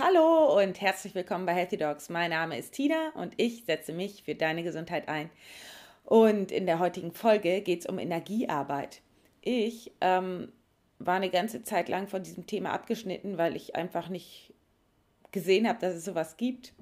Hallo 0.00 0.56
und 0.56 0.80
herzlich 0.80 1.16
willkommen 1.16 1.44
bei 1.44 1.54
Healthy 1.54 1.76
Dogs. 1.76 2.08
Mein 2.08 2.30
Name 2.30 2.56
ist 2.56 2.72
Tina 2.72 3.10
und 3.14 3.34
ich 3.36 3.64
setze 3.64 3.92
mich 3.92 4.22
für 4.22 4.36
deine 4.36 4.62
Gesundheit 4.62 5.08
ein. 5.08 5.28
Und 6.04 6.52
in 6.52 6.66
der 6.66 6.78
heutigen 6.78 7.10
Folge 7.10 7.62
geht 7.62 7.80
es 7.80 7.86
um 7.86 7.98
Energiearbeit. 7.98 9.00
Ich 9.40 9.90
ähm, 10.00 10.52
war 11.00 11.16
eine 11.16 11.30
ganze 11.30 11.64
Zeit 11.64 11.88
lang 11.88 12.06
von 12.06 12.22
diesem 12.22 12.46
Thema 12.46 12.74
abgeschnitten, 12.74 13.38
weil 13.38 13.56
ich 13.56 13.74
einfach 13.74 14.08
nicht 14.08 14.54
gesehen 15.32 15.66
habe, 15.66 15.80
dass 15.80 15.96
es 15.96 16.04
sowas 16.04 16.36
gibt. 16.36 16.74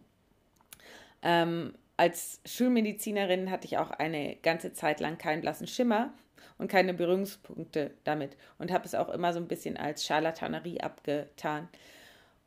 Ähm, 1.22 1.72
als 1.96 2.42
Schulmedizinerin 2.44 3.50
hatte 3.50 3.66
ich 3.66 3.78
auch 3.78 3.92
eine 3.92 4.36
ganze 4.42 4.74
Zeit 4.74 5.00
lang 5.00 5.16
keinen 5.16 5.40
blassen 5.40 5.66
Schimmer 5.66 6.12
und 6.58 6.68
keine 6.70 6.92
Berührungspunkte 6.92 7.92
damit 8.04 8.36
und 8.58 8.70
habe 8.70 8.84
es 8.84 8.94
auch 8.94 9.08
immer 9.08 9.32
so 9.32 9.40
ein 9.40 9.48
bisschen 9.48 9.78
als 9.78 10.04
Scharlatanerie 10.04 10.82
abgetan. 10.82 11.70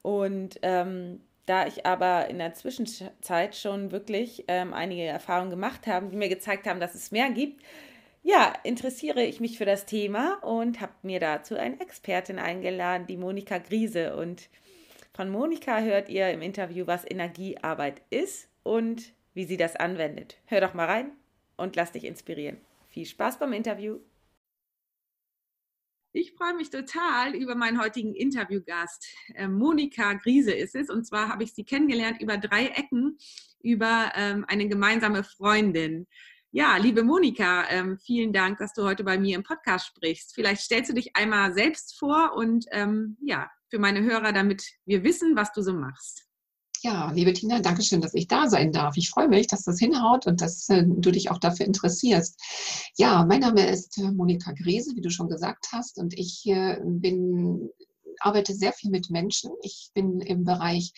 Und 0.02 0.60
ähm, 0.62 1.22
da 1.46 1.66
ich 1.66 1.86
aber 1.86 2.30
in 2.30 2.38
der 2.38 2.54
Zwischenzeit 2.54 3.56
schon 3.56 3.92
wirklich 3.92 4.46
ähm, 4.48 4.74
einige 4.74 5.04
Erfahrungen 5.04 5.50
gemacht 5.50 5.88
habe, 5.88 6.08
die 6.08 6.16
mir 6.16 6.30
gezeigt 6.30 6.68
haben, 6.68 6.80
dass 6.80 6.96
es 6.96 7.12
mehr 7.12 7.30
gibt, 7.32 7.62
ja, 8.22 8.54
interessiere 8.64 9.24
ich 9.24 9.40
mich 9.40 9.58
für 9.58 9.66
das 9.66 9.86
Thema 9.86 10.36
und 10.44 10.82
habe 10.82 10.92
mir 11.02 11.20
dazu 11.20 11.56
eine 11.56 11.80
Expertin 11.80 12.38
eingeladen, 12.38 13.08
die 13.08 13.18
Monika 13.18 13.58
Griese. 13.58 14.16
Und 14.16 14.50
von 15.14 15.30
Monika 15.30 15.80
hört 15.80 16.10
ihr 16.10 16.30
im 16.30 16.42
Interview, 16.42 16.86
was 16.86 17.10
Energiearbeit 17.10 18.02
ist 18.10 18.48
und 18.64 19.14
wie 19.34 19.46
sie 19.46 19.58
das 19.58 19.76
anwendet. 19.76 20.38
Hör 20.46 20.62
doch 20.62 20.74
mal 20.74 20.86
rein 20.86 21.12
und 21.58 21.76
lass 21.76 21.94
dich 21.94 22.04
inspirieren. 22.04 22.58
Viel 22.90 23.06
Spaß 23.06 23.40
beim 23.40 23.54
Interview. 23.54 24.00
Ich 26.12 26.34
freue 26.34 26.56
mich 26.56 26.72
total 26.72 27.36
über 27.36 27.54
meinen 27.54 27.80
heutigen 27.80 28.16
Interviewgast. 28.16 29.06
Ähm, 29.36 29.54
Monika 29.54 30.14
Griese 30.14 30.52
ist 30.52 30.74
es. 30.74 30.90
Und 30.90 31.06
zwar 31.06 31.30
habe 31.30 31.44
ich 31.44 31.54
sie 31.54 31.64
kennengelernt 31.64 32.20
über 32.20 32.38
drei 32.38 32.66
Ecken, 32.66 33.20
über 33.62 34.12
ähm, 34.16 34.44
eine 34.48 34.68
gemeinsame 34.68 35.24
Freundin. 35.24 36.08
Ja, 36.52 36.78
liebe 36.78 37.04
Monika, 37.04 37.70
ähm, 37.70 38.00
vielen 38.00 38.34
Dank, 38.34 38.58
dass 38.58 38.74
du 38.74 38.86
heute 38.86 39.04
bei 39.04 39.20
mir 39.20 39.36
im 39.36 39.44
Podcast 39.44 39.86
sprichst. 39.86 40.34
Vielleicht 40.34 40.62
stellst 40.62 40.90
du 40.90 40.96
dich 40.96 41.16
einmal 41.16 41.54
selbst 41.54 42.00
vor 42.00 42.34
und 42.34 42.66
ja, 43.22 43.52
für 43.70 43.78
meine 43.78 44.02
Hörer, 44.02 44.34
damit 44.34 44.68
wir 44.86 45.04
wissen, 45.04 45.36
was 45.36 45.52
du 45.52 45.62
so 45.62 45.74
machst. 45.74 46.29
Ja, 46.82 47.12
liebe 47.12 47.34
Tina, 47.34 47.60
danke 47.60 47.82
schön, 47.82 48.00
dass 48.00 48.14
ich 48.14 48.28
da 48.28 48.50
sein 48.50 48.72
darf. 48.72 48.96
Ich 48.96 49.10
freue 49.10 49.28
mich, 49.28 49.48
dass 49.48 49.64
das 49.64 49.80
hinhaut 49.80 50.28
und 50.28 50.40
dass 50.40 50.70
äh, 50.70 50.86
du 50.88 51.12
dich 51.12 51.30
auch 51.30 51.38
dafür 51.38 51.66
interessierst. 51.66 52.40
Ja, 52.96 53.26
mein 53.26 53.42
Name 53.42 53.68
ist 53.68 53.98
äh, 53.98 54.12
Monika 54.12 54.54
Grese, 54.54 54.96
wie 54.96 55.02
du 55.02 55.10
schon 55.10 55.28
gesagt 55.28 55.68
hast, 55.74 55.98
und 55.98 56.18
ich 56.18 56.44
äh, 56.46 56.78
bin 56.84 57.70
arbeite 58.22 58.54
sehr 58.54 58.74
viel 58.74 58.92
mit 58.92 59.10
Menschen. 59.10 59.52
Ich 59.62 59.92
bin 59.94 60.22
im 60.22 60.44
Bereich 60.44 60.94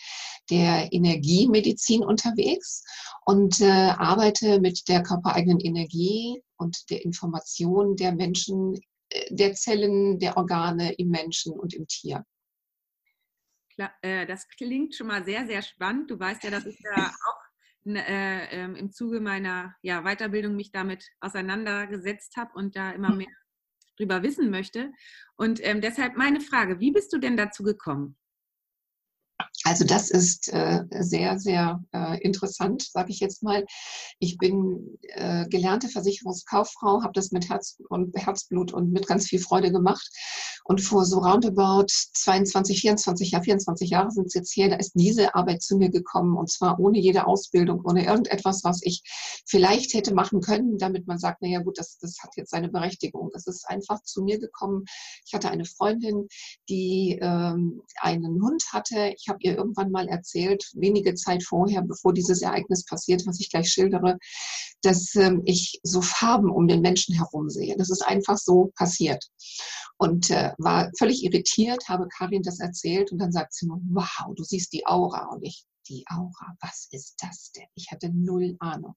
der 0.50 0.92
Energiemedizin 0.92 2.04
unterwegs 2.04 2.84
und 3.24 3.60
äh, 3.60 3.66
arbeite 3.66 4.60
mit 4.60 4.88
der 4.88 5.02
körpereigenen 5.02 5.60
Energie 5.60 6.42
und 6.56 6.90
der 6.90 7.04
Information 7.04 7.96
der 7.96 8.12
Menschen, 8.12 8.74
äh, 9.10 9.34
der 9.34 9.54
Zellen, 9.54 10.18
der 10.18 10.36
Organe 10.36 10.92
im 10.94 11.08
Menschen 11.08 11.52
und 11.52 11.74
im 11.74 11.86
Tier. 11.86 12.24
Äh, 14.02 14.26
das 14.26 14.48
klingt 14.48 14.94
schon 14.94 15.06
mal 15.08 15.24
sehr, 15.24 15.46
sehr 15.46 15.62
spannend. 15.62 16.10
Du 16.10 16.18
weißt 16.18 16.44
ja, 16.44 16.50
dass 16.50 16.66
ich 16.66 16.78
ja 16.80 17.12
auch 17.26 17.42
äh, 17.86 18.44
ähm, 18.50 18.76
im 18.76 18.92
Zuge 18.92 19.20
meiner 19.20 19.74
ja, 19.82 20.02
Weiterbildung 20.02 20.54
mich 20.54 20.70
damit 20.70 21.08
auseinandergesetzt 21.20 22.36
habe 22.36 22.50
und 22.54 22.76
da 22.76 22.92
immer 22.92 23.08
hm. 23.08 23.18
mehr 23.18 23.34
drüber 23.96 24.22
wissen 24.22 24.50
möchte. 24.50 24.92
Und 25.36 25.64
ähm, 25.64 25.80
deshalb 25.80 26.16
meine 26.16 26.40
Frage, 26.40 26.80
wie 26.80 26.92
bist 26.92 27.12
du 27.12 27.18
denn 27.18 27.36
dazu 27.36 27.62
gekommen? 27.62 28.16
Also 29.64 29.84
das 29.84 30.10
ist 30.10 30.52
äh, 30.52 30.84
sehr, 31.00 31.38
sehr 31.38 31.82
äh, 31.92 32.20
interessant, 32.20 32.82
sage 32.82 33.10
ich 33.10 33.20
jetzt 33.20 33.42
mal. 33.42 33.64
Ich 34.18 34.38
bin 34.38 34.98
äh, 35.02 35.46
gelernte 35.48 35.88
Versicherungskauffrau, 35.88 37.02
habe 37.02 37.12
das 37.14 37.30
mit 37.30 37.48
Herz 37.48 37.78
und 37.88 38.14
Herzblut 38.16 38.72
und 38.72 38.92
mit 38.92 39.06
ganz 39.06 39.26
viel 39.26 39.40
Freude 39.40 39.70
gemacht. 39.70 40.08
Und 40.64 40.80
vor 40.80 41.04
so 41.04 41.18
roundabout 41.18 41.86
22, 42.14 42.80
24 42.80 43.30
Jahre, 43.32 43.44
24 43.44 43.90
Jahre 43.90 44.10
sind 44.10 44.26
es 44.26 44.34
jetzt 44.34 44.52
hier, 44.52 44.70
da 44.70 44.76
ist 44.76 44.92
diese 44.94 45.34
Arbeit 45.34 45.62
zu 45.62 45.76
mir 45.76 45.90
gekommen 45.90 46.36
und 46.36 46.50
zwar 46.50 46.78
ohne 46.78 46.98
jede 46.98 47.26
Ausbildung, 47.26 47.82
ohne 47.84 48.04
irgendetwas, 48.04 48.62
was 48.62 48.80
ich 48.82 49.02
vielleicht 49.46 49.94
hätte 49.94 50.14
machen 50.14 50.40
können, 50.40 50.78
damit 50.78 51.06
man 51.06 51.18
sagt, 51.18 51.42
naja 51.42 51.60
gut, 51.60 51.78
das, 51.78 51.98
das 51.98 52.18
hat 52.22 52.30
jetzt 52.36 52.50
seine 52.50 52.68
Berechtigung. 52.68 53.30
Das 53.32 53.46
ist 53.46 53.68
einfach 53.68 54.02
zu 54.02 54.22
mir 54.22 54.38
gekommen. 54.38 54.84
Ich 55.26 55.34
hatte 55.34 55.50
eine 55.50 55.64
Freundin, 55.64 56.28
die 56.68 57.18
ähm, 57.20 57.82
einen 58.00 58.42
Hund 58.42 58.62
hatte. 58.72 59.12
Ich 59.16 59.28
habe 59.32 59.42
ihr 59.42 59.56
irgendwann 59.56 59.90
mal 59.90 60.08
erzählt, 60.08 60.70
wenige 60.74 61.14
Zeit 61.14 61.42
vorher, 61.42 61.82
bevor 61.82 62.12
dieses 62.12 62.42
Ereignis 62.42 62.84
passiert, 62.84 63.26
was 63.26 63.40
ich 63.40 63.50
gleich 63.50 63.70
schildere, 63.70 64.18
dass 64.82 65.14
ähm, 65.14 65.42
ich 65.44 65.80
so 65.82 66.02
Farben 66.02 66.50
um 66.50 66.68
den 66.68 66.80
Menschen 66.80 67.14
herum 67.14 67.48
sehe. 67.48 67.76
Das 67.76 67.90
ist 67.90 68.02
einfach 68.02 68.36
so 68.36 68.72
passiert. 68.76 69.24
Und 69.96 70.30
äh, 70.30 70.52
war 70.58 70.90
völlig 70.98 71.24
irritiert, 71.24 71.88
habe 71.88 72.08
Karin 72.08 72.42
das 72.42 72.60
erzählt 72.60 73.12
und 73.12 73.18
dann 73.18 73.32
sagt 73.32 73.54
sie 73.54 73.66
nur, 73.66 73.80
wow, 73.90 74.34
du 74.34 74.42
siehst 74.44 74.72
die 74.72 74.86
Aura. 74.86 75.26
Und 75.32 75.42
ich, 75.42 75.64
die 75.88 76.04
Aura, 76.10 76.56
was 76.60 76.88
ist 76.90 77.14
das 77.20 77.52
denn? 77.52 77.66
Ich 77.74 77.90
hatte 77.90 78.10
null 78.12 78.56
Ahnung. 78.58 78.94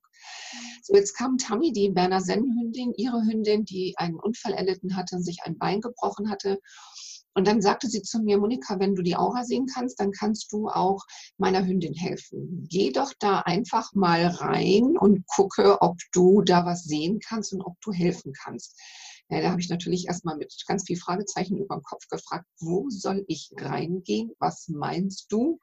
So, 0.81 0.95
jetzt 0.95 1.15
kam 1.15 1.37
Tammy, 1.37 1.71
die 1.71 1.89
Berner 1.89 2.21
Sennhündin, 2.21 2.93
ihre 2.97 3.23
Hündin, 3.23 3.65
die 3.65 3.93
einen 3.97 4.19
Unfall 4.19 4.53
erlitten 4.53 4.95
hatte 4.95 5.15
und 5.17 5.23
sich 5.23 5.39
ein 5.43 5.57
Bein 5.57 5.81
gebrochen 5.81 6.29
hatte. 6.29 6.59
Und 7.35 7.47
dann 7.47 7.61
sagte 7.61 7.87
sie 7.87 8.01
zu 8.01 8.19
mir, 8.19 8.37
Monika, 8.37 8.79
wenn 8.79 8.95
du 8.95 9.01
die 9.01 9.17
Aura 9.17 9.43
sehen 9.43 9.67
kannst, 9.67 9.99
dann 9.99 10.11
kannst 10.11 10.51
du 10.53 10.69
auch 10.69 11.03
meiner 11.37 11.65
Hündin 11.65 11.93
helfen. 11.93 12.65
Geh 12.69 12.91
doch 12.91 13.11
da 13.19 13.41
einfach 13.41 13.93
mal 13.93 14.25
rein 14.27 14.97
und 14.97 15.27
gucke, 15.27 15.81
ob 15.81 15.97
du 16.13 16.41
da 16.41 16.65
was 16.65 16.85
sehen 16.85 17.19
kannst 17.19 17.53
und 17.53 17.61
ob 17.61 17.75
du 17.81 17.91
helfen 17.91 18.31
kannst. 18.33 18.79
Ja, 19.29 19.41
da 19.41 19.51
habe 19.51 19.59
ich 19.59 19.69
natürlich 19.69 20.07
erstmal 20.07 20.37
mit 20.37 20.53
ganz 20.65 20.83
viel 20.85 20.97
Fragezeichen 20.97 21.57
über 21.57 21.75
den 21.75 21.83
Kopf 21.83 22.07
gefragt, 22.07 22.45
wo 22.59 22.89
soll 22.89 23.25
ich 23.27 23.51
reingehen? 23.57 24.31
Was 24.39 24.69
meinst 24.69 25.31
du? 25.31 25.59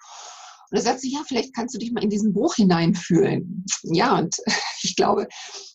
Und 0.73 0.79
da 0.79 0.85
sagt 0.85 1.01
sie, 1.01 1.13
ja, 1.13 1.23
vielleicht 1.27 1.55
kannst 1.55 1.75
du 1.75 1.79
dich 1.79 1.93
mal 1.93 2.03
in 2.03 2.09
diesen 2.09 2.33
Bruch 2.33 2.55
hineinfühlen. 2.55 3.67
Ja, 3.83 4.19
und 4.19 4.39
ich 4.83 4.97
glaube, 4.97 5.29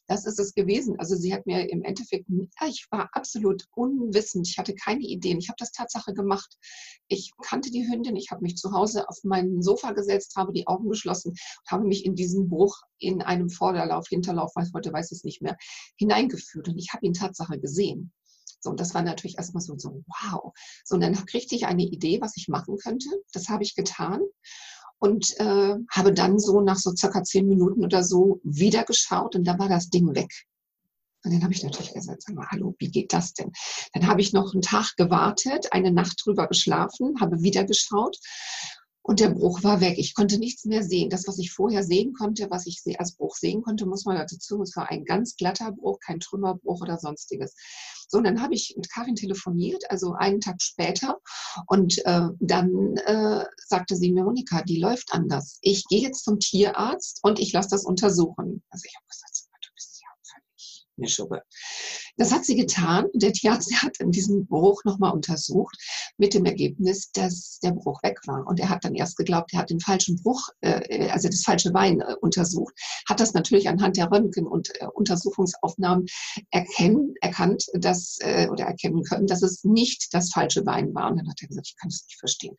das 0.07 0.25
ist 0.25 0.39
es 0.39 0.55
gewesen. 0.55 0.95
Also 0.97 1.15
sie 1.15 1.35
hat 1.35 1.45
mir 1.45 1.69
im 1.69 1.83
Endeffekt, 1.83 2.25
ja, 2.29 2.67
ich 2.67 2.87
war 2.89 3.07
absolut 3.11 3.65
unwissend, 3.75 4.47
ich 4.47 4.57
hatte 4.57 4.73
keine 4.73 5.03
Ideen. 5.03 5.37
Ich 5.37 5.49
habe 5.49 5.57
das 5.59 5.71
Tatsache 5.71 6.15
gemacht. 6.15 6.51
Ich 7.09 7.31
kannte 7.43 7.69
die 7.69 7.87
Hündin, 7.87 8.15
ich 8.15 8.31
habe 8.31 8.41
mich 8.41 8.55
zu 8.55 8.71
Hause 8.71 9.07
auf 9.07 9.19
mein 9.23 9.61
Sofa 9.61 9.91
gesetzt, 9.91 10.35
habe 10.35 10.51
die 10.51 10.65
Augen 10.65 10.89
geschlossen 10.89 11.29
und 11.29 11.71
habe 11.71 11.85
mich 11.85 12.03
in 12.03 12.15
diesen 12.15 12.49
Bruch 12.49 12.81
in 12.97 13.21
einem 13.21 13.51
Vorderlauf, 13.51 14.07
Hinterlauf, 14.07 14.55
weiß 14.55 14.71
heute 14.73 14.91
weiß 14.91 15.11
ich 15.11 15.19
es 15.19 15.23
nicht 15.23 15.43
mehr, 15.43 15.57
hineingeführt. 15.97 16.69
Und 16.69 16.79
ich 16.79 16.91
habe 16.91 17.05
ihn 17.05 17.13
Tatsache 17.13 17.59
gesehen. 17.59 18.11
So, 18.61 18.71
und 18.71 18.79
das 18.79 18.95
war 18.95 19.03
natürlich 19.03 19.37
erstmal 19.37 19.61
so, 19.61 19.77
so, 19.77 20.03
wow. 20.07 20.51
So, 20.83 20.95
und 20.95 21.01
dann 21.01 21.13
kriegte 21.27 21.53
ich 21.53 21.67
eine 21.67 21.83
Idee, 21.83 22.19
was 22.19 22.35
ich 22.35 22.47
machen 22.47 22.77
könnte. 22.77 23.09
Das 23.31 23.49
habe 23.49 23.61
ich 23.61 23.75
getan 23.75 24.21
und 24.99 25.39
äh, 25.39 25.75
habe 25.91 26.13
dann 26.13 26.39
so 26.39 26.61
nach 26.61 26.77
so 26.77 26.91
circa 26.95 27.23
zehn 27.23 27.47
Minuten 27.47 27.83
oder 27.83 28.03
so 28.03 28.39
wieder 28.43 28.83
geschaut 28.83 29.35
und 29.35 29.45
da 29.45 29.57
war 29.59 29.69
das 29.69 29.89
Ding 29.89 30.15
weg. 30.15 30.31
Und 31.23 31.33
dann 31.33 31.43
habe 31.43 31.53
ich 31.53 31.63
natürlich 31.63 31.93
gesagt, 31.93 32.21
sag 32.21 32.35
mal, 32.35 32.47
hallo, 32.49 32.75
wie 32.79 32.89
geht 32.89 33.11
das 33.11 33.33
denn? 33.33 33.51
Dann 33.93 34.07
habe 34.07 34.21
ich 34.21 34.33
noch 34.33 34.53
einen 34.53 34.61
Tag 34.61 34.95
gewartet, 34.95 35.73
eine 35.73 35.91
Nacht 35.91 36.21
drüber 36.23 36.47
geschlafen, 36.47 37.19
habe 37.19 37.41
wieder 37.41 37.65
geschaut 37.65 38.17
und 39.07 39.21
der 39.21 39.29
Bruch 39.29 39.63
war 39.63 39.79
weg. 39.79 39.97
Ich 39.97 40.13
konnte 40.13 40.37
nichts 40.37 40.65
mehr 40.65 40.83
sehen. 40.83 41.09
Das, 41.09 41.27
was 41.27 41.39
ich 41.39 41.51
vorher 41.51 41.81
sehen 41.81 42.11
konnte, 42.11 42.51
was 42.51 42.67
ich 42.67 42.81
als 42.99 43.13
Bruch 43.13 43.37
sehen 43.37 43.61
konnte, 43.61 43.85
muss 43.85 44.03
man 44.03 44.17
dazu, 44.17 44.61
es 44.61 44.75
war 44.75 44.89
ein 44.89 45.05
ganz 45.05 45.37
glatter 45.37 45.71
Bruch, 45.71 45.99
kein 46.01 46.19
Trümmerbruch 46.19 46.81
oder 46.81 46.97
sonstiges. 46.97 47.55
So, 48.09 48.17
und 48.17 48.25
dann 48.25 48.41
habe 48.41 48.53
ich 48.53 48.73
mit 48.75 48.91
Karin 48.91 49.15
telefoniert, 49.15 49.89
also 49.89 50.11
einen 50.11 50.41
Tag 50.41 50.61
später. 50.61 51.21
Und 51.67 52.05
äh, 52.05 52.27
dann 52.41 52.97
äh, 53.05 53.45
sagte 53.65 53.95
sie 53.95 54.11
mir, 54.11 54.25
Monika, 54.25 54.61
die 54.63 54.79
läuft 54.79 55.13
anders. 55.13 55.57
Ich 55.61 55.85
gehe 55.87 56.01
jetzt 56.01 56.25
zum 56.25 56.39
Tierarzt 56.39 57.21
und 57.23 57.39
ich 57.39 57.53
lasse 57.53 57.69
das 57.69 57.85
untersuchen. 57.85 58.61
Also 58.69 58.83
ich 58.85 58.95
habe 58.95 59.07
gesagt, 59.07 59.47
eine 60.97 61.07
Schubbe. 61.07 61.43
Das 62.17 62.31
hat 62.31 62.45
sie 62.45 62.55
getan. 62.55 63.05
Der 63.13 63.31
Tierarzt 63.31 63.71
hat 63.81 63.93
dann 63.99 64.11
diesen 64.11 64.47
Bruch 64.47 64.83
nochmal 64.83 65.13
untersucht 65.13 65.77
mit 66.17 66.33
dem 66.33 66.45
Ergebnis, 66.45 67.11
dass 67.11 67.59
der 67.59 67.71
Bruch 67.71 68.01
weg 68.03 68.19
war. 68.25 68.45
Und 68.47 68.59
er 68.59 68.69
hat 68.69 68.83
dann 68.83 68.95
erst 68.95 69.17
geglaubt, 69.17 69.53
er 69.53 69.59
hat 69.59 69.69
den 69.69 69.79
falschen 69.79 70.21
Bruch, 70.21 70.49
äh, 70.61 71.09
also 71.09 71.27
das 71.29 71.43
falsche 71.43 71.71
Bein 71.71 72.01
äh, 72.01 72.15
untersucht, 72.21 72.73
hat 73.07 73.19
das 73.19 73.33
natürlich 73.33 73.69
anhand 73.69 73.97
der 73.97 74.11
Röntgen- 74.11 74.47
und 74.47 74.69
äh, 74.81 74.87
Untersuchungsaufnahmen 74.93 76.07
erkennen, 76.51 77.13
erkannt, 77.21 77.65
dass, 77.73 78.17
äh, 78.21 78.47
oder 78.49 78.65
erkennen 78.65 79.03
können, 79.03 79.27
dass 79.27 79.43
es 79.43 79.63
nicht 79.63 80.13
das 80.13 80.31
falsche 80.31 80.63
Bein 80.63 80.93
war. 80.93 81.11
Und 81.11 81.17
dann 81.17 81.29
hat 81.29 81.41
er 81.41 81.47
gesagt, 81.47 81.67
ich 81.67 81.77
kann 81.77 81.89
das 81.89 82.03
nicht 82.07 82.19
verstehen. 82.19 82.55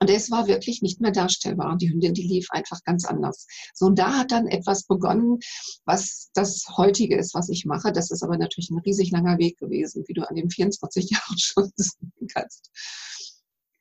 Und 0.00 0.10
es 0.10 0.30
war 0.30 0.46
wirklich 0.46 0.82
nicht 0.82 1.00
mehr 1.00 1.12
darstellbar. 1.12 1.72
Und 1.72 1.82
die 1.82 1.90
Hündin, 1.90 2.14
die 2.14 2.26
lief 2.26 2.48
einfach 2.50 2.82
ganz 2.84 3.04
anders. 3.04 3.46
So, 3.74 3.86
und 3.86 3.98
da 3.98 4.14
hat 4.14 4.32
dann 4.32 4.46
etwas 4.46 4.84
begonnen, 4.84 5.38
was 5.84 6.30
das 6.34 6.64
heutige 6.76 7.16
ist, 7.16 7.34
was 7.34 7.48
ich 7.48 7.64
mache. 7.64 7.92
Das 7.92 8.10
ist 8.10 8.22
aber 8.22 8.36
natürlich 8.36 8.70
ein 8.70 8.78
riesig 8.78 9.10
langer 9.10 9.38
Weg 9.38 9.58
gewesen, 9.58 10.04
wie 10.06 10.14
du 10.14 10.28
an 10.28 10.34
den 10.34 10.50
24 10.50 11.10
Jahren 11.10 11.38
schon 11.38 11.70
sehen 11.76 12.28
kannst. 12.32 12.70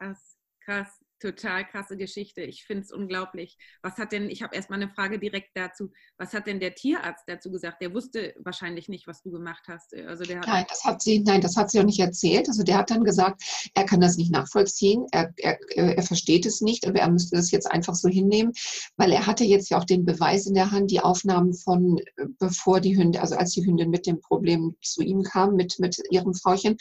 Krass, 0.05 0.37
krass. 0.59 1.04
Total 1.25 1.65
krasse 1.65 1.97
Geschichte. 1.97 2.41
Ich 2.41 2.65
finde 2.65 2.83
es 2.83 2.91
unglaublich. 2.91 3.57
Was 3.81 3.97
hat 3.97 4.11
denn, 4.11 4.29
ich 4.29 4.43
habe 4.43 4.55
erstmal 4.55 4.81
eine 4.81 4.91
Frage 4.91 5.19
direkt 5.19 5.51
dazu, 5.55 5.91
was 6.17 6.33
hat 6.33 6.47
denn 6.47 6.59
der 6.59 6.75
Tierarzt 6.75 7.23
dazu 7.27 7.51
gesagt? 7.51 7.81
Der 7.81 7.93
wusste 7.93 8.35
wahrscheinlich 8.37 8.89
nicht, 8.89 9.07
was 9.07 9.21
du 9.23 9.31
gemacht 9.31 9.63
hast. 9.67 9.95
Also 9.95 10.23
der 10.23 10.41
nein, 10.41 10.65
das 10.69 10.83
hat 10.83 11.01
sie, 11.01 11.19
nein, 11.19 11.41
das 11.41 11.57
hat 11.57 11.71
sie 11.71 11.79
auch 11.79 11.85
nicht 11.85 11.99
erzählt. 11.99 12.47
Also 12.47 12.63
der 12.63 12.77
hat 12.77 12.91
dann 12.91 13.03
gesagt, 13.03 13.41
er 13.73 13.85
kann 13.85 14.01
das 14.01 14.17
nicht 14.17 14.31
nachvollziehen, 14.31 15.05
er, 15.11 15.33
er, 15.37 15.57
er 15.75 16.03
versteht 16.03 16.45
es 16.45 16.61
nicht, 16.61 16.87
aber 16.87 16.99
er 16.99 17.09
müsste 17.09 17.35
das 17.35 17.51
jetzt 17.51 17.69
einfach 17.71 17.95
so 17.95 18.07
hinnehmen, 18.07 18.53
weil 18.97 19.11
er 19.11 19.25
hatte 19.25 19.43
jetzt 19.43 19.69
ja 19.69 19.79
auch 19.79 19.85
den 19.85 20.05
Beweis 20.05 20.45
in 20.45 20.53
der 20.53 20.71
Hand, 20.71 20.91
die 20.91 20.99
Aufnahmen 20.99 21.53
von, 21.53 21.97
äh, 21.97 22.25
bevor 22.39 22.81
die 22.81 22.97
Hündin, 22.97 23.21
also 23.21 23.35
als 23.35 23.51
die 23.51 23.65
Hündin 23.65 23.89
mit 23.89 24.05
dem 24.05 24.21
Problem 24.21 24.75
zu 24.81 25.01
ihm 25.01 25.23
kam, 25.23 25.55
mit, 25.55 25.79
mit 25.79 25.97
ihrem 26.11 26.33
Frauchen 26.33 26.77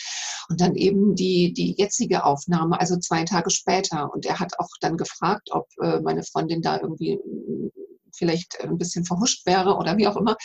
und 0.49 0.61
dann 0.61 0.75
eben 0.75 1.15
die, 1.15 1.53
die 1.53 1.75
jetzige 1.79 2.25
Aufnahme, 2.25 2.79
also 2.79 2.99
zwei 2.99 3.25
Tage 3.25 3.51
später. 3.51 4.13
Und 4.13 4.27
er 4.27 4.34
hat 4.39 4.59
auch 4.59 4.69
dann 4.81 4.97
gefragt, 4.97 5.51
ob 5.53 5.67
äh, 5.83 6.01
meine 6.01 6.23
Freundin 6.23 6.63
da 6.63 6.81
irgendwie 6.81 7.19
vielleicht 8.17 8.61
ein 8.61 8.79
bisschen 8.79 9.05
verhuscht 9.05 9.47
wäre 9.47 9.77
oder 9.77 9.97
wie 9.97 10.07
auch 10.07 10.17
immer. 10.17 10.37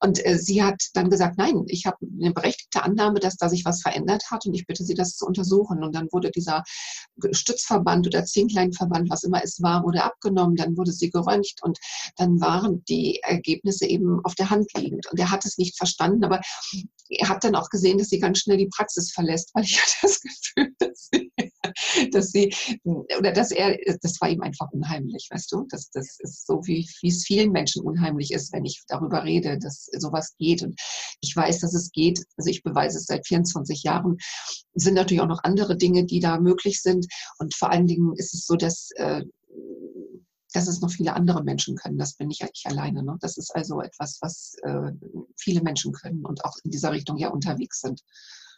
Und 0.00 0.24
äh, 0.24 0.38
sie 0.38 0.62
hat 0.62 0.82
dann 0.94 1.10
gesagt, 1.10 1.38
nein, 1.38 1.64
ich 1.68 1.86
habe 1.86 1.96
eine 2.20 2.32
berechtigte 2.32 2.82
Annahme, 2.82 3.20
dass 3.20 3.36
da 3.36 3.48
sich 3.48 3.64
was 3.64 3.82
verändert 3.82 4.24
hat 4.30 4.46
und 4.46 4.54
ich 4.54 4.66
bitte 4.66 4.84
Sie, 4.84 4.94
das 4.94 5.16
zu 5.16 5.26
untersuchen. 5.26 5.82
Und 5.82 5.94
dann 5.94 6.08
wurde 6.12 6.30
dieser 6.30 6.62
Stützverband 7.32 8.06
oder 8.06 8.24
Zehnkleienverband, 8.24 9.10
was 9.10 9.24
immer 9.24 9.42
es 9.42 9.62
war, 9.62 9.84
wurde 9.84 10.04
abgenommen, 10.04 10.56
dann 10.56 10.76
wurde 10.76 10.92
sie 10.92 11.10
geröntgt 11.10 11.62
und 11.62 11.78
dann 12.16 12.40
waren 12.40 12.84
die 12.88 13.20
Ergebnisse 13.22 13.86
eben 13.86 14.20
auf 14.24 14.34
der 14.34 14.50
Hand 14.50 14.70
liegend. 14.76 15.06
Und 15.10 15.18
er 15.18 15.30
hat 15.30 15.44
es 15.44 15.58
nicht 15.58 15.76
verstanden, 15.76 16.24
aber 16.24 16.40
er 17.08 17.28
hat 17.28 17.44
dann 17.44 17.54
auch 17.54 17.70
gesehen, 17.70 17.98
dass 17.98 18.08
sie 18.08 18.18
ganz 18.18 18.40
schnell 18.40 18.58
die 18.58 18.68
Praxis 18.68 19.12
verlässt, 19.12 19.50
weil 19.54 19.64
ich 19.64 19.80
hatte 19.80 19.92
das 20.02 20.20
Gefühl, 20.20 20.74
dass 20.78 21.08
sie, 21.10 21.30
dass 22.12 22.30
sie 22.30 22.54
oder 22.84 23.32
dass 23.32 23.50
er, 23.50 23.76
das 24.02 24.20
war 24.20 24.28
ihm 24.28 24.42
einfach 24.42 24.70
unheimlich, 24.72 25.28
weißt 25.30 25.52
du? 25.52 25.66
Das, 25.70 25.90
das 25.90 26.18
ist 26.20 26.46
so, 26.46 26.60
wie, 26.64 26.88
wie 27.02 27.08
es 27.08 27.24
vielen 27.24 27.52
Menschen 27.52 27.82
unheimlich 27.82 28.32
ist, 28.32 28.52
wenn 28.52 28.64
ich 28.64 28.82
darüber 28.88 29.24
rede, 29.24 29.58
dass 29.58 29.88
sowas 29.98 30.34
geht. 30.38 30.62
Und 30.62 30.78
ich 31.20 31.34
weiß, 31.34 31.60
dass 31.60 31.74
es 31.74 31.90
geht. 31.92 32.22
Also 32.36 32.50
ich 32.50 32.62
beweise 32.62 32.98
es 32.98 33.06
seit 33.06 33.26
24 33.26 33.82
Jahren. 33.82 34.16
Es 34.74 34.84
sind 34.84 34.94
natürlich 34.94 35.22
auch 35.22 35.28
noch 35.28 35.44
andere 35.44 35.76
Dinge, 35.76 36.04
die 36.04 36.20
da 36.20 36.38
möglich 36.38 36.82
sind. 36.82 37.06
Und 37.38 37.54
vor 37.54 37.70
allen 37.70 37.86
Dingen 37.86 38.14
ist 38.16 38.34
es 38.34 38.46
so, 38.46 38.56
dass 38.56 38.90
äh, 38.96 39.22
dass 40.56 40.68
es 40.68 40.80
noch 40.80 40.90
viele 40.90 41.12
andere 41.14 41.44
Menschen 41.44 41.76
können. 41.76 41.98
Das 41.98 42.14
bin 42.14 42.30
ich 42.30 42.40
eigentlich 42.42 42.64
alleine. 42.64 43.02
Ne? 43.02 43.18
Das 43.20 43.36
ist 43.36 43.54
also 43.54 43.82
etwas, 43.82 44.18
was 44.22 44.54
äh, 44.62 44.90
viele 45.36 45.60
Menschen 45.60 45.92
können 45.92 46.24
und 46.24 46.44
auch 46.46 46.56
in 46.64 46.70
dieser 46.70 46.92
Richtung 46.92 47.18
ja 47.18 47.28
unterwegs 47.28 47.82
sind. 47.82 48.00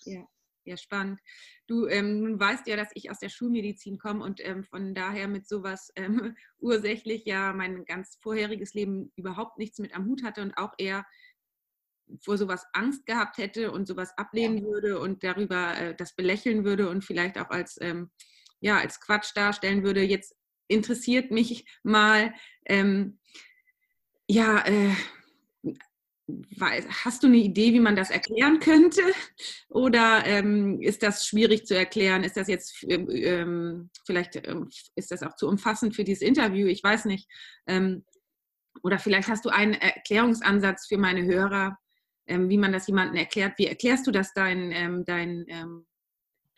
Ja, 0.05 0.22
ja 0.69 0.76
spannend. 0.76 1.20
Du 1.67 1.87
ähm, 1.87 2.38
weißt 2.38 2.67
ja, 2.67 2.76
dass 2.76 2.91
ich 2.94 3.11
aus 3.11 3.19
der 3.19 3.29
Schulmedizin 3.29 3.99
komme 3.99 4.25
und 4.25 4.44
ähm, 4.44 4.65
von 4.65 4.94
daher 4.94 5.29
mit 5.29 5.49
sowas 5.49 5.91
ähm, 5.97 6.37
ursächlich 6.59 7.25
ja 7.25 7.53
mein 7.53 7.85
ganz 7.85 8.19
vorheriges 8.23 8.75
Leben 8.75 9.12
überhaupt 9.17 9.59
nichts 9.59 9.79
mit 9.79 9.94
am 9.94 10.06
Hut 10.06 10.23
hatte 10.23 10.43
und 10.43 10.56
auch 10.56 10.73
eher 10.79 11.05
vor 12.20 12.38
sowas 12.38 12.65
Angst 12.73 13.06
gehabt 13.06 13.38
hätte 13.38 13.70
und 13.70 13.87
sowas 13.87 14.17
ablehnen 14.17 14.59
ja. 14.59 14.65
würde 14.65 14.99
und 15.00 15.25
darüber 15.25 15.79
äh, 15.79 15.94
das 15.94 16.15
belächeln 16.15 16.65
würde 16.65 16.88
und 16.88 17.05
vielleicht 17.05 17.38
auch 17.38 17.50
als, 17.50 17.79
ähm, 17.81 18.11
ja, 18.61 18.79
als 18.79 19.00
Quatsch 19.00 19.32
darstellen 19.35 19.82
würde. 19.82 20.03
Jetzt 20.03 20.35
interessiert 20.69 21.31
mich 21.31 21.67
mal, 21.82 22.35
ähm, 22.67 23.19
ja, 24.26 24.65
äh, 24.67 24.94
Hast 26.60 27.22
du 27.22 27.26
eine 27.26 27.38
Idee, 27.38 27.72
wie 27.72 27.80
man 27.80 27.96
das 27.96 28.10
erklären 28.10 28.60
könnte? 28.60 29.00
Oder 29.70 30.26
ähm, 30.26 30.80
ist 30.82 31.02
das 31.02 31.26
schwierig 31.26 31.66
zu 31.66 31.75
erklären? 31.75 32.22
Ist 32.22 32.36
das 32.36 32.48
jetzt 32.48 32.84
ähm, 32.86 33.08
ähm, 33.10 33.90
vielleicht 34.04 34.36
ähm, 34.46 34.69
ist 34.94 35.10
das 35.10 35.22
auch 35.22 35.36
zu 35.36 35.48
umfassend 35.48 35.96
für 35.96 36.04
dieses 36.04 36.22
Interview? 36.22 36.66
Ich 36.66 36.82
weiß 36.82 37.06
nicht. 37.06 37.28
Ähm, 37.66 38.04
oder 38.82 38.98
vielleicht 38.98 39.28
hast 39.28 39.46
du 39.46 39.48
einen 39.48 39.75
Erklärungsansatz 39.75 40.86
für 40.86 40.98
meine 40.98 41.25
Hörer, 41.25 41.78
ähm, 42.26 42.50
wie 42.50 42.58
man 42.58 42.72
das 42.72 42.86
jemandem 42.86 43.16
erklärt. 43.16 43.58
Wie 43.58 43.66
erklärst 43.66 44.06
du 44.06 44.10
das 44.10 44.34
deinen, 44.34 45.04
deinen 45.04 45.86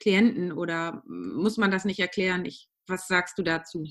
Klienten? 0.00 0.52
Oder 0.52 1.02
muss 1.06 1.56
man 1.56 1.70
das 1.70 1.84
nicht 1.84 2.00
erklären? 2.00 2.44
Ich, 2.44 2.69
was 2.87 3.06
sagst 3.06 3.38
du 3.38 3.43
dazu? 3.43 3.87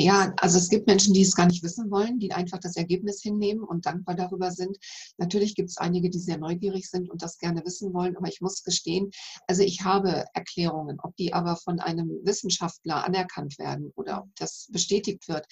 Ja, 0.00 0.32
also 0.36 0.58
es 0.58 0.68
gibt 0.68 0.86
Menschen, 0.86 1.12
die 1.12 1.22
es 1.22 1.34
gar 1.34 1.46
nicht 1.46 1.64
wissen 1.64 1.90
wollen, 1.90 2.20
die 2.20 2.32
einfach 2.32 2.58
das 2.58 2.76
Ergebnis 2.76 3.20
hinnehmen 3.20 3.64
und 3.64 3.84
dankbar 3.84 4.14
darüber 4.14 4.52
sind. 4.52 4.78
Natürlich 5.16 5.56
gibt 5.56 5.70
es 5.70 5.76
einige, 5.76 6.08
die 6.08 6.20
sehr 6.20 6.38
neugierig 6.38 6.88
sind 6.88 7.10
und 7.10 7.20
das 7.20 7.38
gerne 7.38 7.64
wissen 7.64 7.92
wollen, 7.92 8.16
aber 8.16 8.28
ich 8.28 8.40
muss 8.40 8.62
gestehen, 8.62 9.10
also 9.48 9.62
ich 9.62 9.82
habe 9.82 10.24
Erklärungen, 10.34 11.00
ob 11.02 11.16
die 11.16 11.32
aber 11.32 11.56
von 11.56 11.80
einem 11.80 12.10
Wissenschaftler 12.22 13.04
anerkannt 13.04 13.58
werden 13.58 13.90
oder 13.96 14.22
ob 14.22 14.36
das 14.36 14.68
bestätigt 14.70 15.26
wird, 15.28 15.46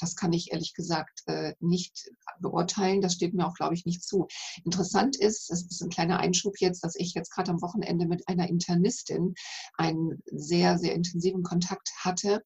das 0.00 0.16
kann 0.16 0.32
ich 0.32 0.50
ehrlich 0.50 0.74
gesagt 0.74 1.22
äh, 1.26 1.54
nicht 1.60 2.10
beurteilen. 2.40 3.02
Das 3.02 3.14
steht 3.14 3.34
mir 3.34 3.46
auch, 3.46 3.54
glaube 3.54 3.74
ich, 3.74 3.86
nicht 3.86 4.02
zu. 4.02 4.26
Interessant 4.64 5.16
ist, 5.16 5.48
es 5.50 5.64
ist 5.70 5.80
ein 5.80 5.90
kleiner 5.90 6.18
Einschub 6.18 6.54
jetzt, 6.58 6.82
dass 6.82 6.96
ich 6.96 7.14
jetzt 7.14 7.30
gerade 7.30 7.52
am 7.52 7.62
Wochenende 7.62 8.06
mit 8.06 8.26
einer 8.26 8.48
Internistin 8.48 9.34
einen 9.76 10.22
sehr, 10.26 10.78
sehr 10.78 10.94
intensiven 10.94 11.44
Kontakt 11.44 11.92
hatte 11.98 12.42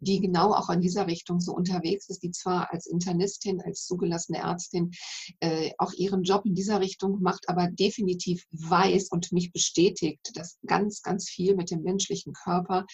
die 0.00 0.20
genau 0.20 0.52
auch 0.52 0.70
in 0.70 0.80
dieser 0.80 1.06
Richtung 1.06 1.40
so 1.40 1.52
unterwegs 1.52 2.08
ist, 2.08 2.22
die 2.22 2.30
zwar 2.30 2.72
als 2.72 2.86
Internistin, 2.86 3.60
als 3.60 3.84
zugelassene 3.84 4.38
Ärztin 4.38 4.92
äh, 5.40 5.70
auch 5.78 5.92
ihren 5.92 6.22
Job 6.22 6.44
in 6.44 6.54
dieser 6.54 6.80
Richtung 6.80 7.20
macht, 7.20 7.48
aber 7.48 7.68
definitiv 7.68 8.44
weiß 8.52 9.08
und 9.10 9.32
mich 9.32 9.52
bestätigt, 9.52 10.30
dass 10.34 10.58
ganz, 10.66 11.02
ganz 11.02 11.28
viel 11.28 11.54
mit 11.56 11.70
dem 11.70 11.82
menschlichen 11.82 12.32
Körper 12.32 12.86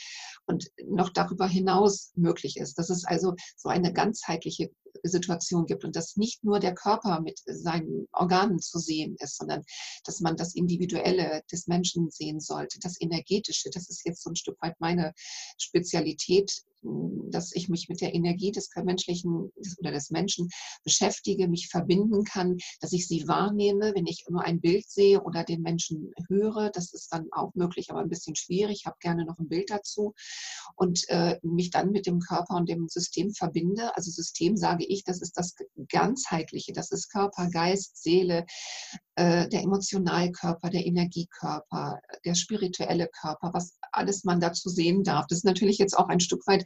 und 0.47 0.71
noch 0.87 1.11
darüber 1.11 1.47
hinaus 1.47 2.13
möglich 2.15 2.57
ist. 2.57 2.79
Dass 2.79 2.91
es 2.91 3.05
also 3.05 3.35
so 3.57 3.69
eine 3.69 3.93
ganzheitliche 3.93 4.71
Situation 5.03 5.67
gibt 5.67 5.85
und 5.85 5.97
dass 5.97 6.17
nicht 6.17 6.45
nur 6.45 6.61
der 6.61 6.75
Körper 6.75 7.21
mit 7.21 7.41
seinen 7.45 8.07
Organen 8.13 8.59
zu 8.61 8.79
sehen 8.79 9.17
ist, 9.19 9.37
sondern 9.37 9.63
dass 10.05 10.21
man 10.21 10.37
das 10.37 10.55
Individuelle 10.55 11.43
des 11.51 11.67
Menschen 11.67 12.11
sehen 12.11 12.41
sollte, 12.41 12.79
das 12.81 13.01
Energetische. 13.01 13.71
Das 13.71 13.89
ist 13.89 14.05
jetzt 14.07 14.23
so 14.23 14.31
ein 14.31 14.37
Stück 14.37 14.61
weit 14.61 14.75
meine 14.81 15.13
Spezialität, 15.59 16.65
dass 17.31 17.55
ich 17.55 17.69
mich 17.69 17.89
mit 17.89 18.01
der 18.01 18.15
Energie 18.15 18.53
des 18.53 18.69
menschlichen 18.77 19.51
oder 19.79 19.91
des 19.91 20.11
Menschen 20.11 20.49
beschäftige, 20.85 21.49
mich 21.49 21.69
verbinden 21.69 22.25
kann, 22.25 22.59
dass 22.81 22.93
ich 22.93 23.09
sie 23.09 23.27
wahrnehme, 23.27 23.93
wenn 23.95 24.07
ich 24.07 24.25
nur 24.29 24.43
ein 24.43 24.61
Bild 24.61 24.89
sehe 24.89 25.23
oder 25.23 25.45
den 25.45 25.63
Menschen 25.63 26.13
höre. 26.29 26.71
Das 26.71 26.93
ist 26.93 27.09
dann 27.13 27.29
auch 27.33 27.55
möglich, 27.55 27.91
aber 27.91 28.01
ein 28.01 28.09
bisschen 28.09 28.37
schwierig. 28.37 28.81
Ich 28.81 28.87
habe 28.87 28.97
gerne 29.01 29.25
noch 29.25 29.39
ein 29.39 29.49
Bild 29.49 29.71
dazu 29.71 30.15
und 30.77 31.09
äh, 31.09 31.39
mich 31.43 31.71
dann 31.71 31.91
mit 31.91 32.07
dem 32.07 32.21
Körper 32.21 32.57
und 32.57 32.69
dem 32.69 32.89
System 32.89 33.33
verbinde. 33.33 33.97
Also 33.97 34.11
System 34.11 34.57
sage 34.57 34.84
ich, 34.85 35.05
das 35.05 35.21
ist 35.21 35.37
das 35.37 35.55
ganzheitliche, 35.89 36.73
das 36.73 36.91
ist 36.91 37.11
Körper, 37.11 37.49
Geist, 37.51 38.03
Seele, 38.03 38.47
äh, 39.17 39.49
der 39.49 39.63
Emotionalkörper, 39.63 40.71
der 40.71 40.87
Energiekörper, 40.87 42.01
der 42.25 42.35
spirituelle 42.35 43.09
Körper, 43.09 43.51
was 43.53 43.79
alles 43.93 44.25
man 44.25 44.41
dazu 44.41 44.69
sehen 44.69 45.05
darf. 45.05 45.27
Das 45.29 45.39
ist 45.39 45.45
natürlich 45.45 45.79
jetzt 45.79 45.97
auch 45.97 46.09
ein 46.09 46.21
Stück 46.21 46.47
weit 46.47 46.65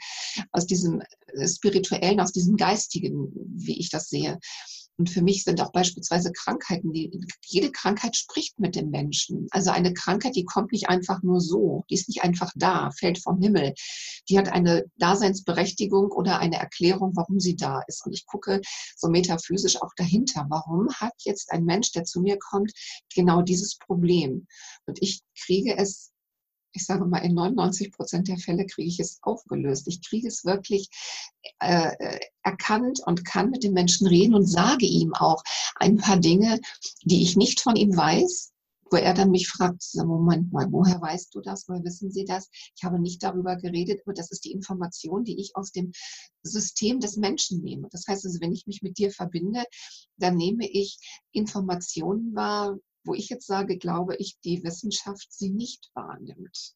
aus 0.53 0.67
diesem 0.67 1.03
äh, 1.35 1.49
spirituellen, 1.49 2.21
aus 2.21 2.33
diesem 2.33 2.57
geistigen, 2.57 3.31
wie 3.55 3.79
ich 3.79 3.91
das 3.91 4.09
sehe. 4.09 4.39
Und 4.99 5.09
für 5.09 5.23
mich 5.23 5.45
sind 5.45 5.61
auch 5.61 5.71
beispielsweise 5.71 6.33
Krankheiten, 6.33 6.93
die, 6.93 7.21
jede 7.47 7.71
Krankheit 7.71 8.17
spricht 8.17 8.59
mit 8.59 8.75
dem 8.75 8.91
Menschen. 8.91 9.47
Also 9.53 9.71
eine 9.71 9.95
Krankheit, 9.95 10.35
die 10.35 10.45
kommt 10.45 10.73
nicht 10.73 10.89
einfach 10.89 11.23
nur 11.23 11.41
so, 11.41 11.85
die 11.89 11.95
ist 11.95 12.09
nicht 12.09 12.25
einfach 12.25 12.51
da, 12.57 12.91
fällt 12.91 13.23
vom 13.23 13.41
Himmel. 13.41 13.75
Die 14.29 14.37
hat 14.37 14.49
eine 14.49 14.85
Daseinsberechtigung 14.97 16.11
oder 16.11 16.41
eine 16.41 16.57
Erklärung, 16.57 17.13
warum 17.15 17.39
sie 17.39 17.55
da 17.55 17.81
ist. 17.87 18.05
Und 18.05 18.13
ich 18.13 18.27
gucke 18.27 18.61
so 18.97 19.09
metaphysisch 19.09 19.81
auch 19.81 19.93
dahinter. 19.97 20.47
Warum 20.49 20.89
hat 20.95 21.15
jetzt 21.21 21.53
ein 21.53 21.65
Mensch, 21.65 21.93
der 21.93 22.03
zu 22.03 22.21
mir 22.21 22.37
kommt, 22.39 22.73
genau 23.15 23.43
dieses 23.43 23.79
Problem? 23.79 24.49
Und 24.87 25.01
ich 25.01 25.23
kriege 25.45 25.77
es 25.79 26.11
ich 26.73 26.85
sage 26.85 27.05
mal, 27.05 27.19
in 27.19 27.35
99 27.35 27.93
Prozent 27.93 28.29
der 28.29 28.39
Fälle 28.39 28.67
kriege 28.67 28.89
ich 28.89 29.01
es 29.01 29.19
aufgelöst. 29.23 29.89
Ich 29.89 30.07
kriege 30.07 30.29
es 30.29 30.45
wirklich 30.45 30.89
äh, 31.61 31.93
äh, 31.99 32.21
erkannt 32.43 33.01
und 33.07 33.25
kann 33.25 33.51
mit 33.51 33.65
dem 33.65 33.73
Menschen 33.73 34.07
reden 34.07 34.35
und 34.35 34.47
sage 34.47 34.87
ihm 34.87 35.15
auch 35.15 35.43
ein 35.77 35.97
paar 35.97 36.19
Dinge, 36.19 36.61
die 37.03 37.23
ich 37.23 37.37
nicht 37.37 37.61
von 37.61 37.77
ihm 37.77 37.97
weiß, 37.97 38.53
wo 38.91 38.97
er 38.97 39.15
dann 39.15 39.31
mich 39.31 39.49
fragt, 39.49 39.85
Moment 39.95 40.53
mal, 40.53 40.67
woher 40.71 41.01
weißt 41.01 41.35
du 41.35 41.41
das, 41.41 41.69
woher 41.69 41.85
wissen 41.85 42.11
Sie 42.11 42.25
das? 42.25 42.49
Ich 42.77 42.85
habe 42.85 42.99
nicht 42.99 43.23
darüber 43.23 43.57
geredet, 43.57 44.01
aber 44.05 44.15
das 44.15 44.31
ist 44.31 44.45
die 44.45 44.53
Information, 44.53 45.25
die 45.25 45.41
ich 45.41 45.57
aus 45.57 45.73
dem 45.73 45.93
System 46.43 47.01
des 47.01 47.17
Menschen 47.17 47.61
nehme. 47.63 47.89
Das 47.91 48.05
heißt 48.09 48.25
also, 48.25 48.41
wenn 48.41 48.53
ich 48.53 48.67
mich 48.67 48.83
mit 48.83 48.99
dir 48.99 49.11
verbinde, 49.11 49.65
dann 50.17 50.37
nehme 50.37 50.67
ich 50.69 50.99
Informationen 51.33 52.35
wahr, 52.35 52.79
wo 53.05 53.15
ich 53.15 53.29
jetzt 53.29 53.47
sage, 53.47 53.79
glaube 53.79 54.17
ich, 54.17 54.39
die 54.45 54.63
Wissenschaft 54.65 55.33
sie 55.33 55.51
nicht 55.51 55.91
wahrnimmt. 55.95 56.75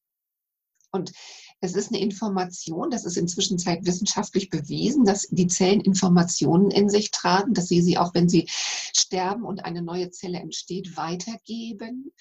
Und 0.95 1.12
es 1.61 1.75
ist 1.75 1.88
eine 1.88 2.00
Information, 2.00 2.91
das 2.91 3.07
ist 3.07 3.17
inzwischen 3.17 3.59
wissenschaftlich 3.59 4.50
bewiesen, 4.50 5.07
dass 5.07 5.26
die 5.31 5.47
Zellen 5.47 5.81
Informationen 5.81 6.71
in 6.71 6.91
sich 6.91 7.11
tragen, 7.11 7.55
dass 7.55 7.69
sie 7.69 7.81
sie 7.81 7.97
auch, 7.97 8.12
wenn 8.14 8.29
sie 8.29 8.47
sterben 8.49 9.45
und 9.45 9.64
eine 9.64 9.81
neue 9.81 10.11
Zelle 10.11 10.38
entsteht, 10.38 10.97
weitergeben. 10.99 12.12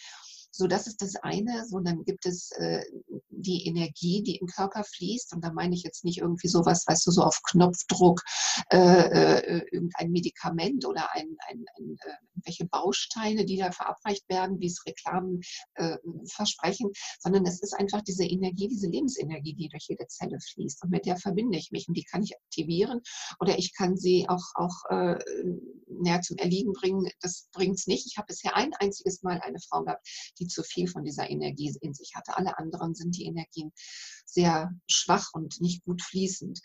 So, 0.52 0.68
das 0.68 0.88
ist 0.88 1.02
das 1.02 1.16
eine. 1.16 1.66
So, 1.68 1.80
dann 1.80 2.04
gibt 2.04 2.26
es 2.26 2.52
äh, 2.58 2.84
die 3.30 3.66
Energie, 3.66 4.22
die 4.22 4.36
im 4.36 4.48
Körper 4.48 4.84
fließt. 4.84 5.34
Und 5.34 5.44
da 5.44 5.52
meine 5.52 5.74
ich 5.74 5.84
jetzt 5.84 6.04
nicht 6.04 6.20
irgendwie 6.20 6.50
sowas, 6.50 6.84
weißt 6.88 7.08
du, 7.08 7.12
so 7.12 7.24
auf 7.24 7.42
Knopfdruck, 7.44 8.22
äh, 8.70 8.78
äh, 8.78 9.66
irgendein 9.72 10.12
Medikament 10.12 10.86
oder 10.86 11.12
ein, 11.14 11.38
ein, 11.48 11.66
ein, 11.78 11.98
äh, 12.06 12.14
welche 12.46 12.66
Bausteine, 12.66 13.46
die 13.46 13.58
da 13.58 13.72
verabreicht 13.72 14.28
werden, 14.30 14.60
wie 14.60 14.68
es 14.68 14.86
Reklamen 14.86 15.42
äh, 15.76 15.98
versprechen, 16.28 16.92
sondern 17.20 17.46
es 17.46 17.62
ist 17.62 17.74
einfach 17.74 18.02
diese 18.02 18.26
Energie, 18.26 18.68
diese 18.68 18.88
Lebensenergie, 18.88 19.54
die 19.54 19.70
durch 19.70 19.86
jede 19.88 20.08
Zelle 20.08 20.38
fließt. 20.54 20.84
Und 20.84 20.92
mit 20.92 21.06
der 21.06 21.18
verbinde 21.18 21.58
ich 21.58 21.72
mich 21.72 21.88
und 21.88 21.96
die 21.96 22.04
kann 22.04 22.24
ich 22.24 22.36
aktivieren 22.36 23.02
oder 23.40 23.58
ich 23.58 23.74
kann 23.74 23.96
sie 23.96 24.28
auch, 24.28 24.44
auch 24.56 24.90
äh, 24.90 25.18
näher 25.88 26.22
zum 26.22 26.38
Erliegen 26.38 26.74
bringen. 26.74 27.10
Das 27.22 27.48
bringt 27.54 27.80
es 27.80 27.88
nicht. 27.88 28.06
Ich 28.06 28.18
habe 28.18 28.28
bisher 28.28 28.56
ein 28.56 28.74
einziges 28.80 29.24
Mal 29.24 29.40
eine 29.42 29.60
Frau 29.60 29.84
gehabt, 29.84 30.06
die 30.42 30.48
zu 30.48 30.64
viel 30.64 30.88
von 30.88 31.04
dieser 31.04 31.30
Energie 31.30 31.74
in 31.82 31.94
sich 31.94 32.14
hatte. 32.16 32.36
Alle 32.36 32.58
anderen 32.58 32.96
sind 32.96 33.16
die 33.16 33.26
Energien 33.26 33.72
sehr 34.26 34.72
schwach 34.88 35.30
und 35.34 35.62
nicht 35.62 35.86
gut 35.86 36.02
fließend. 36.02 36.60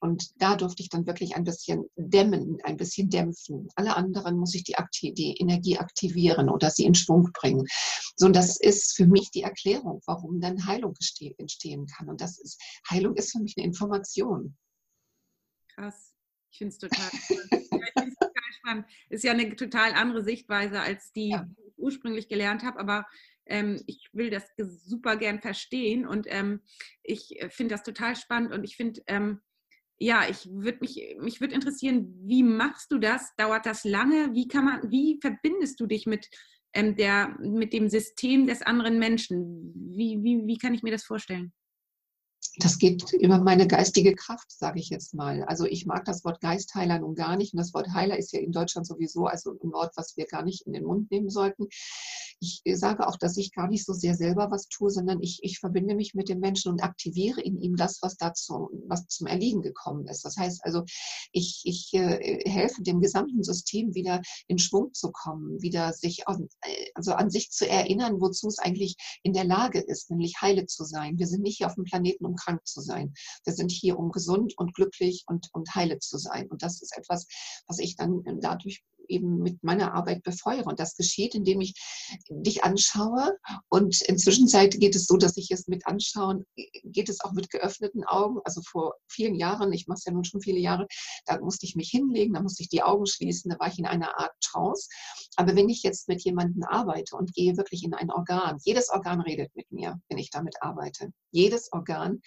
Und 0.00 0.30
da 0.40 0.54
durfte 0.54 0.82
ich 0.82 0.88
dann 0.88 1.06
wirklich 1.06 1.34
ein 1.34 1.44
bisschen 1.44 1.84
dämmen, 1.96 2.58
ein 2.62 2.76
bisschen 2.76 3.10
dämpfen. 3.10 3.68
Alle 3.74 3.96
anderen 3.96 4.38
muss 4.38 4.54
ich 4.54 4.62
die, 4.62 4.76
die 5.12 5.36
Energie 5.38 5.78
aktivieren 5.78 6.48
oder 6.48 6.70
sie 6.70 6.84
in 6.84 6.94
Schwung 6.94 7.30
bringen. 7.32 7.66
So, 8.16 8.26
und 8.26 8.36
das 8.36 8.58
ist 8.60 8.94
für 8.94 9.06
mich 9.06 9.30
die 9.30 9.42
Erklärung, 9.42 10.00
warum 10.06 10.40
dann 10.40 10.66
Heilung 10.66 10.94
entstehen 11.38 11.86
kann. 11.86 12.08
Und 12.08 12.20
das 12.20 12.38
ist, 12.38 12.60
Heilung 12.88 13.16
ist 13.16 13.32
für 13.32 13.40
mich 13.40 13.54
eine 13.56 13.66
Information. 13.66 14.56
Krass. 15.74 16.14
Ich 16.50 16.58
finde 16.58 16.72
es 16.72 16.78
total, 16.78 17.10
total 17.10 17.68
spannend. 18.68 18.86
Ist 19.08 19.24
ja 19.24 19.32
eine 19.32 19.54
total 19.56 19.92
andere 19.92 20.22
Sichtweise 20.22 20.80
als 20.80 21.12
die, 21.12 21.30
ja. 21.30 21.44
die 21.44 21.68
ich 21.68 21.78
ursprünglich 21.78 22.28
gelernt 22.28 22.62
habe, 22.62 22.78
aber 22.78 23.06
ähm, 23.46 23.82
ich 23.86 24.08
will 24.12 24.30
das 24.30 24.44
super 24.56 25.16
gern 25.16 25.40
verstehen 25.40 26.06
und 26.06 26.26
ähm, 26.28 26.60
ich 27.02 27.40
äh, 27.40 27.48
finde 27.48 27.74
das 27.74 27.82
total 27.82 28.14
spannend 28.16 28.52
und 28.52 28.64
ich 28.64 28.76
finde, 28.76 29.00
ähm, 29.06 29.40
ja, 30.00 30.28
ich 30.28 30.48
würde 30.50 30.78
mich, 30.80 31.16
mich 31.18 31.40
würde 31.40 31.54
interessieren, 31.54 32.14
wie 32.22 32.44
machst 32.44 32.92
du 32.92 32.98
das? 32.98 33.34
Dauert 33.36 33.66
das 33.66 33.84
lange? 33.84 34.32
Wie 34.32 34.46
kann 34.46 34.64
man, 34.64 34.90
wie 34.90 35.18
verbindest 35.20 35.80
du 35.80 35.86
dich 35.86 36.06
mit 36.06 36.28
ähm, 36.72 36.94
der, 36.94 37.36
mit 37.40 37.72
dem 37.72 37.88
System 37.88 38.46
des 38.46 38.62
anderen 38.62 39.00
Menschen? 39.00 39.72
Wie, 39.74 40.22
wie, 40.22 40.46
wie 40.46 40.58
kann 40.58 40.74
ich 40.74 40.84
mir 40.84 40.92
das 40.92 41.04
vorstellen? 41.04 41.52
Das 42.58 42.78
geht 42.78 43.12
über 43.12 43.38
meine 43.38 43.66
geistige 43.66 44.14
Kraft, 44.14 44.50
sage 44.50 44.80
ich 44.80 44.90
jetzt 44.90 45.14
mal. 45.14 45.44
Also 45.44 45.64
ich 45.64 45.86
mag 45.86 46.04
das 46.04 46.24
Wort 46.24 46.40
Geistheiler 46.40 46.98
nun 46.98 47.14
gar 47.14 47.36
nicht. 47.36 47.52
Und 47.54 47.58
das 47.58 47.72
Wort 47.74 47.92
Heiler 47.92 48.18
ist 48.18 48.32
ja 48.32 48.40
in 48.40 48.52
Deutschland 48.52 48.86
sowieso 48.86 49.26
also 49.26 49.52
ein 49.62 49.72
Wort, 49.72 49.92
was 49.96 50.16
wir 50.16 50.26
gar 50.26 50.42
nicht 50.42 50.66
in 50.66 50.72
den 50.72 50.84
Mund 50.84 51.10
nehmen 51.10 51.30
sollten. 51.30 51.68
Ich 52.40 52.62
sage 52.74 53.06
auch, 53.06 53.16
dass 53.16 53.36
ich 53.36 53.52
gar 53.52 53.68
nicht 53.68 53.84
so 53.84 53.92
sehr 53.92 54.14
selber 54.14 54.50
was 54.50 54.68
tue, 54.68 54.90
sondern 54.90 55.20
ich, 55.20 55.40
ich 55.42 55.58
verbinde 55.58 55.96
mich 55.96 56.14
mit 56.14 56.28
dem 56.28 56.38
Menschen 56.38 56.70
und 56.70 56.82
aktiviere 56.82 57.40
in 57.40 57.58
ihm 57.58 57.74
das, 57.74 57.98
was 58.00 58.16
dazu, 58.16 58.70
was 58.86 59.06
zum 59.08 59.26
Erliegen 59.26 59.60
gekommen 59.60 60.06
ist. 60.06 60.24
Das 60.24 60.36
heißt 60.36 60.64
also, 60.64 60.84
ich, 61.32 61.62
ich 61.64 61.92
äh, 61.94 62.48
helfe 62.48 62.82
dem 62.82 63.00
gesamten 63.00 63.42
System 63.42 63.94
wieder 63.94 64.22
in 64.46 64.58
Schwung 64.58 64.92
zu 64.94 65.10
kommen, 65.10 65.60
wieder 65.60 65.92
sich 65.92 66.28
an, 66.28 66.48
also 66.94 67.12
an 67.12 67.30
sich 67.30 67.50
zu 67.50 67.68
erinnern, 67.68 68.20
wozu 68.20 68.46
es 68.46 68.58
eigentlich 68.58 68.96
in 69.24 69.32
der 69.32 69.44
Lage 69.44 69.80
ist, 69.80 70.10
nämlich 70.10 70.40
heile 70.40 70.66
zu 70.66 70.84
sein. 70.84 71.18
Wir 71.18 71.26
sind 71.26 71.42
nicht 71.42 71.58
hier 71.58 71.66
auf 71.66 71.74
dem 71.74 71.84
Planeten, 71.84 72.24
um 72.24 72.36
krank 72.36 72.64
zu 72.66 72.80
sein. 72.80 73.14
Wir 73.44 73.52
sind 73.52 73.72
hier, 73.72 73.98
um 73.98 74.10
gesund 74.10 74.54
und 74.56 74.74
glücklich 74.74 75.24
und, 75.26 75.48
und 75.52 75.74
heile 75.74 75.98
zu 75.98 76.18
sein. 76.18 76.48
Und 76.48 76.62
das 76.62 76.82
ist 76.82 76.96
etwas, 76.96 77.26
was 77.66 77.78
ich 77.80 77.96
dann 77.96 78.22
dadurch 78.40 78.84
eben 79.08 79.38
mit 79.38 79.62
meiner 79.62 79.94
Arbeit 79.94 80.22
befeuere. 80.22 80.66
Und 80.66 80.80
das 80.80 80.96
geschieht, 80.96 81.34
indem 81.34 81.60
ich 81.60 81.74
dich 82.30 82.64
anschaue. 82.64 83.36
Und 83.68 84.00
inzwischen 84.02 84.46
geht 84.46 84.94
es 84.94 85.06
so, 85.06 85.16
dass 85.16 85.36
ich 85.36 85.50
es 85.50 85.68
mit 85.68 85.86
anschauen, 85.86 86.44
geht 86.84 87.08
es 87.08 87.20
auch 87.20 87.32
mit 87.32 87.50
geöffneten 87.50 88.04
Augen. 88.04 88.40
Also 88.44 88.62
vor 88.62 88.94
vielen 89.08 89.34
Jahren, 89.34 89.72
ich 89.72 89.86
mache 89.86 89.98
es 89.98 90.04
ja 90.04 90.12
nun 90.12 90.24
schon 90.24 90.40
viele 90.40 90.58
Jahre, 90.58 90.86
da 91.26 91.38
musste 91.40 91.66
ich 91.66 91.74
mich 91.76 91.90
hinlegen, 91.90 92.34
da 92.34 92.42
musste 92.42 92.62
ich 92.62 92.68
die 92.68 92.82
Augen 92.82 93.06
schließen, 93.06 93.50
da 93.50 93.58
war 93.58 93.68
ich 93.68 93.78
in 93.78 93.86
einer 93.86 94.18
Art 94.18 94.32
Trance. 94.40 94.88
Aber 95.36 95.54
wenn 95.56 95.68
ich 95.68 95.82
jetzt 95.82 96.08
mit 96.08 96.22
jemandem 96.22 96.62
arbeite 96.64 97.16
und 97.16 97.34
gehe 97.34 97.56
wirklich 97.56 97.84
in 97.84 97.94
ein 97.94 98.10
Organ, 98.10 98.58
jedes 98.64 98.90
Organ 98.90 99.20
redet 99.20 99.54
mit 99.54 99.70
mir, 99.70 100.00
wenn 100.08 100.18
ich 100.18 100.30
damit 100.30 100.56
arbeite. 100.60 101.12
Jedes 101.30 101.72
Organ 101.72 102.20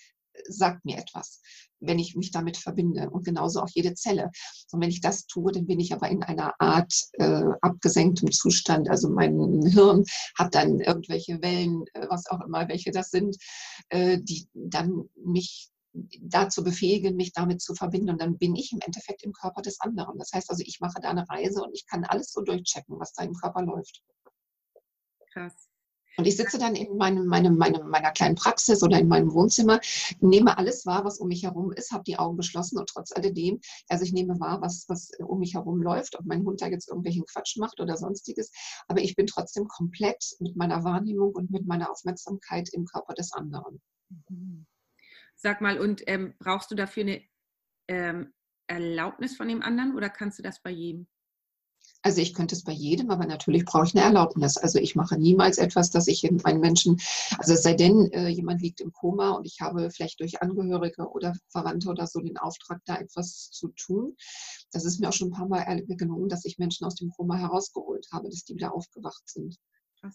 sagt 0.48 0.86
mir 0.86 0.98
etwas, 0.98 1.42
wenn 1.80 2.00
ich 2.00 2.16
mich 2.16 2.32
damit 2.32 2.58
verbinde. 2.58 3.10
Und 3.10 3.26
genauso 3.26 3.62
auch 3.62 3.70
jede 3.74 3.94
Zelle. 3.94 4.32
Und 4.72 4.82
wenn 4.82 4.90
ich 4.90 5.02
das 5.02 5.26
tue, 5.26 5.52
dann 5.52 5.68
bin 5.68 5.80
ich 5.80 5.94
aber 5.94 6.10
in 6.10 6.24
einer 6.24 6.54
Art 6.60 6.94
äh, 7.14 7.44
abgesenktem 7.62 8.32
Zustand. 8.32 8.90
Also 8.90 9.10
mein 9.10 9.66
Hirn 9.66 10.04
hat 10.38 10.56
dann 10.56 10.80
irgendwelche 10.80 11.42
Wellen, 11.42 11.86
äh, 11.94 12.08
was 12.10 12.28
auch 12.28 12.42
immer, 12.42 12.68
welche 12.68 12.92
das 12.92 13.10
sind, 13.10 13.38
äh, 13.90 14.20
die 14.22 14.48
dann 14.54 15.10
mich 15.16 15.70
dazu 16.22 16.64
befähigen, 16.64 17.16
mich 17.16 17.34
damit 17.34 17.62
zu 17.62 17.76
verbinden. 17.76 18.12
Und 18.12 18.22
dann 18.22 18.38
bin 18.38 18.56
ich 18.56 18.72
im 18.72 18.80
Endeffekt 18.80 19.24
im 19.24 19.34
Körper 19.34 19.62
des 19.62 19.80
anderen. 19.82 20.18
Das 20.18 20.32
heißt 20.34 20.50
also, 20.50 20.64
ich 20.66 20.80
mache 20.80 21.02
da 21.02 21.10
eine 21.10 21.28
Reise 21.30 21.62
und 21.64 21.74
ich 21.74 21.86
kann 21.86 22.06
alles 22.06 22.32
so 22.32 22.42
durchchecken, 22.42 23.00
was 23.00 23.14
da 23.14 23.24
im 23.24 23.34
Körper 23.34 23.64
läuft. 23.64 24.02
Krass. 25.34 25.71
Und 26.22 26.28
ich 26.28 26.38
sitze 26.38 26.60
dann 26.60 26.76
in 26.76 26.98
meinem, 26.98 27.26
meinem, 27.26 27.58
meinem, 27.58 27.90
meiner 27.90 28.12
kleinen 28.12 28.36
Praxis 28.36 28.84
oder 28.84 29.00
in 29.00 29.08
meinem 29.08 29.34
Wohnzimmer, 29.34 29.80
nehme 30.20 30.56
alles 30.56 30.86
wahr, 30.86 31.04
was 31.04 31.18
um 31.18 31.30
mich 31.30 31.42
herum 31.42 31.72
ist, 31.72 31.92
habe 31.92 32.04
die 32.04 32.20
Augen 32.20 32.38
geschlossen 32.38 32.78
und 32.78 32.88
trotz 32.88 33.12
alledem, 33.12 33.60
also 33.90 34.06
ich 34.06 34.14
nehme 34.14 34.40
wahr, 34.40 34.62
was, 34.62 34.86
was 34.88 35.10
um 35.18 35.40
mich 35.40 35.56
herum 35.56 35.82
läuft, 35.82 36.20
ob 36.20 36.28
mein 36.28 36.46
Hund 36.46 36.62
da 36.62 36.68
jetzt 36.68 36.90
irgendwelchen 36.90 37.26
Quatsch 37.26 37.58
macht 37.58 37.80
oder 37.80 37.98
sonstiges, 37.98 38.52
aber 38.88 39.02
ich 39.02 39.16
bin 39.16 39.26
trotzdem 39.26 39.68
komplett 39.68 40.24
mit 40.38 40.56
meiner 40.56 40.84
Wahrnehmung 40.84 41.32
und 41.32 41.50
mit 41.50 41.66
meiner 41.66 41.90
Aufmerksamkeit 41.90 42.70
im 42.72 42.86
Körper 42.86 43.16
des 43.16 43.34
anderen. 43.34 43.82
Mhm. 44.30 44.68
Sag 45.36 45.60
mal, 45.60 45.80
und 45.80 46.04
ähm, 46.06 46.36
brauchst 46.38 46.70
du 46.70 46.76
dafür 46.76 47.02
eine 47.02 47.24
ähm, 47.88 48.32
Erlaubnis 48.68 49.36
von 49.36 49.48
dem 49.48 49.64
anderen 49.64 49.96
oder 49.96 50.12
kannst 50.12 50.38
du 50.38 50.44
das 50.44 50.62
bei 50.62 50.70
jedem? 50.70 51.08
Also 52.04 52.20
ich 52.22 52.34
könnte 52.34 52.56
es 52.56 52.64
bei 52.64 52.72
jedem, 52.72 53.12
aber 53.12 53.26
natürlich 53.28 53.64
brauche 53.66 53.86
ich 53.86 53.96
eine 53.96 54.04
Erlaubnis. 54.04 54.58
Also 54.58 54.80
ich 54.80 54.96
mache 54.96 55.20
niemals 55.20 55.58
etwas, 55.60 55.92
dass 55.92 56.08
ich 56.08 56.28
einen 56.28 56.60
Menschen, 56.60 57.00
also 57.38 57.54
es 57.54 57.62
sei 57.62 57.74
denn, 57.76 58.12
äh, 58.12 58.28
jemand 58.30 58.62
liegt 58.62 58.82
im 58.82 58.92
Koma 58.92 59.32
und 59.32 59.46
ich 59.46 59.62
habe 59.62 59.90
vielleicht 59.92 60.20
durch 60.20 60.42
Angehörige 60.42 61.10
oder 61.10 61.36
Verwandte 61.50 61.90
oder 61.90 62.08
so 62.08 62.20
den 62.20 62.38
Auftrag, 62.38 62.82
da 62.86 62.96
etwas 62.96 63.52
zu 63.52 63.70
tun. 63.70 64.16
Das 64.72 64.86
ist 64.86 65.00
mir 65.00 65.10
auch 65.10 65.14
schon 65.14 65.30
ein 65.30 65.34
paar 65.34 65.48
Mal 65.48 65.84
gelungen, 65.88 66.30
dass 66.30 66.46
ich 66.46 66.58
Menschen 66.58 66.86
aus 66.86 66.96
dem 66.96 67.12
Koma 67.12 67.36
herausgeholt 67.36 68.08
habe, 68.12 68.30
dass 68.30 68.46
die 68.46 68.56
wieder 68.56 68.74
aufgewacht 68.74 69.24
sind. 69.30 69.58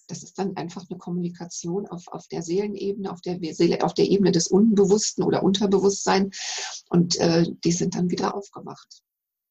Das 0.08 0.24
ist 0.24 0.36
dann 0.36 0.56
einfach 0.56 0.84
eine 0.90 0.98
Kommunikation 0.98 1.86
auf, 1.86 2.08
auf 2.08 2.26
der 2.26 2.42
Seelenebene, 2.42 3.12
auf 3.12 3.20
der, 3.20 3.38
Seele, 3.54 3.84
auf 3.84 3.94
der 3.94 4.06
Ebene 4.06 4.32
des 4.32 4.48
Unbewussten 4.48 5.22
oder 5.22 5.44
Unterbewusstsein. 5.44 6.32
Und 6.88 7.16
äh, 7.18 7.46
die 7.64 7.70
sind 7.70 7.94
dann 7.94 8.10
wieder 8.10 8.34
aufgewacht. 8.34 9.02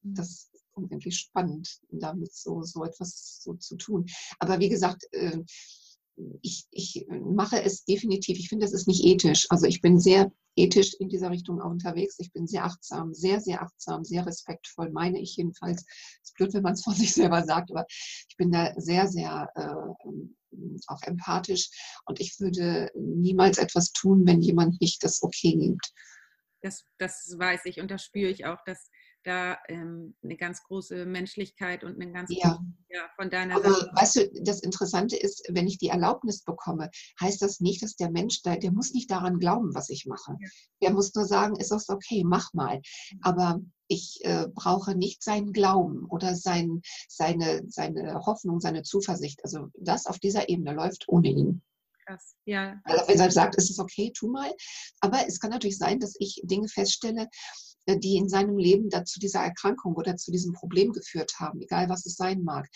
Mhm. 0.01 0.15
Das 0.15 0.49
unendlich 0.75 1.17
spannend, 1.17 1.79
damit 1.89 2.33
so, 2.33 2.61
so 2.61 2.83
etwas 2.83 3.41
so 3.41 3.53
zu 3.55 3.75
tun. 3.77 4.05
Aber 4.39 4.59
wie 4.59 4.69
gesagt, 4.69 5.05
äh, 5.11 5.43
ich, 6.41 6.65
ich 6.71 7.05
mache 7.09 7.61
es 7.61 7.83
definitiv, 7.83 8.39
ich 8.39 8.49
finde, 8.49 8.65
das 8.65 8.73
ist 8.73 8.87
nicht 8.87 9.03
ethisch. 9.03 9.47
Also 9.49 9.65
ich 9.65 9.81
bin 9.81 9.99
sehr 9.99 10.31
ethisch 10.55 10.93
in 10.99 11.09
dieser 11.09 11.29
Richtung 11.29 11.61
auch 11.61 11.69
unterwegs. 11.69 12.15
Ich 12.19 12.31
bin 12.31 12.47
sehr 12.47 12.63
achtsam, 12.63 13.13
sehr, 13.13 13.41
sehr 13.41 13.61
achtsam, 13.61 14.05
sehr 14.05 14.25
respektvoll, 14.25 14.89
meine 14.91 15.19
ich 15.19 15.35
jedenfalls. 15.35 15.81
Es 15.81 16.29
ist 16.29 16.35
blöd, 16.35 16.53
wenn 16.53 16.63
man 16.63 16.73
es 16.73 16.83
von 16.83 16.93
sich 16.93 17.13
selber 17.13 17.43
sagt, 17.43 17.71
aber 17.71 17.85
ich 17.89 18.37
bin 18.37 18.51
da 18.51 18.73
sehr, 18.77 19.07
sehr 19.07 19.49
äh, 19.55 20.05
auch 20.87 21.01
empathisch 21.01 21.69
und 22.05 22.21
ich 22.21 22.39
würde 22.39 22.89
niemals 22.95 23.57
etwas 23.57 23.91
tun, 23.91 24.25
wenn 24.25 24.41
jemand 24.41 24.79
nicht 24.79 25.03
das 25.03 25.21
Okay 25.21 25.53
gibt. 25.57 25.91
Das, 26.61 26.85
das 26.97 27.35
weiß 27.37 27.61
ich 27.65 27.79
und 27.81 27.91
das 27.91 28.03
spüre 28.03 28.31
ich 28.31 28.45
auch, 28.45 28.57
dass 28.65 28.89
da 29.25 29.57
ähm, 29.67 30.15
eine 30.23 30.37
ganz 30.37 30.63
große 30.63 31.05
Menschlichkeit 31.05 31.83
und 31.83 31.99
eine 31.99 32.11
ganz 32.11 32.29
ja. 32.31 32.49
Große, 32.49 32.63
ja, 32.89 33.09
von 33.15 33.29
deiner 33.29 33.55
Aber 33.55 33.73
Seite. 33.73 33.91
weißt 33.93 34.15
du, 34.15 34.43
das 34.43 34.61
Interessante 34.61 35.17
ist, 35.17 35.43
wenn 35.51 35.67
ich 35.67 35.77
die 35.77 35.89
Erlaubnis 35.89 36.43
bekomme, 36.43 36.89
heißt 37.19 37.41
das 37.41 37.59
nicht, 37.59 37.81
dass 37.83 37.95
der 37.95 38.11
Mensch 38.11 38.41
da, 38.43 38.55
der 38.55 38.71
muss 38.71 38.93
nicht 38.93 39.09
daran 39.09 39.39
glauben, 39.39 39.73
was 39.73 39.89
ich 39.89 40.05
mache. 40.05 40.37
Ja. 40.39 40.49
Der 40.83 40.91
muss 40.91 41.13
nur 41.13 41.25
sagen, 41.25 41.55
ist 41.55 41.71
das 41.71 41.89
okay, 41.89 42.23
mach 42.25 42.53
mal. 42.53 42.77
Mhm. 42.77 43.19
Aber 43.21 43.59
ich 43.87 44.19
äh, 44.23 44.47
brauche 44.53 44.95
nicht 44.95 45.23
seinen 45.23 45.51
Glauben 45.53 46.05
oder 46.05 46.35
sein, 46.35 46.81
seine, 47.07 47.63
seine 47.67 48.21
Hoffnung, 48.25 48.59
seine 48.59 48.83
Zuversicht. 48.83 49.43
Also 49.43 49.69
das 49.79 50.05
auf 50.05 50.19
dieser 50.19 50.49
Ebene 50.49 50.73
läuft 50.73 51.05
ohne 51.07 51.29
ihn. 51.29 51.61
Krass, 52.05 52.35
ja. 52.45 52.79
Also 52.83 53.07
wenn 53.07 53.19
er 53.19 53.31
sagt, 53.31 53.55
ist 53.55 53.71
es 53.71 53.79
okay, 53.79 54.11
tu 54.15 54.29
mal. 54.29 54.53
Aber 54.99 55.27
es 55.27 55.39
kann 55.39 55.49
natürlich 55.49 55.77
sein, 55.77 55.99
dass 55.99 56.15
ich 56.19 56.39
Dinge 56.43 56.67
feststelle, 56.67 57.27
die 57.87 58.17
in 58.17 58.29
seinem 58.29 58.57
Leben 58.57 58.89
dazu 58.89 59.19
dieser 59.19 59.41
Erkrankung 59.41 59.95
oder 59.95 60.15
zu 60.17 60.31
diesem 60.31 60.53
Problem 60.53 60.91
geführt 60.91 61.33
haben, 61.39 61.61
egal 61.61 61.89
was 61.89 62.05
es 62.05 62.15
sein 62.15 62.43
mag. 62.43 62.67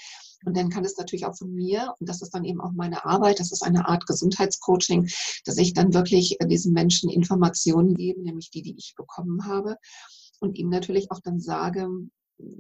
Und 0.46 0.56
dann 0.56 0.70
kann 0.70 0.86
es 0.86 0.98
natürlich 0.98 1.26
auch 1.26 1.36
von 1.36 1.54
mir, 1.54 1.94
und 2.00 2.08
das 2.08 2.22
ist 2.22 2.32
dann 2.32 2.46
eben 2.46 2.62
auch 2.62 2.72
meine 2.72 3.06
Arbeit, 3.06 3.40
das 3.40 3.52
ist 3.52 3.64
eine 3.64 3.88
Art 3.88 4.06
Gesundheitscoaching, 4.06 5.10
dass 5.46 5.58
ich 5.58 5.74
dann 5.74 5.94
wirklich 5.94 6.40
äh, 6.40 6.48
diesen 6.48 6.74
Menschen 6.74 7.10
Informationen 7.10 7.96
gebe, 7.96 8.22
nämlich 8.22 8.50
die, 8.52 8.62
die 8.62 8.76
ich 8.78 8.94
bekommen 8.96 9.46
habe, 9.46 9.76
und 10.40 10.58
ihm 10.58 10.70
natürlich 10.70 11.12
auch 11.12 11.20
dann 11.20 11.42
sage, 11.42 11.90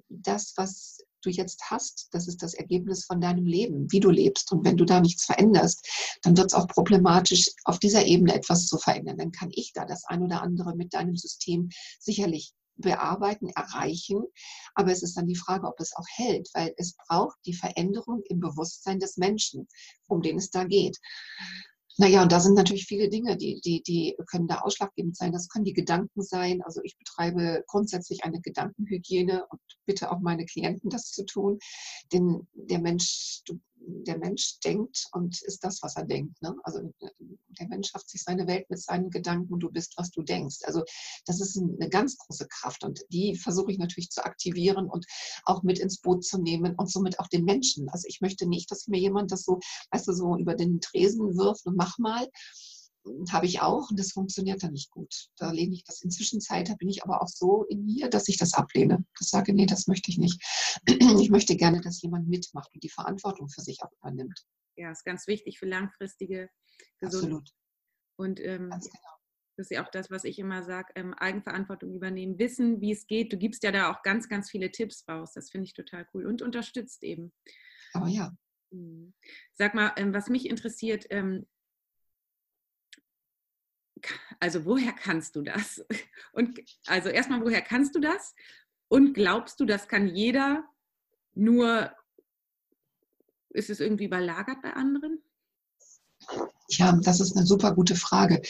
das, 0.10 0.54
was 0.58 1.00
du 1.22 1.30
jetzt 1.30 1.70
hast, 1.70 2.08
das 2.12 2.28
ist 2.28 2.42
das 2.44 2.54
Ergebnis 2.54 3.06
von 3.06 3.22
deinem 3.22 3.46
Leben, 3.46 3.92
wie 3.92 4.00
du 4.00 4.10
lebst. 4.10 4.52
Und 4.52 4.66
wenn 4.66 4.78
du 4.78 4.86
da 4.86 5.02
nichts 5.02 5.26
veränderst, 5.26 5.88
dann 6.24 6.38
wird 6.38 6.48
es 6.48 6.54
auch 6.54 6.68
problematisch, 6.68 7.50
auf 7.66 7.80
dieser 7.80 8.06
Ebene 8.06 8.34
etwas 8.34 8.68
zu 8.68 8.78
verändern. 8.78 9.18
Dann 9.18 9.32
kann 9.32 9.50
ich 9.54 9.74
da 9.74 9.86
das 9.86 10.06
ein 10.06 10.24
oder 10.24 10.42
andere 10.42 10.76
mit 10.76 10.94
deinem 10.94 11.16
System 11.16 11.70
sicherlich 12.00 12.54
bearbeiten, 12.80 13.50
erreichen. 13.50 14.24
Aber 14.74 14.92
es 14.92 15.04
ist 15.04 15.18
dann 15.18 15.28
die 15.28 15.36
Frage, 15.36 15.68
ob 15.68 15.80
es 15.80 15.96
auch 15.96 16.06
hält, 16.10 16.50
weil 16.54 16.74
es 16.78 16.96
braucht 16.96 17.38
die 17.46 17.54
Veränderung 17.54 18.22
im 18.30 18.40
Bewusstsein 18.40 19.00
des 19.00 19.18
Menschen, 19.18 19.68
um 20.08 20.22
den 20.22 20.38
es 20.38 20.50
da 20.50 20.64
geht. 20.64 20.98
Naja, 22.00 22.24
und 22.24 22.32
da 22.32 22.40
sind 22.40 22.54
natürlich 22.54 22.86
viele 22.86 23.10
Dinge, 23.10 23.36
die, 23.36 23.60
die, 23.60 23.84
die 23.84 24.16
können 24.26 24.48
da 24.48 24.60
ausschlaggebend 24.60 25.18
sein. 25.18 25.34
Das 25.34 25.50
können 25.50 25.66
die 25.66 25.74
Gedanken 25.74 26.24
sein. 26.24 26.62
Also 26.62 26.80
ich 26.82 26.98
betreibe 26.98 27.66
grundsätzlich 27.68 28.24
eine 28.24 28.40
Gedankenhygiene 28.40 29.46
und 29.50 29.60
bitte 29.86 30.10
auch 30.10 30.20
meine 30.22 30.46
Klienten 30.46 30.90
das 30.90 31.12
zu 31.12 31.26
tun. 31.26 31.60
Denn 32.14 32.48
der 32.54 32.80
Mensch, 32.80 33.42
du 33.46 33.60
der 33.82 34.18
Mensch 34.18 34.60
denkt 34.60 35.06
und 35.12 35.42
ist 35.44 35.64
das, 35.64 35.82
was 35.82 35.96
er 35.96 36.06
denkt. 36.06 36.42
Ne? 36.42 36.56
Also 36.64 36.94
der 37.02 37.68
Mensch 37.68 37.90
schafft 37.90 38.10
sich 38.10 38.24
seine 38.24 38.48
Welt 38.48 38.70
mit 38.70 38.82
seinen 38.82 39.10
Gedanken 39.10 39.54
und 39.54 39.60
du 39.62 39.72
bist, 39.72 39.94
was 39.98 40.12
du 40.12 40.22
denkst. 40.22 40.60
Also 40.64 40.84
das 41.26 41.42
ist 41.42 41.58
eine 41.58 41.90
ganz 41.90 42.18
große 42.18 42.48
Kraft 42.48 42.84
und 42.84 43.02
die 43.12 43.36
versuche 43.36 43.72
ich 43.72 43.78
natürlich 43.78 44.10
zu 44.10 44.24
aktivieren 44.24 44.90
und 44.90 45.06
auch 45.44 45.64
mit 45.64 45.80
ins 45.80 46.00
Boot 46.02 46.24
zu 46.24 46.40
nehmen 46.40 46.76
und 46.76 46.92
somit 46.92 47.20
auch 47.20 47.28
den 47.28 47.46
Menschen. 47.46 47.90
Also 47.90 48.08
ich 48.08 48.22
möchte 48.22 48.48
nicht, 48.48 48.72
dass 48.72 48.88
mir 48.88 49.00
jemand 49.00 49.32
das 49.32 49.44
so, 49.44 49.60
weißt 49.92 50.08
du, 50.08 50.14
so 50.14 50.38
über 50.38 50.56
den 50.56 50.82
Tresen 50.82 51.38
wirft 51.38 51.66
und 51.66 51.76
mach 51.76 51.98
mal, 51.98 52.28
habe 53.32 53.46
ich 53.46 53.62
auch 53.62 53.90
und 53.90 54.00
das 54.00 54.12
funktioniert 54.12 54.64
dann 54.64 54.74
nicht 54.74 54.92
gut. 54.92 55.30
Da 55.38 55.52
lehne 55.52 55.74
ich 55.74 55.84
das. 55.84 56.02
Inzwischen 56.02 56.42
Zeit, 56.42 56.70
da 56.70 56.76
bin 56.76 56.90
ich 56.90 57.04
aber 57.04 57.22
auch 57.22 57.28
so 57.28 57.64
in 57.66 57.86
mir, 57.86 58.10
dass 58.10 58.28
ich 58.28 58.38
das 58.38 58.54
ablehne. 58.54 59.06
Das 59.18 59.30
sage, 59.30 59.54
nee, 59.54 59.66
das 59.66 59.88
möchte 59.88 60.12
ich 60.12 60.18
nicht. 60.18 60.42
Ich 61.20 61.30
möchte 61.30 61.56
gerne, 61.56 61.82
dass 61.82 62.02
jemand 62.02 62.28
mitmacht 62.28 62.70
und 62.74 62.84
die 62.84 62.90
Verantwortung 62.90 63.50
für 63.50 63.62
sich 63.62 63.82
auch 63.82 63.92
übernimmt. 64.02 64.46
Ja, 64.76 64.92
ist 64.92 65.04
ganz 65.04 65.28
wichtig 65.28 65.60
für 65.60 65.66
langfristige 65.66 66.50
Gesundheit. 67.00 67.32
Absolut. 67.32 67.50
Und 68.18 68.40
ähm, 68.40 68.70
genau. 68.70 68.78
das 68.78 68.88
ist 69.58 69.72
ja 69.72 69.86
auch 69.86 69.92
das, 69.92 70.12
was 70.12 70.24
ich 70.24 70.40
immer 70.40 70.64
sage, 70.64 70.92
ähm, 70.96 71.14
Eigenverantwortung 71.14 71.94
übernehmen, 71.94 72.40
wissen, 72.40 72.80
wie 72.82 72.92
es 72.92 73.08
geht. 73.08 73.34
Du 73.34 73.38
gibst 73.38 73.64
ja 73.64 73.72
da 73.72 73.92
auch 73.92 74.02
ganz, 74.04 74.30
ganz 74.30 74.50
viele 74.50 74.72
Tipps 74.72 75.06
raus. 75.08 75.32
Das 75.34 75.50
finde 75.50 75.66
ich 75.66 75.74
total 75.74 76.08
cool 76.14 76.26
und 76.26 76.42
unterstützt 76.42 77.04
eben. 77.04 77.34
Aber 77.94 78.08
ja. 78.08 78.34
Hm. 78.72 79.14
Sag 79.54 79.74
mal, 79.74 79.94
ähm, 79.98 80.14
was 80.14 80.30
mich 80.30 80.50
interessiert, 80.50 81.06
ähm, 81.10 81.48
also 84.40 84.66
woher 84.66 84.94
kannst 84.94 85.36
du 85.36 85.42
das? 85.42 85.84
Und 86.34 86.60
also 86.86 87.10
erstmal, 87.10 87.42
woher 87.42 87.62
kannst 87.62 87.96
du 87.96 88.00
das? 88.00 88.34
Und 88.88 89.14
glaubst 89.14 89.60
du, 89.60 89.66
das 89.66 89.88
kann 89.88 90.08
jeder? 90.08 90.64
Nur 91.36 91.92
ist 93.50 93.70
es 93.70 93.80
irgendwie 93.80 94.06
überlagert 94.06 94.62
bei 94.62 94.74
anderen? 94.74 95.22
Ja, 96.70 96.98
das 97.02 97.20
ist 97.20 97.36
eine 97.36 97.46
super 97.46 97.74
gute 97.74 97.96
Frage. 97.96 98.42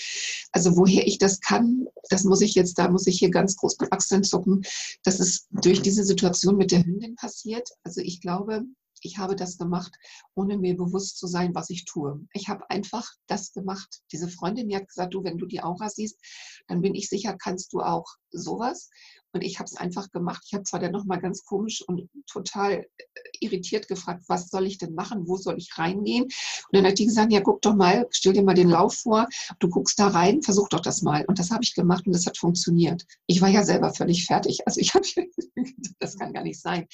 Also 0.51 0.75
woher 0.75 1.07
ich 1.07 1.19
das 1.19 1.39
kann, 1.39 1.87
das 2.09 2.23
muss 2.23 2.41
ich 2.41 2.55
jetzt, 2.55 2.77
da 2.77 2.89
muss 2.89 3.07
ich 3.07 3.19
hier 3.19 3.29
ganz 3.29 3.55
groß 3.55 3.79
mit 3.79 3.93
Achseln 3.93 4.23
zucken. 4.23 4.63
Das 5.03 5.19
ist 5.19 5.47
durch 5.51 5.81
diese 5.81 6.03
Situation 6.03 6.57
mit 6.57 6.71
der 6.71 6.83
Hündin 6.83 7.15
passiert. 7.15 7.69
Also 7.83 8.01
ich 8.01 8.19
glaube, 8.21 8.63
ich 9.01 9.17
habe 9.17 9.35
das 9.35 9.57
gemacht, 9.57 9.93
ohne 10.35 10.57
mir 10.57 10.75
bewusst 10.75 11.17
zu 11.17 11.27
sein, 11.27 11.55
was 11.55 11.69
ich 11.69 11.85
tue. 11.85 12.19
Ich 12.33 12.47
habe 12.49 12.69
einfach 12.69 13.09
das 13.27 13.51
gemacht. 13.53 14.01
Diese 14.11 14.27
Freundin, 14.27 14.69
die 14.69 14.75
hat 14.75 14.87
gesagt, 14.87 15.13
du, 15.13 15.23
wenn 15.23 15.37
du 15.37 15.45
die 15.45 15.61
Aura 15.61 15.89
siehst, 15.89 16.19
dann 16.67 16.81
bin 16.81 16.95
ich 16.95 17.09
sicher, 17.09 17.35
kannst 17.37 17.73
du 17.73 17.81
auch 17.81 18.05
sowas. 18.31 18.89
Und 19.31 19.43
ich 19.43 19.59
habe 19.59 19.65
es 19.65 19.75
einfach 19.75 20.09
gemacht. 20.11 20.43
Ich 20.45 20.53
habe 20.53 20.63
zwar 20.63 20.79
dann 20.79 20.91
nochmal 20.91 21.19
ganz 21.19 21.45
komisch 21.45 21.83
und 21.87 22.09
total 22.25 22.73
äh, 22.73 23.03
irritiert 23.39 23.87
gefragt, 23.87 24.23
was 24.27 24.49
soll 24.49 24.65
ich 24.65 24.79
denn 24.79 24.95
machen? 24.95 25.27
Wo 25.27 25.37
soll 25.37 25.57
ich 25.57 25.77
reingehen? 25.77 26.23
Und 26.23 26.31
dann 26.71 26.85
hat 26.85 26.97
die 26.97 27.05
gesagt, 27.05 27.31
ja, 27.31 27.41
guck 27.41 27.61
doch 27.61 27.75
mal, 27.75 28.07
stell 28.09 28.33
dir 28.33 28.43
mal 28.43 28.55
den 28.55 28.69
Lauf 28.69 28.95
vor, 28.95 29.27
du 29.59 29.69
guckst 29.69 29.99
da 29.99 30.07
rein, 30.07 30.41
versuch 30.41 30.67
doch 30.69 30.79
das 30.79 31.03
mal. 31.03 31.25
Und 31.27 31.37
das 31.37 31.51
habe 31.51 31.63
ich 31.63 31.75
gemacht 31.75 32.07
und 32.07 32.13
das 32.13 32.25
hat 32.25 32.37
funktioniert. 32.37 33.05
Ich 33.27 33.41
war 33.41 33.49
ja 33.49 33.63
selber 33.63 33.93
völlig 33.93 34.25
fertig. 34.25 34.65
Also 34.65 34.79
ich 34.79 34.93
habe, 34.95 35.05
das 35.99 36.17
kann 36.17 36.33
gar 36.33 36.43
nicht 36.43 36.59
sein. 36.59 36.87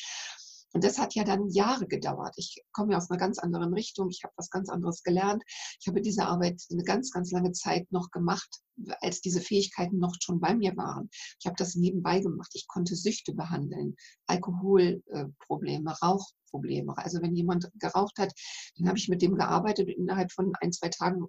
Und 0.76 0.84
das 0.84 1.00
hat 1.00 1.16
ja 1.16 1.24
dann 1.24 1.48
Jahre 1.52 1.88
gedauert. 1.88 2.34
Ich 2.36 2.62
komme 2.74 2.92
ja 2.92 2.98
aus 2.98 3.10
einer 3.10 3.18
ganz 3.18 3.40
anderen 3.40 3.74
Richtung. 3.74 4.10
Ich 4.10 4.26
habe 4.26 4.34
was 4.36 4.50
ganz 4.50 4.68
anderes 4.68 5.04
gelernt. 5.04 5.42
Ich 5.80 5.88
habe 5.88 6.02
diese 6.02 6.26
Arbeit 6.26 6.62
eine 6.70 6.84
ganz, 6.84 7.12
ganz 7.12 7.32
lange 7.32 7.54
Zeit 7.54 7.90
noch 7.94 8.12
gemacht, 8.12 8.60
als 9.00 9.22
diese 9.22 9.40
Fähigkeiten 9.40 10.00
noch 10.00 10.14
schon 10.22 10.42
bei 10.42 10.54
mir 10.54 10.76
waren. 10.76 11.10
Ich 11.40 11.46
habe 11.46 11.56
das 11.58 11.76
nebenbei 11.76 12.20
gemacht. 12.20 12.52
Ich 12.56 12.68
konnte 12.68 12.94
Süchte 12.98 13.34
behandeln, 13.34 13.96
Alkoholprobleme, 14.28 15.96
Rauchprobleme. 16.04 16.94
Also 16.98 17.22
wenn 17.22 17.38
jemand 17.38 17.72
geraucht 17.76 18.18
hat, 18.20 18.34
dann 18.76 18.90
habe 18.90 18.98
ich 18.98 19.08
mit 19.08 19.22
dem 19.22 19.38
gearbeitet. 19.38 19.88
Innerhalb 19.88 20.30
von 20.34 20.52
ein, 20.60 20.74
zwei 20.74 20.90
Tagen 20.90 21.26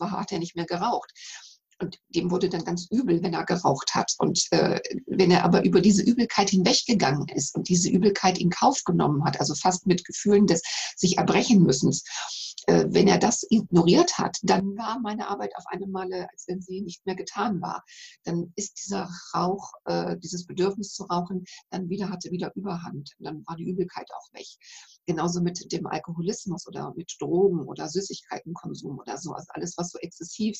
hat 0.00 0.32
er 0.32 0.38
nicht 0.38 0.56
mehr 0.56 0.64
geraucht. 0.64 1.12
Und 1.78 1.98
dem 2.08 2.30
wurde 2.30 2.48
dann 2.48 2.64
ganz 2.64 2.86
übel, 2.90 3.22
wenn 3.22 3.34
er 3.34 3.44
geraucht 3.44 3.94
hat. 3.94 4.14
Und 4.18 4.46
äh, 4.50 4.80
wenn 5.06 5.30
er 5.30 5.44
aber 5.44 5.64
über 5.64 5.80
diese 5.80 6.02
Übelkeit 6.02 6.50
hinweggegangen 6.50 7.28
ist 7.28 7.54
und 7.54 7.68
diese 7.68 7.90
Übelkeit 7.90 8.38
in 8.38 8.50
Kauf 8.50 8.82
genommen 8.84 9.24
hat, 9.24 9.40
also 9.40 9.54
fast 9.54 9.86
mit 9.86 10.04
Gefühlen 10.04 10.46
des 10.46 10.62
sich 10.96 11.18
erbrechen 11.18 11.62
müssens, 11.62 12.04
äh, 12.66 12.86
wenn 12.88 13.08
er 13.08 13.18
das 13.18 13.46
ignoriert 13.48 14.18
hat, 14.18 14.38
dann 14.42 14.76
war 14.76 14.98
meine 15.00 15.28
Arbeit 15.28 15.54
auf 15.56 15.64
eine 15.68 15.86
Male, 15.86 16.28
als 16.30 16.46
wenn 16.48 16.60
sie 16.60 16.80
nicht 16.80 17.04
mehr 17.06 17.14
getan 17.14 17.60
war. 17.60 17.84
Dann 18.24 18.52
ist 18.56 18.82
dieser 18.84 19.08
Rauch, 19.34 19.72
äh, 19.84 20.16
dieses 20.18 20.46
Bedürfnis 20.46 20.92
zu 20.92 21.04
rauchen, 21.04 21.44
dann 21.70 21.88
wieder 21.88 22.10
hatte 22.10 22.30
wieder 22.30 22.52
Überhand. 22.56 23.12
Dann 23.18 23.44
war 23.46 23.56
die 23.56 23.68
Übelkeit 23.68 24.08
auch 24.16 24.32
weg. 24.32 24.46
Genauso 25.06 25.40
mit 25.40 25.70
dem 25.72 25.86
Alkoholismus 25.86 26.66
oder 26.66 26.92
mit 26.96 27.14
Drogen 27.20 27.60
oder 27.68 27.88
Süßigkeitenkonsum 27.88 28.98
oder 28.98 29.16
so. 29.18 29.32
Also 29.32 29.46
alles, 29.50 29.76
was 29.76 29.90
so 29.90 29.98
exzessiv 29.98 30.58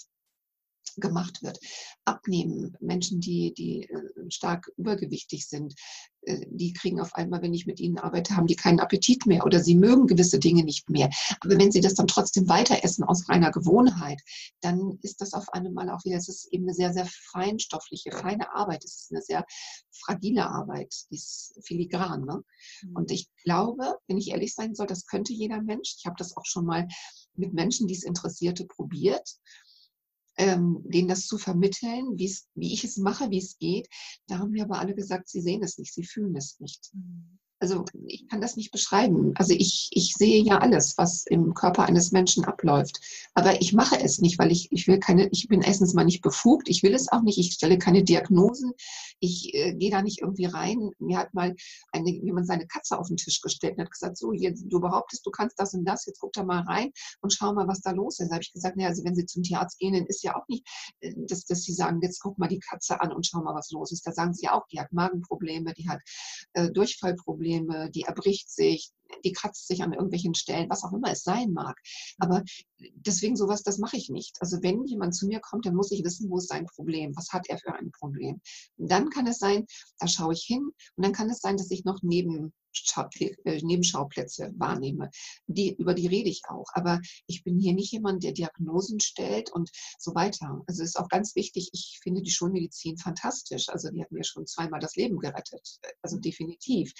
gemacht 0.97 1.43
wird. 1.43 1.59
Abnehmen, 2.05 2.77
Menschen, 2.81 3.21
die, 3.21 3.53
die 3.55 3.89
äh, 3.89 4.31
stark 4.31 4.71
übergewichtig 4.77 5.47
sind, 5.47 5.75
äh, 6.23 6.47
die 6.51 6.73
kriegen 6.73 7.01
auf 7.01 7.15
einmal, 7.15 7.43
wenn 7.43 7.55
ich 7.55 7.67
mit 7.67 7.81
ihnen 7.81 7.99
arbeite, 7.99 8.37
haben 8.37 8.47
die 8.47 8.57
keinen 8.57 8.81
Appetit 8.81 9.27
mehr 9.27 9.45
oder 9.45 9.61
sie 9.61 9.75
mögen 9.75 10.07
gewisse 10.07 10.39
Dinge 10.39 10.65
nicht 10.65 10.91
mehr. 10.91 11.11
Aber 11.41 11.59
wenn 11.59 11.73
sie 11.73 11.81
das 11.81 11.95
dann 11.95 12.07
trotzdem 12.07 12.49
weiter 12.49 12.83
essen 12.83 13.05
aus 13.05 13.29
reiner 13.29 13.51
Gewohnheit, 13.51 14.21
dann 14.61 14.99
ist 15.03 15.21
das 15.21 15.33
auf 15.33 15.49
einmal 15.51 15.91
auch 15.91 16.05
wieder, 16.05 16.17
es 16.17 16.29
ist 16.29 16.53
eben 16.53 16.65
eine 16.65 16.75
sehr, 16.75 16.93
sehr 16.93 17.07
feinstoffliche, 17.07 18.11
feine 18.13 18.53
Arbeit. 18.55 18.85
Es 18.85 19.03
ist 19.03 19.13
eine 19.13 19.23
sehr 19.23 19.45
fragile 19.91 20.49
Arbeit, 20.49 20.95
die 21.11 21.17
ist 21.17 21.59
filigran. 21.65 22.25
Ne? 22.25 22.43
Mhm. 22.83 22.97
Und 22.97 23.11
ich 23.11 23.29
glaube, 23.45 23.99
wenn 24.09 24.19
ich 24.19 24.31
ehrlich 24.31 24.55
sein 24.55 24.75
soll, 24.75 24.87
das 24.87 25.07
könnte 25.07 25.33
jeder 25.33 25.63
Mensch. 25.63 25.97
Ich 25.99 26.07
habe 26.07 26.17
das 26.19 26.37
auch 26.37 26.45
schon 26.45 26.67
mal 26.67 26.89
mit 27.35 27.53
Menschen, 27.53 27.87
die 27.87 27.95
es 27.95 28.03
interessierte, 28.03 28.67
probiert 28.67 29.37
ähm, 30.37 30.83
denen 30.85 31.09
das 31.09 31.27
zu 31.27 31.39
vermitteln, 31.39 32.17
wie 32.17 32.73
ich 32.73 32.85
es 32.85 32.97
mache, 32.97 33.31
wie 33.31 33.39
es 33.39 33.59
geht. 33.59 33.89
Da 34.27 34.39
haben 34.39 34.51
mir 34.51 34.65
aber 34.65 34.79
alle 34.79 34.95
gesagt, 34.95 35.29
sie 35.29 35.41
sehen 35.41 35.63
es 35.63 35.79
nicht, 35.79 35.95
sie 35.95 36.05
fühlen 36.05 36.37
es 36.37 36.61
nicht. 36.61 36.91
Mhm 36.93 37.39
also 37.59 37.85
ich 38.07 38.29
kann 38.29 38.41
das 38.41 38.57
nicht 38.57 38.71
beschreiben. 38.71 39.33
Also 39.37 39.55
ich, 39.55 39.89
ich 39.93 40.13
sehe 40.15 40.43
ja 40.43 40.59
alles, 40.59 40.99
was 40.99 41.25
im 41.27 41.55
Körper 41.55 41.85
eines 41.85 42.13
Menschen 42.13 42.45
abläuft. 42.45 43.01
Aber 43.35 43.61
ich 43.61 43.73
mache 43.73 43.99
es 43.99 44.19
nicht, 44.19 44.39
weil 44.39 44.53
ich, 44.53 44.71
ich 44.73 44.87
will 44.87 44.99
keine, 44.99 45.29
ich 45.29 45.49
bin 45.49 45.63
erstens 45.63 45.95
mal 45.95 46.05
nicht 46.05 46.21
befugt, 46.21 46.69
ich 46.69 46.83
will 46.83 46.95
es 46.95 47.11
auch 47.11 47.23
nicht, 47.23 47.39
ich 47.39 47.55
stelle 47.55 47.79
keine 47.79 48.05
Diagnosen, 48.05 48.73
ich 49.21 49.55
äh, 49.55 49.75
gehe 49.75 49.91
da 49.91 50.03
nicht 50.03 50.21
irgendwie 50.21 50.45
rein. 50.45 50.91
Mir 50.99 51.19
hat 51.19 51.33
mal 51.33 51.55
eine, 51.93 52.11
jemand 52.11 52.47
seine 52.47 52.67
Katze 52.67 52.99
auf 52.99 53.09
den 53.09 53.17
Tisch 53.17 53.41
gestellt 53.41 53.79
und 53.79 53.85
hat 53.85 53.91
gesagt, 53.91 54.19
so, 54.19 54.33
jetzt, 54.33 54.65
du 54.69 54.79
behauptest, 54.79 55.25
du 55.25 55.31
kannst 55.31 55.59
das 55.59 55.73
und 55.73 55.87
das, 55.87 56.05
jetzt 56.05 56.21
guck 56.21 56.35
da 56.35 56.45
mal 56.45 56.63
rein 56.63 56.93
und 57.23 57.33
schau 57.33 57.55
mal, 57.55 57.67
was 57.67 57.81
da 57.81 57.93
los 57.93 58.21
ist. 58.21 58.29
Da 58.29 58.35
habe 58.35 58.43
ich 58.43 58.53
gesagt, 58.53 58.77
naja, 58.77 58.91
also 58.91 59.03
wenn 59.05 59.15
Sie 59.15 59.25
zum 59.25 59.43
Tierarzt 59.43 59.79
gehen, 59.79 59.95
dann 59.95 60.07
ist 60.07 60.23
ja 60.23 60.37
auch 60.37 60.47
nicht, 60.49 60.67
äh, 61.01 61.15
dass, 61.17 61.47
dass 61.47 61.63
Sie 61.63 61.73
sagen, 61.73 62.01
jetzt 62.03 62.21
guck 62.21 62.37
mal 62.37 62.49
die 62.49 62.61
Katze 62.61 63.01
an 63.01 63.13
und 63.13 63.27
schau 63.27 63.41
mal, 63.41 63.55
was 63.55 63.71
los 63.71 63.93
ist. 63.93 64.07
Da 64.07 64.13
sagen 64.13 64.35
Sie 64.35 64.45
ja 64.45 64.53
auch, 64.53 64.67
die 64.67 64.79
hat 64.79 64.93
Magenprobleme, 64.93 65.73
die 65.73 65.89
hat 65.89 66.01
äh, 66.53 66.71
Durchfallprobleme 66.71 67.46
Probleme, 67.47 67.91
die 67.91 68.03
erbricht 68.03 68.51
sich, 68.51 68.91
die 69.25 69.33
kratzt 69.33 69.67
sich 69.69 69.83
an 69.83 69.93
irgendwelchen 69.93 70.35
Stellen, 70.35 70.71
was 70.71 70.85
auch 70.85 70.93
immer 70.93 71.11
es 71.11 71.23
sein 71.23 71.53
mag. 71.53 71.79
Aber 72.19 72.43
deswegen 72.95 73.37
sowas, 73.37 73.63
das 73.63 73.79
mache 73.79 73.97
ich 73.97 74.09
nicht. 74.09 74.37
Also 74.41 74.63
wenn 74.63 74.85
jemand 74.85 75.15
zu 75.15 75.27
mir 75.27 75.41
kommt, 75.41 75.67
dann 75.67 75.75
muss 75.75 75.93
ich 75.93 76.05
wissen, 76.05 76.31
wo 76.31 76.39
ist 76.39 76.49
sein 76.49 76.67
Problem, 76.67 77.17
was 77.17 77.33
hat 77.33 77.49
er 77.49 77.59
für 77.59 77.75
ein 77.75 77.91
Problem. 77.91 78.41
Und 78.77 78.91
dann 78.91 79.11
kann 79.11 79.27
es 79.27 79.39
sein, 79.39 79.67
da 79.99 80.07
schaue 80.07 80.35
ich 80.35 80.43
hin 80.43 80.71
und 80.97 81.05
dann 81.05 81.13
kann 81.13 81.31
es 81.31 81.41
sein, 81.41 81.57
dass 81.57 81.71
ich 81.71 81.85
noch 81.85 82.03
neben 82.03 82.53
äh, 83.45 83.63
Nebenschauplätze 83.63 84.53
wahrnehme. 84.57 85.11
Die, 85.47 85.75
über 85.77 85.95
die 85.95 86.07
rede 86.07 86.29
ich 86.29 86.43
auch. 86.49 86.67
Aber 86.75 87.01
ich 87.27 87.43
bin 87.43 87.59
hier 87.59 87.73
nicht 87.73 87.93
jemand, 87.93 88.23
der 88.23 88.33
Diagnosen 88.33 89.01
stellt 89.01 89.53
und 89.53 89.71
so 89.99 90.15
weiter. 90.15 90.63
Also 90.67 90.83
es 90.83 90.91
ist 90.91 90.97
auch 90.97 91.09
ganz 91.09 91.35
wichtig, 91.37 91.71
ich 91.73 91.99
finde 92.03 92.23
die 92.23 92.31
Schulmedizin 92.31 92.99
fantastisch. 92.99 93.69
Also 93.69 93.91
die 93.91 94.03
hat 94.03 94.13
mir 94.13 94.25
schon 94.25 94.47
zweimal 94.47 94.81
das 94.81 94.97
Leben 94.97 95.19
gerettet. 95.19 95.79
Also 96.03 96.19
definitiv. 96.19 96.93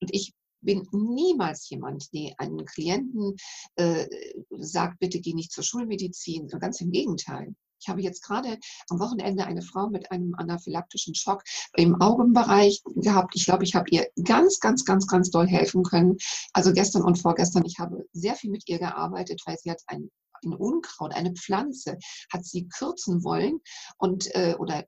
Und 0.00 0.14
ich 0.14 0.34
bin 0.62 0.86
niemals 0.92 1.68
jemand, 1.68 2.12
der 2.12 2.34
einen 2.38 2.64
Klienten 2.64 3.36
äh, 3.76 4.06
sagt, 4.50 4.98
bitte 4.98 5.20
geh 5.20 5.34
nicht 5.34 5.52
zur 5.52 5.64
Schulmedizin. 5.64 6.48
Ganz 6.48 6.80
im 6.80 6.90
Gegenteil. 6.90 7.54
Ich 7.80 7.88
habe 7.88 8.00
jetzt 8.00 8.22
gerade 8.22 8.58
am 8.90 9.00
Wochenende 9.00 9.44
eine 9.44 9.60
Frau 9.60 9.88
mit 9.88 10.10
einem 10.12 10.34
anaphylaktischen 10.36 11.16
Schock 11.16 11.42
im 11.74 12.00
Augenbereich 12.00 12.80
gehabt. 12.94 13.34
Ich 13.34 13.44
glaube, 13.44 13.64
ich 13.64 13.74
habe 13.74 13.90
ihr 13.90 14.06
ganz, 14.24 14.60
ganz, 14.60 14.84
ganz, 14.84 15.08
ganz 15.08 15.30
doll 15.30 15.48
helfen 15.48 15.82
können. 15.82 16.16
Also 16.52 16.72
gestern 16.72 17.02
und 17.02 17.18
vorgestern, 17.18 17.64
ich 17.64 17.80
habe 17.80 18.06
sehr 18.12 18.36
viel 18.36 18.50
mit 18.50 18.68
ihr 18.68 18.78
gearbeitet, 18.78 19.42
weil 19.46 19.58
sie 19.58 19.70
hat 19.70 19.82
ein 19.88 20.10
ein 20.44 20.54
Unkraut, 20.54 21.14
eine 21.14 21.32
Pflanze, 21.34 21.98
hat 22.32 22.44
sie 22.44 22.68
kürzen 22.68 23.22
wollen 23.24 23.60
und 23.98 24.34
äh, 24.34 24.56
oder 24.58 24.84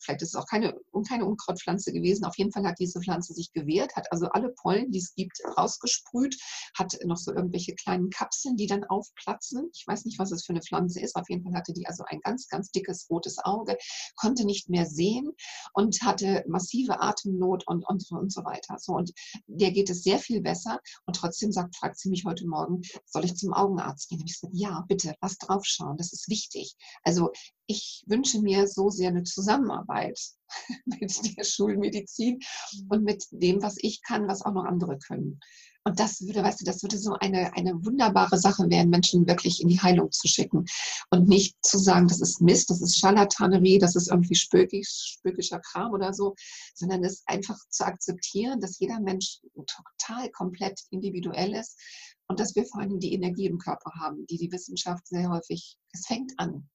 vielleicht 0.00 0.22
ist 0.22 0.28
es 0.28 0.34
auch 0.36 0.46
keine, 0.46 0.78
keine 1.04 1.26
Unkrautpflanze 1.26 1.92
gewesen. 1.92 2.24
Auf 2.24 2.36
jeden 2.38 2.52
Fall 2.52 2.66
hat 2.66 2.78
diese 2.78 3.00
Pflanze 3.00 3.34
sich 3.34 3.52
gewehrt, 3.52 3.96
hat 3.96 4.10
also 4.12 4.26
alle 4.26 4.50
Pollen, 4.50 4.90
die 4.90 4.98
es 4.98 5.14
gibt, 5.14 5.40
rausgesprüht, 5.56 6.36
hat 6.76 6.98
noch 7.04 7.16
so 7.16 7.32
irgendwelche 7.32 7.74
kleinen 7.74 8.10
Kapseln, 8.10 8.56
die 8.56 8.66
dann 8.66 8.84
aufplatzen. 8.84 9.70
Ich 9.74 9.86
weiß 9.86 10.04
nicht, 10.04 10.18
was 10.18 10.32
es 10.32 10.44
für 10.44 10.52
eine 10.52 10.62
Pflanze 10.62 11.00
ist. 11.00 11.16
Auf 11.16 11.28
jeden 11.28 11.42
Fall 11.42 11.54
hatte 11.54 11.72
die 11.72 11.86
also 11.86 12.04
ein 12.06 12.20
ganz, 12.20 12.48
ganz 12.48 12.70
dickes 12.70 13.06
rotes 13.10 13.38
Auge, 13.38 13.76
konnte 14.16 14.44
nicht 14.44 14.68
mehr 14.68 14.86
sehen 14.86 15.32
und 15.74 16.00
hatte 16.02 16.44
massive 16.48 17.00
Atemnot 17.00 17.66
und, 17.66 17.86
und, 17.88 18.04
und 18.10 18.32
so 18.32 18.44
weiter. 18.44 18.76
So, 18.78 18.92
und 18.92 19.12
der 19.46 19.72
geht 19.72 19.90
es 19.90 20.02
sehr 20.02 20.18
viel 20.18 20.40
besser 20.40 20.80
und 21.06 21.16
trotzdem 21.16 21.52
sagt, 21.52 21.76
fragt 21.76 21.98
sie 21.98 22.10
mich 22.10 22.24
heute 22.24 22.46
Morgen, 22.46 22.82
soll 23.04 23.24
ich 23.24 23.36
zum 23.36 23.52
Augenarzt 23.52 24.08
gehen? 24.08 24.20
Und 24.20 24.30
ich 24.30 24.40
gesagt, 24.40 24.54
ja, 24.54 24.84
bitte, 24.88 25.14
lass 25.20 25.38
draufschauen, 25.38 25.96
das 25.96 26.12
ist 26.12 26.28
wichtig. 26.28 26.76
Also 27.02 27.30
ich 27.66 28.04
wünsche 28.06 28.40
mir 28.40 28.68
so 28.68 28.90
sehr 28.90 29.08
eine 29.08 29.24
Zusammenarbeit 29.24 30.18
mit 30.84 31.36
der 31.36 31.44
Schulmedizin 31.44 32.40
und 32.88 33.04
mit 33.04 33.24
dem, 33.30 33.62
was 33.62 33.76
ich 33.78 34.02
kann, 34.02 34.28
was 34.28 34.42
auch 34.42 34.52
noch 34.52 34.64
andere 34.64 34.98
können. 34.98 35.40
Und 35.86 36.00
das 36.00 36.20
würde, 36.26 36.42
weißt 36.42 36.60
du, 36.60 36.64
das 36.64 36.82
würde 36.82 36.98
so 36.98 37.12
eine, 37.20 37.54
eine 37.54 37.72
wunderbare 37.84 38.38
Sache 38.38 38.68
werden, 38.68 38.90
Menschen 38.90 39.28
wirklich 39.28 39.62
in 39.62 39.68
die 39.68 39.80
Heilung 39.80 40.10
zu 40.10 40.26
schicken. 40.26 40.64
Und 41.10 41.28
nicht 41.28 41.54
zu 41.64 41.78
sagen, 41.78 42.08
das 42.08 42.20
ist 42.20 42.42
Mist, 42.42 42.70
das 42.70 42.82
ist 42.82 42.98
Scharlatanerie, 42.98 43.78
das 43.78 43.94
ist 43.94 44.08
irgendwie 44.08 44.34
spökisch, 44.34 45.18
spökischer 45.18 45.60
Kram 45.60 45.92
oder 45.92 46.12
so, 46.12 46.34
sondern 46.74 47.04
es 47.04 47.22
einfach 47.26 47.56
zu 47.68 47.86
akzeptieren, 47.86 48.60
dass 48.60 48.80
jeder 48.80 48.98
Mensch 48.98 49.38
total 49.54 50.28
komplett 50.30 50.80
individuell 50.90 51.54
ist 51.54 51.78
und 52.26 52.40
dass 52.40 52.56
wir 52.56 52.66
vor 52.66 52.80
allem 52.80 52.98
die 52.98 53.14
Energie 53.14 53.46
im 53.46 53.58
Körper 53.58 53.92
haben, 54.00 54.26
die 54.26 54.38
die 54.38 54.50
Wissenschaft 54.50 55.06
sehr 55.06 55.30
häufig, 55.30 55.78
es 55.92 56.04
fängt 56.04 56.32
an, 56.38 56.68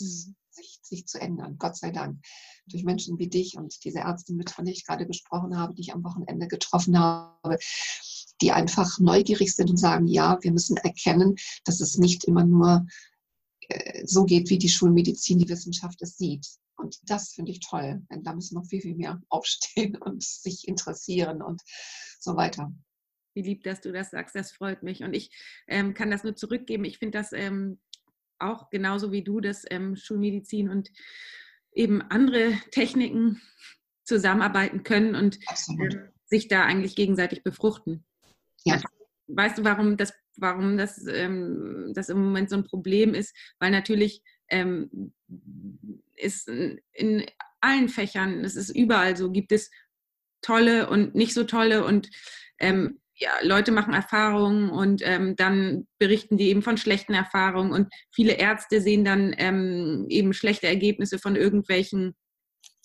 mhm. 0.00 0.34
sich, 0.50 0.78
sich 0.82 1.06
zu 1.06 1.20
ändern, 1.20 1.56
Gott 1.58 1.76
sei 1.76 1.90
Dank. 1.90 2.20
Durch 2.66 2.84
Menschen 2.84 3.18
wie 3.18 3.28
dich 3.28 3.56
und 3.56 3.84
diese 3.84 4.00
Ärztin, 4.00 4.36
mit 4.36 4.54
der 4.56 4.66
ich 4.66 4.86
gerade 4.86 5.06
gesprochen 5.06 5.58
habe, 5.58 5.74
die 5.74 5.82
ich 5.82 5.92
am 5.92 6.04
Wochenende 6.04 6.48
getroffen 6.48 6.98
habe, 6.98 7.58
die 8.40 8.52
einfach 8.52 8.98
neugierig 8.98 9.54
sind 9.54 9.70
und 9.70 9.76
sagen, 9.76 10.06
ja, 10.06 10.38
wir 10.42 10.52
müssen 10.52 10.76
erkennen, 10.76 11.36
dass 11.64 11.80
es 11.80 11.98
nicht 11.98 12.24
immer 12.24 12.44
nur 12.44 12.86
äh, 13.68 14.06
so 14.06 14.24
geht, 14.24 14.50
wie 14.50 14.58
die 14.58 14.68
Schulmedizin, 14.68 15.38
die 15.38 15.48
Wissenschaft 15.48 16.02
es 16.02 16.16
sieht. 16.16 16.46
Und 16.76 16.98
das 17.04 17.32
finde 17.32 17.52
ich 17.52 17.60
toll. 17.60 18.02
Denn 18.10 18.22
da 18.22 18.34
müssen 18.34 18.56
noch 18.56 18.66
viel, 18.66 18.80
viel 18.80 18.96
mehr 18.96 19.20
aufstehen 19.28 19.96
und 19.96 20.22
sich 20.22 20.66
interessieren 20.68 21.42
und 21.42 21.62
so 22.18 22.36
weiter. 22.36 22.72
Wie 23.34 23.42
lieb, 23.42 23.62
dass 23.62 23.80
du 23.80 23.92
das 23.92 24.10
sagst, 24.10 24.34
das 24.34 24.52
freut 24.52 24.82
mich. 24.82 25.02
Und 25.02 25.14
ich 25.14 25.30
ähm, 25.66 25.94
kann 25.94 26.10
das 26.10 26.24
nur 26.24 26.36
zurückgeben. 26.36 26.84
Ich 26.84 26.98
finde 26.98 27.18
das 27.18 27.32
ähm, 27.32 27.80
auch 28.42 28.70
genauso 28.70 29.12
wie 29.12 29.22
du, 29.22 29.40
dass 29.40 29.64
ähm, 29.70 29.96
Schulmedizin 29.96 30.68
und 30.68 30.90
eben 31.72 32.02
andere 32.02 32.52
Techniken 32.70 33.40
zusammenarbeiten 34.04 34.82
können 34.82 35.14
und 35.14 35.38
ähm, 35.68 36.08
sich 36.26 36.48
da 36.48 36.64
eigentlich 36.64 36.96
gegenseitig 36.96 37.42
befruchten. 37.42 38.04
Ja. 38.64 38.80
Weißt 39.28 39.58
du, 39.58 39.64
warum 39.64 39.96
das, 39.96 40.12
warum 40.36 40.76
das, 40.76 41.06
ähm, 41.06 41.92
das 41.94 42.08
im 42.08 42.22
Moment 42.22 42.50
so 42.50 42.56
ein 42.56 42.64
Problem 42.64 43.14
ist? 43.14 43.34
Weil 43.58 43.70
natürlich 43.70 44.22
ähm, 44.48 45.12
ist 46.16 46.48
in 46.48 47.26
allen 47.60 47.88
Fächern, 47.88 48.44
es 48.44 48.56
ist 48.56 48.70
überall 48.70 49.16
so, 49.16 49.30
gibt 49.30 49.52
es 49.52 49.70
tolle 50.42 50.90
und 50.90 51.14
nicht 51.14 51.34
so 51.34 51.44
tolle 51.44 51.84
und 51.84 52.10
ähm, 52.58 53.00
ja, 53.16 53.30
Leute 53.42 53.72
machen 53.72 53.94
Erfahrungen 53.94 54.70
und 54.70 55.02
ähm, 55.04 55.36
dann 55.36 55.86
berichten 55.98 56.36
die 56.38 56.48
eben 56.48 56.62
von 56.62 56.76
schlechten 56.76 57.14
Erfahrungen 57.14 57.72
und 57.72 57.92
viele 58.10 58.34
Ärzte 58.34 58.80
sehen 58.80 59.04
dann 59.04 59.34
ähm, 59.36 60.06
eben 60.08 60.32
schlechte 60.32 60.66
Ergebnisse 60.66 61.18
von 61.18 61.36
irgendwelchen, 61.36 62.14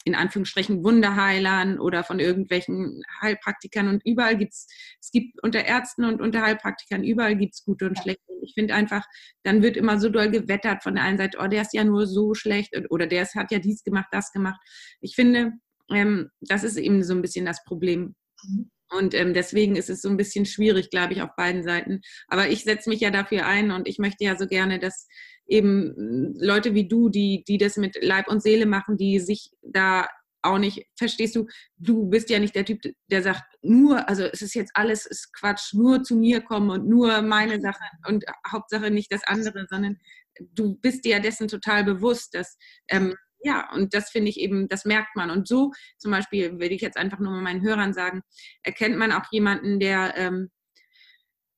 in 0.04 0.16
Anführungsstrichen, 0.16 0.84
Wunderheilern 0.84 1.80
oder 1.80 2.04
von 2.04 2.20
irgendwelchen 2.20 3.02
Heilpraktikern 3.22 3.88
und 3.88 4.06
überall 4.06 4.38
gibt 4.38 4.54
es, 4.54 4.68
es 5.02 5.12
gibt 5.12 5.42
unter 5.44 5.64
Ärzten 5.66 6.06
und 6.06 6.22
unter 6.22 6.42
Heilpraktikern, 6.42 7.04
überall 7.04 7.36
gibt 7.36 7.56
es 7.56 7.64
gute 7.64 7.88
und 7.88 7.98
schlechte. 7.98 8.22
Ich 8.42 8.54
finde 8.54 8.76
einfach, 8.76 9.06
dann 9.44 9.62
wird 9.62 9.78
immer 9.78 10.00
so 10.00 10.10
doll 10.10 10.30
gewettert 10.30 10.84
von 10.84 10.96
der 10.96 11.04
einen 11.04 11.18
Seite, 11.18 11.38
oh, 11.42 11.48
der 11.48 11.62
ist 11.62 11.74
ja 11.74 11.84
nur 11.84 12.06
so 12.06 12.34
schlecht 12.34 12.74
oder 12.90 13.08
der 13.08 13.26
hat 13.26 13.52
ja 13.52 13.60
dies 13.60 13.84
gemacht, 13.84 14.08
das 14.12 14.32
gemacht. 14.32 14.60
Ich 15.02 15.16
finde, 15.16 15.54
ähm, 15.90 16.30
das 16.42 16.64
ist 16.64 16.78
eben 16.78 17.04
so 17.04 17.14
ein 17.14 17.22
bisschen 17.22 17.46
das 17.46 17.64
Problem. 17.64 18.16
Mhm 18.44 18.70
und 18.90 19.14
ähm, 19.14 19.34
deswegen 19.34 19.76
ist 19.76 19.90
es 19.90 20.02
so 20.02 20.10
ein 20.10 20.18
bisschen 20.18 20.46
schwierig, 20.46 20.90
glaube 20.90 21.14
ich, 21.14 21.22
auf 21.22 21.36
beiden 21.36 21.64
Seiten. 21.64 22.02
Aber 22.28 22.50
ich 22.50 22.64
setze 22.64 22.90
mich 22.90 23.02
ja 23.02 23.12
dafür 23.12 23.46
ein 23.46 23.72
und 23.72 23.88
ich 23.88 24.00
möchte 24.00 24.24
ja 24.24 24.38
so 24.38 24.48
gerne, 24.48 24.80
dass 24.80 25.08
eben 25.48 25.94
hm, 25.96 26.34
Leute 26.40 26.74
wie 26.74 26.88
du, 26.88 27.10
die, 27.10 27.44
die 27.48 27.58
das 27.58 27.78
mit 27.78 27.98
Leib 28.02 28.28
und 28.28 28.42
Seele 28.42 28.66
machen, 28.66 28.98
die 28.98 29.20
sich 29.20 29.52
da 29.62 30.08
auch 30.42 30.60
nicht, 30.60 30.86
verstehst 30.98 31.36
du, 31.36 31.48
du 31.78 32.06
bist 32.10 32.30
ja 32.30 32.40
nicht 32.40 32.56
der 32.56 32.64
Typ, 32.64 32.82
der 33.12 33.22
sagt, 33.22 33.44
nur, 33.62 34.08
also 34.08 34.24
es 34.24 34.42
ist 34.42 34.54
jetzt 34.54 34.72
alles 34.76 35.06
ist 35.06 35.34
Quatsch, 35.34 35.74
nur 35.74 36.04
zu 36.04 36.16
mir 36.16 36.42
kommen 36.42 36.70
und 36.70 36.88
nur 36.88 37.22
meine 37.22 37.60
Sache 37.60 37.84
und 38.08 38.24
Hauptsache 38.50 38.92
nicht 38.92 39.12
das 39.12 39.24
andere, 39.26 39.66
sondern 39.70 39.98
du 40.40 40.76
bist 40.76 41.04
dir 41.04 41.14
ja 41.14 41.20
dessen 41.20 41.48
total 41.48 41.84
bewusst, 41.84 42.34
dass 42.34 42.58
ähm, 42.90 43.16
ja, 43.40 43.72
und 43.74 43.94
das 43.94 44.10
finde 44.10 44.30
ich 44.30 44.40
eben, 44.40 44.68
das 44.68 44.86
merkt 44.86 45.16
man. 45.16 45.30
Und 45.30 45.48
so 45.48 45.72
zum 45.98 46.12
Beispiel, 46.12 46.60
will 46.60 46.72
ich 46.72 46.82
jetzt 46.82 46.98
einfach 46.98 47.20
nur 47.20 47.32
mal 47.32 47.42
meinen 47.42 47.62
Hörern 47.62 47.94
sagen, 47.94 48.22
erkennt 48.64 48.98
man 48.98 49.12
auch 49.12 49.26
jemanden, 49.32 49.80
der, 49.80 50.16
ähm, 50.18 50.50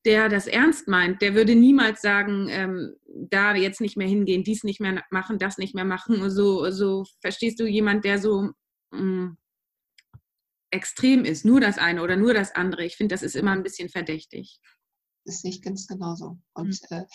der 0.06 0.30
das 0.30 0.48
ernst 0.48 0.88
meint. 0.88 1.22
Der 1.22 1.36
würde 1.36 1.56
niemals 1.56 2.02
sagen, 2.02 2.48
ähm, 2.50 2.96
da 3.30 3.56
jetzt 3.56 3.82
nicht 3.82 3.98
mehr 3.98 4.08
hingehen, 4.08 4.44
dies 4.44 4.64
nicht 4.64 4.80
mehr 4.80 5.04
machen, 5.12 5.40
das 5.40 5.58
nicht 5.58 5.76
mehr 5.76 5.86
machen. 5.86 6.30
So, 6.30 6.70
so 6.72 7.06
verstehst 7.22 7.60
du 7.60 7.66
jemand, 7.66 8.06
der 8.06 8.20
so 8.20 8.52
mh, 8.92 9.02
mm, 9.02 9.38
extrem 10.72 11.26
ist, 11.26 11.46
nur 11.46 11.60
das 11.60 11.78
eine 11.78 12.04
oder 12.04 12.16
nur 12.16 12.34
das 12.34 12.56
andere. 12.56 12.86
Ich 12.86 12.96
finde, 12.96 13.14
das 13.14 13.24
ist 13.24 13.36
immer 13.36 13.52
ein 13.52 13.64
bisschen 13.64 13.90
verdächtig. 13.90 14.60
Das 15.30 15.42
sehe 15.42 15.52
ich 15.52 15.62
ganz 15.62 15.86
genauso. 15.86 16.40
Und 16.56 16.82
mhm. 16.90 16.98
äh, 16.98 17.06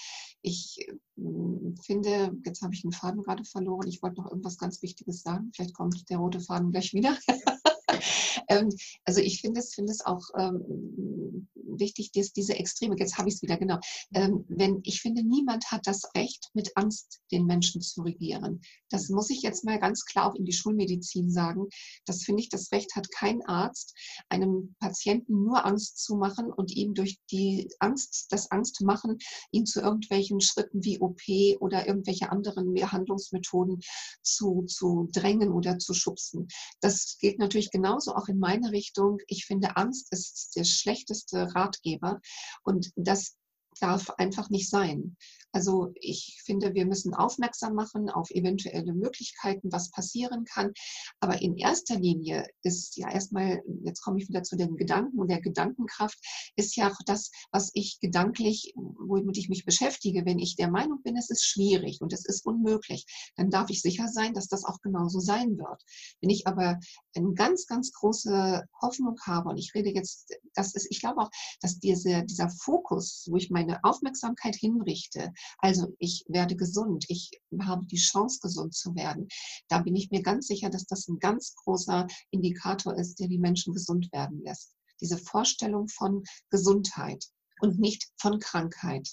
ich 0.41 0.79
äh, 0.89 1.75
finde, 1.83 2.33
jetzt 2.45 2.63
habe 2.63 2.73
ich 2.73 2.83
den 2.83 2.93
Faden 2.93 3.25
gerade 3.25 3.45
verloren. 3.45 3.89
Ich 3.89 4.05
wollte 4.05 4.21
noch 4.21 4.31
irgendwas 4.31 4.57
ganz 4.57 4.81
Wichtiges 4.83 5.23
sagen. 5.23 5.51
Vielleicht 5.53 5.75
kommt 5.75 6.09
der 6.09 6.19
rote 6.19 6.39
Faden 6.39 6.71
gleich 6.71 6.95
wieder. 6.95 7.19
ähm, 8.49 8.71
also 9.05 9.21
ich 9.21 9.41
finde 9.41 9.61
es, 9.61 9.75
finde 9.75 9.93
es 9.93 10.05
auch 10.05 10.23
ähm, 10.39 11.49
wichtig, 11.55 12.13
dass 12.13 12.33
diese 12.33 12.55
Extreme, 12.55 12.97
jetzt 12.99 13.19
habe 13.19 13.29
ich 13.29 13.37
es 13.37 13.43
wieder 13.43 13.57
genau, 13.57 13.79
ähm, 14.15 14.45
wenn 14.49 14.81
ich 14.85 15.01
finde, 15.01 15.23
niemand 15.23 15.71
hat 15.71 15.87
das 15.87 16.03
Recht, 16.15 16.51
mit 16.55 16.77
Angst 16.77 17.21
den 17.31 17.47
Menschen 17.47 17.81
zu 17.81 18.03
regieren. 18.03 18.61
Das 18.91 19.09
muss 19.09 19.31
ich 19.31 19.43
jetzt 19.43 19.65
mal 19.65 19.79
ganz 19.79 20.05
klar 20.05 20.31
auch 20.31 20.35
in 20.35 20.45
die 20.45 20.53
Schulmedizin 20.53 21.31
sagen. 21.31 21.69
Das 22.07 22.23
finde 22.23 22.43
ich, 22.43 22.49
das 22.49 22.71
Recht 22.73 22.95
hat 22.95 23.11
kein 23.11 23.43
Arzt, 23.43 23.95
einem 24.29 24.75
Patienten 24.79 25.45
nur 25.45 25.65
Angst 25.65 26.03
zu 26.03 26.17
machen 26.17 26.53
und 26.53 26.71
ihm 26.73 26.95
durch 26.95 27.19
die 27.31 27.69
Angst, 27.79 28.27
das 28.31 28.51
Angstmachen, 28.51 29.19
ihn 29.51 29.67
zu 29.67 29.81
irgendwelchen 29.81 30.41
Schritten 30.41 30.85
wie 30.85 31.01
OP 31.01 31.21
oder 31.61 31.87
irgendwelche 31.87 32.31
anderen 32.31 32.73
Behandlungsmethoden 32.73 33.81
zu, 34.23 34.63
zu 34.67 35.09
drängen 35.13 35.53
oder 35.53 35.79
zu 35.79 35.95
schubsen. 35.95 36.49
Das 36.81 37.19
gilt 37.19 37.39
natürlich 37.39 37.71
genauso 37.75 38.15
auch 38.15 38.29
in 38.29 38.39
meine 38.39 38.71
Richtung. 38.71 39.19
Ich 39.27 39.47
finde, 39.47 39.77
Angst 39.77 40.13
ist 40.13 40.55
der 40.55 40.63
schlechteste 40.63 41.53
Ratgeber 41.57 42.21
und 42.63 42.93
das 42.95 43.37
darf 43.81 44.11
einfach 44.11 44.49
nicht 44.49 44.71
sein. 44.71 45.17
Also 45.55 45.93
ich 45.95 46.43
finde, 46.45 46.75
wir 46.75 46.85
müssen 46.85 47.15
aufmerksam 47.15 47.75
machen 47.75 48.11
auf 48.11 48.29
eventuelle 48.31 48.93
Möglichkeiten, 48.93 49.71
was 49.71 49.93
passieren 49.93 50.45
kann. 50.45 50.73
Aber 51.21 51.41
in 51.41 51.57
erster 51.57 51.97
Linie 51.97 52.49
ist 52.63 52.97
ja 52.97 53.09
erstmal, 53.09 53.63
jetzt 53.85 54.03
komme 54.03 54.19
ich 54.19 54.29
wieder 54.29 54.43
zu 54.43 54.57
den 54.57 54.77
Gedanken 54.77 55.21
und 55.21 55.31
der 55.31 55.41
Gedankenkraft, 55.41 56.19
ist 56.57 56.75
ja 56.75 56.91
auch 56.91 56.99
das, 57.07 57.31
was 57.53 57.71
ich 57.75 58.01
gedanklich, 58.01 58.73
womit 58.75 59.39
ich 59.39 59.49
mich 59.49 59.65
beschäftige. 59.65 60.27
Wenn 60.27 60.41
ich 60.41 60.57
der 60.57 60.73
Meinung 60.73 61.03
bin, 61.05 61.17
es 61.17 61.31
ist 61.31 61.45
schwierig 61.45 62.01
und 62.01 62.13
es 62.13 62.27
ist 62.27 62.45
unmöglich, 62.45 63.07
dann 63.37 63.51
darf 63.51 63.71
ich 63.71 63.81
sicher 63.81 64.09
sein, 64.09 64.35
dass 64.35 64.49
das 64.49 64.65
auch 64.65 64.81
genauso 64.81 65.21
sein 65.21 65.57
wird. 65.57 65.85
Wenn 66.21 66.31
ich 66.31 66.49
aber 66.49 66.81
eine 67.15 67.33
ganz, 67.35 67.67
ganz 67.67 67.93
große 67.93 68.65
Hoffnung 68.83 69.21
habe, 69.25 69.51
und 69.51 69.59
ich 69.59 69.73
rede 69.73 69.91
jetzt, 69.91 70.35
das 70.55 70.75
ist, 70.75 70.89
ich 70.91 70.99
glaube 70.99 71.21
auch, 71.21 71.31
dass 71.61 71.79
diese, 71.79 72.25
dieser 72.25 72.49
Fokus, 72.49 73.29
wo 73.31 73.37
ich 73.37 73.51
meine 73.51 73.79
Aufmerksamkeit 73.85 74.57
hinrichte, 74.57 75.33
also 75.59 75.95
ich 75.99 76.25
werde 76.29 76.57
gesund, 76.57 77.05
ich 77.09 77.31
habe 77.61 77.87
die 77.87 77.97
Chance, 77.97 78.41
gesund 78.43 78.75
zu 78.75 78.95
werden. 78.95 79.29
Da 79.69 79.81
bin 79.81 79.97
ich 79.97 80.11
mir 80.11 80.23
ganz 80.23 80.47
sicher, 80.47 80.71
dass 80.71 80.87
das 80.87 81.09
ein 81.09 81.19
ganz 81.19 81.55
großer 81.57 82.07
Indikator 82.31 82.97
ist, 82.97 83.19
der 83.21 83.29
die 83.29 83.39
Menschen 83.39 83.75
gesund 83.75 84.11
werden 84.13 84.43
lässt. 84.45 84.75
Diese 85.01 85.19
Vorstellung 85.19 85.89
von 85.89 86.23
Gesundheit 86.51 87.25
und 87.61 87.79
nicht 87.79 88.11
von 88.17 88.39
Krankheit. 88.39 89.09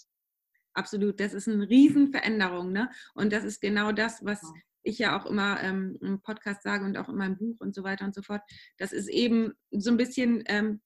absolut. 0.74 1.20
Das 1.20 1.34
ist 1.34 1.48
eine 1.48 1.68
Riesenveränderung. 1.68 2.72
Ne? 2.72 2.90
Und 3.14 3.34
das 3.34 3.44
ist 3.44 3.60
genau 3.62 3.92
das, 3.92 4.24
was 4.24 4.42
ich 4.84 4.98
ja 4.98 5.20
auch 5.20 5.26
immer 5.26 5.62
ähm, 5.62 5.98
im 6.02 6.22
Podcast 6.22 6.64
sage 6.64 6.86
und 6.86 6.98
auch 6.98 7.10
in 7.10 7.16
meinem 7.16 7.38
Buch 7.38 7.58
und 7.60 7.76
so 7.76 7.84
weiter 7.84 8.06
und 8.06 8.16
so 8.16 8.22
fort. 8.22 8.42
Das 8.78 8.92
ist 8.92 9.10
eben 9.10 9.54
so 9.72 9.92
ein 9.92 9.98
bisschen, 9.98 10.44
ähm, 10.48 10.82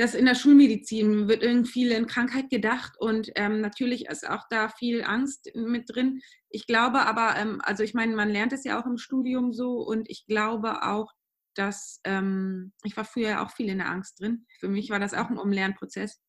das 0.00 0.14
in 0.14 0.24
der 0.24 0.34
Schulmedizin 0.34 1.28
wird 1.28 1.42
irgendwie 1.42 1.70
viel 1.70 1.92
in 1.92 2.06
Krankheit 2.06 2.48
gedacht 2.48 2.94
und 2.98 3.30
ähm, 3.34 3.60
natürlich 3.60 4.06
ist 4.06 4.26
auch 4.26 4.44
da 4.48 4.70
viel 4.70 5.04
Angst 5.04 5.50
mit 5.54 5.94
drin. 5.94 6.22
Ich 6.48 6.66
glaube 6.66 7.00
aber, 7.00 7.36
ähm, 7.36 7.60
also 7.62 7.82
ich 7.82 7.92
meine, 7.92 8.16
man 8.16 8.30
lernt 8.30 8.54
es 8.54 8.64
ja 8.64 8.80
auch 8.80 8.86
im 8.86 8.96
Studium 8.96 9.52
so 9.52 9.74
und 9.74 10.08
ich 10.08 10.24
glaube 10.26 10.84
auch, 10.84 11.12
dass 11.54 12.00
ähm, 12.04 12.72
ich 12.82 12.96
war 12.96 13.04
früher 13.04 13.42
auch 13.42 13.50
viel 13.50 13.68
in 13.68 13.76
der 13.76 13.90
Angst 13.90 14.20
drin. 14.20 14.46
Für 14.58 14.68
mich 14.68 14.88
war 14.88 15.00
das 15.00 15.12
auch 15.12 15.28
ein 15.28 15.36
Umlernprozess. 15.36 16.22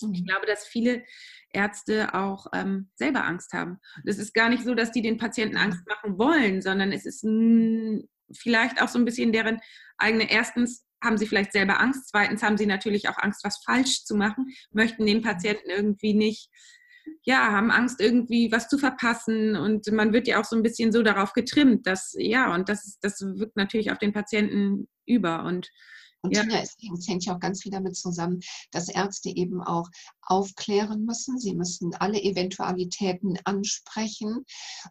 Ich 0.00 0.06
mhm. 0.06 0.24
glaube, 0.24 0.46
dass 0.46 0.64
viele 0.64 1.02
Ärzte 1.52 2.14
auch 2.14 2.46
ähm, 2.52 2.90
selber 2.94 3.24
Angst 3.24 3.52
haben. 3.52 3.78
Es 4.04 4.18
ist 4.18 4.34
gar 4.34 4.50
nicht 4.50 4.62
so, 4.62 4.76
dass 4.76 4.92
die 4.92 5.02
den 5.02 5.18
Patienten 5.18 5.56
Angst 5.56 5.84
machen 5.88 6.16
wollen, 6.16 6.62
sondern 6.62 6.92
es 6.92 7.04
ist 7.04 7.26
vielleicht 8.32 8.80
auch 8.80 8.88
so 8.88 9.00
ein 9.00 9.04
bisschen 9.04 9.32
deren 9.32 9.58
eigene, 9.98 10.30
erstens 10.30 10.85
haben 11.06 11.16
sie 11.16 11.26
vielleicht 11.26 11.52
selber 11.52 11.80
Angst, 11.80 12.08
zweitens 12.10 12.42
haben 12.42 12.58
sie 12.58 12.66
natürlich 12.66 13.08
auch 13.08 13.16
Angst, 13.18 13.42
was 13.44 13.62
falsch 13.64 14.04
zu 14.04 14.14
machen, 14.14 14.48
möchten 14.72 15.06
den 15.06 15.22
Patienten 15.22 15.70
irgendwie 15.70 16.12
nicht, 16.12 16.50
ja, 17.22 17.52
haben 17.52 17.70
Angst, 17.70 18.00
irgendwie 18.00 18.50
was 18.52 18.68
zu 18.68 18.78
verpassen. 18.78 19.56
Und 19.56 19.90
man 19.92 20.12
wird 20.12 20.28
ja 20.28 20.40
auch 20.40 20.44
so 20.44 20.56
ein 20.56 20.62
bisschen 20.62 20.92
so 20.92 21.02
darauf 21.02 21.32
getrimmt, 21.32 21.86
dass, 21.86 22.14
ja, 22.18 22.52
und 22.54 22.68
das, 22.68 22.98
das 23.00 23.20
wirkt 23.20 23.56
natürlich 23.56 23.90
auf 23.90 23.98
den 23.98 24.12
Patienten 24.12 24.88
über. 25.06 25.44
Und 25.44 25.70
und 26.26 26.36
ja. 26.36 26.42
Tina, 26.42 26.60
es 26.60 27.08
hängt 27.08 27.24
ja 27.24 27.34
auch 27.34 27.40
ganz 27.40 27.62
viel 27.62 27.72
damit 27.72 27.96
zusammen, 27.96 28.40
dass 28.70 28.88
Ärzte 28.88 29.30
eben 29.30 29.62
auch 29.62 29.88
aufklären 30.22 31.04
müssen. 31.04 31.38
Sie 31.38 31.54
müssen 31.54 31.94
alle 31.94 32.20
Eventualitäten 32.20 33.38
ansprechen 33.44 34.44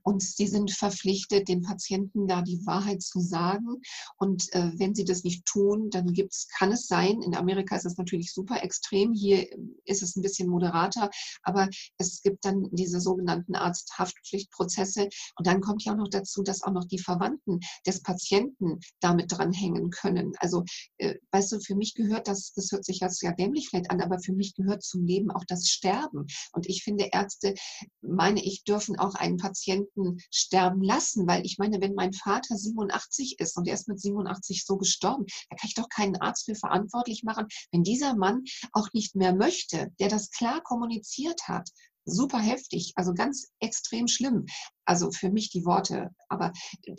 und 0.04 0.24
sie 0.24 0.48
sind 0.48 0.71
verpflichtet, 0.71 1.48
dem 1.48 1.62
Patienten 1.62 2.28
da 2.28 2.41
die 2.41 2.65
Wahrheit 2.65 3.02
zu 3.02 3.19
sagen. 3.19 3.82
Und 4.17 4.52
äh, 4.54 4.71
wenn 4.78 4.95
sie 4.95 5.06
das 5.06 5.24
nicht 5.24 5.45
tun, 5.45 5.89
dann 5.89 6.13
gibt's, 6.13 6.48
kann 6.48 6.71
es 6.71 6.88
sein, 6.88 7.21
in 7.21 7.36
Amerika 7.36 7.76
ist 7.76 7.86
es 7.86 7.98
natürlich 7.98 8.34
super 8.34 8.63
extrem, 8.63 9.13
hier 9.13 9.48
ist 9.86 10.04
es 10.04 10.15
ein 10.15 10.21
bisschen 10.21 10.50
moderater, 10.50 11.10
aber 11.43 11.69
es 11.98 12.21
gibt 12.21 12.45
dann 12.45 12.69
diese 12.71 13.00
sogenannten 13.00 13.56
Arzthaftpflichtprozesse. 13.56 15.10
Und 15.38 15.48
dann 15.48 15.62
kommt 15.62 15.84
ja 15.84 15.93
auch 15.93 15.98
noch 15.98 16.10
dazu, 16.10 16.43
dass 16.43 16.63
auch 16.63 16.71
noch 16.71 16.86
die 16.86 17.00
Verwandten 17.00 17.60
des 17.86 18.02
Patienten 18.02 18.80
damit 19.00 19.32
dranhängen 19.32 19.89
können. 19.89 20.34
Also 20.39 20.63
äh, 20.98 21.15
weißt 21.32 21.52
du, 21.54 21.60
für 21.60 21.76
mich 21.76 21.94
gehört 21.94 22.28
das, 22.28 22.54
das 22.54 22.72
hört 22.72 22.86
sich 22.86 23.00
jetzt 23.00 23.22
ja 23.22 23.32
dämlich 23.32 23.70
vielleicht 23.70 23.92
an, 23.92 24.02
aber 24.02 24.20
für 24.20 24.34
mich 24.34 24.56
gehört 24.56 24.84
zum 24.84 25.06
Leben 25.06 25.32
auch 25.32 25.44
das 25.48 25.68
Sterben. 25.68 26.28
Und 26.54 26.68
ich 26.68 26.84
finde, 26.84 27.10
Ärzte, 27.12 27.54
meine 28.02 28.44
ich, 28.44 28.64
dürfen 28.64 28.98
auch 28.98 29.16
einen 29.16 29.38
Patienten 29.38 30.18
sterben 30.32 30.82
lassen, 30.82 31.28
weil 31.28 31.46
ich 31.46 31.58
meine, 31.58 31.82
wenn 31.82 31.96
mein 31.96 32.14
Vater 32.14 32.56
87 32.56 33.40
ist 33.40 33.58
und 33.58 33.68
er 33.68 33.74
ist 33.74 33.88
mit 33.88 34.00
87 34.00 34.66
so 34.66 34.78
gestorben, 34.78 35.26
da 35.50 35.56
kann 35.56 35.68
ich 35.68 35.76
doch 35.76 35.90
keinen 35.90 36.16
Arzt 36.18 36.46
für 36.46 36.56
verantwortlich 36.56 37.24
machen, 37.24 37.48
wenn 37.72 37.84
dieser 37.84 38.16
Mann 38.16 38.44
auch 38.72 38.90
nicht 38.94 39.16
mehr 39.16 39.36
möchte, 39.36 39.92
der 40.00 40.10
das 40.10 40.30
klar 40.30 40.62
kommuniziert 40.64 41.48
hat 41.48 41.70
super 42.06 42.39
heftig, 42.39 42.94
also 42.96 43.13
ganz 43.13 43.52
extrem 43.60 44.08
schlimm. 44.08 44.46
Also 44.86 45.12
für 45.12 45.32
mich 45.32 45.50
die 45.50 45.65
Worte. 45.65 46.12
Aber 46.30 46.54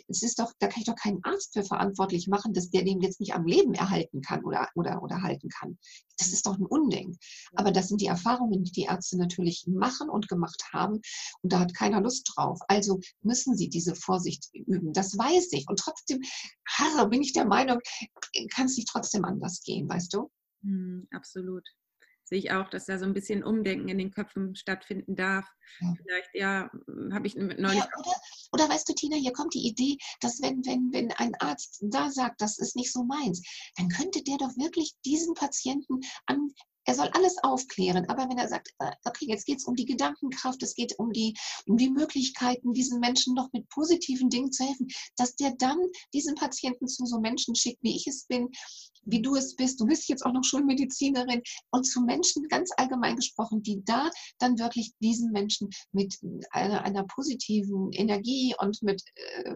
es 0.07 0.21
ist 0.21 0.39
doch, 0.39 0.51
da 0.59 0.67
kann 0.67 0.81
ich 0.81 0.87
doch 0.87 0.95
keinen 0.95 1.23
Arzt 1.23 1.53
für 1.53 1.63
verantwortlich 1.63 2.27
machen, 2.27 2.53
dass 2.53 2.69
der 2.69 2.83
den 2.83 3.01
jetzt 3.01 3.19
nicht 3.21 3.33
am 3.33 3.45
Leben 3.45 3.73
erhalten 3.73 4.21
kann 4.21 4.43
oder, 4.43 4.69
oder, 4.75 5.01
oder 5.01 5.21
halten 5.21 5.47
kann. 5.49 5.77
Das 6.17 6.33
ist 6.33 6.45
doch 6.45 6.57
ein 6.57 6.65
Unding. 6.65 7.17
Aber 7.53 7.71
das 7.71 7.87
sind 7.87 8.01
die 8.01 8.07
Erfahrungen, 8.07 8.63
die 8.63 8.71
die 8.71 8.83
Ärzte 8.83 9.17
natürlich 9.17 9.65
machen 9.67 10.09
und 10.09 10.27
gemacht 10.27 10.61
haben. 10.73 10.99
Und 11.41 11.53
da 11.53 11.59
hat 11.59 11.73
keiner 11.73 12.01
Lust 12.01 12.29
drauf. 12.35 12.59
Also 12.67 12.99
müssen 13.21 13.55
sie 13.55 13.69
diese 13.69 13.95
Vorsicht 13.95 14.49
üben. 14.53 14.91
Das 14.91 15.17
weiß 15.17 15.47
ich. 15.53 15.65
Und 15.69 15.79
trotzdem, 15.79 16.19
Harre, 16.67 17.07
bin 17.07 17.21
ich 17.21 17.31
der 17.31 17.45
Meinung, 17.45 17.79
kann 18.53 18.65
es 18.65 18.75
nicht 18.75 18.89
trotzdem 18.89 19.23
anders 19.23 19.61
gehen, 19.63 19.87
weißt 19.87 20.13
du? 20.13 20.29
Mm, 20.63 21.03
absolut 21.11 21.63
sehe 22.27 22.39
ich 22.39 22.51
auch, 22.51 22.69
dass 22.69 22.85
da 22.85 22.97
so 22.97 23.05
ein 23.05 23.13
bisschen 23.13 23.43
Umdenken 23.43 23.87
in 23.87 23.97
den 23.97 24.11
Köpfen 24.11 24.55
stattfinden 24.55 25.15
darf. 25.15 25.45
Ja. 25.79 25.93
Vielleicht, 26.01 26.29
ja, 26.33 26.71
habe 27.11 27.27
ich 27.27 27.35
neulich. 27.35 27.59
Ja, 27.59 27.89
oder, 27.97 28.15
oder 28.53 28.69
weißt 28.69 28.87
du, 28.89 28.93
Tina, 28.93 29.15
hier 29.15 29.33
kommt 29.33 29.53
die 29.53 29.67
Idee, 29.67 29.97
dass 30.21 30.41
wenn, 30.41 30.65
wenn, 30.65 30.91
wenn 30.91 31.11
ein 31.13 31.35
Arzt 31.39 31.79
da 31.81 32.09
sagt, 32.09 32.41
das 32.41 32.57
ist 32.57 32.75
nicht 32.75 32.91
so 32.91 33.03
meins, 33.03 33.41
dann 33.75 33.89
könnte 33.89 34.23
der 34.23 34.37
doch 34.37 34.55
wirklich 34.57 34.93
diesen 35.05 35.33
Patienten 35.33 36.01
an 36.25 36.49
er 36.87 36.95
soll 36.95 37.09
alles 37.09 37.37
aufklären, 37.43 38.05
aber 38.07 38.29
wenn 38.29 38.37
er 38.37 38.47
sagt, 38.47 38.69
äh, 38.79 38.91
okay, 39.03 39.25
jetzt 39.27 39.45
geht 39.45 39.59
es 39.59 39.65
um 39.65 39.75
die 39.75 39.85
Gedankenkraft, 39.85 40.63
es 40.63 40.73
geht 40.73 40.97
um 40.97 41.11
die, 41.11 41.35
um 41.67 41.75
die 41.75 41.89
Möglichkeiten, 41.89 42.73
diesen 42.73 43.01
Menschen 43.01 43.33
noch 43.33 43.51
mit 43.51 43.67
positiven 43.69 44.29
Dingen 44.29 44.53
zu 44.53 44.63
helfen, 44.63 44.87
dass 45.17 45.35
der 45.35 45.53
dann 45.57 45.77
diesen 46.13 46.35
Patienten 46.35 46.87
zu 46.87 47.05
so 47.05 47.19
Menschen 47.19 47.55
schickt, 47.55 47.83
wie 47.83 47.95
ich 47.95 48.07
es 48.07 48.25
bin, 48.25 48.49
wie 49.03 49.21
du 49.21 49.35
es 49.35 49.55
bist. 49.55 49.81
Du 49.81 49.85
bist 49.85 50.07
jetzt 50.07 50.25
auch 50.25 50.31
noch 50.31 50.45
Schulmedizinerin 50.45 51.41
und 51.71 51.83
zu 51.83 52.01
Menschen 52.01 52.47
ganz 52.47 52.71
allgemein 52.77 53.17
gesprochen, 53.17 53.61
die 53.61 53.83
da 53.83 54.09
dann 54.39 54.57
wirklich 54.57 54.93
diesen 55.01 55.31
Menschen 55.31 55.69
mit 55.91 56.17
einer, 56.51 56.83
einer 56.83 57.03
positiven 57.03 57.91
Energie 57.91 58.55
und 58.59 58.81
mit 58.81 59.03
äh, 59.15 59.55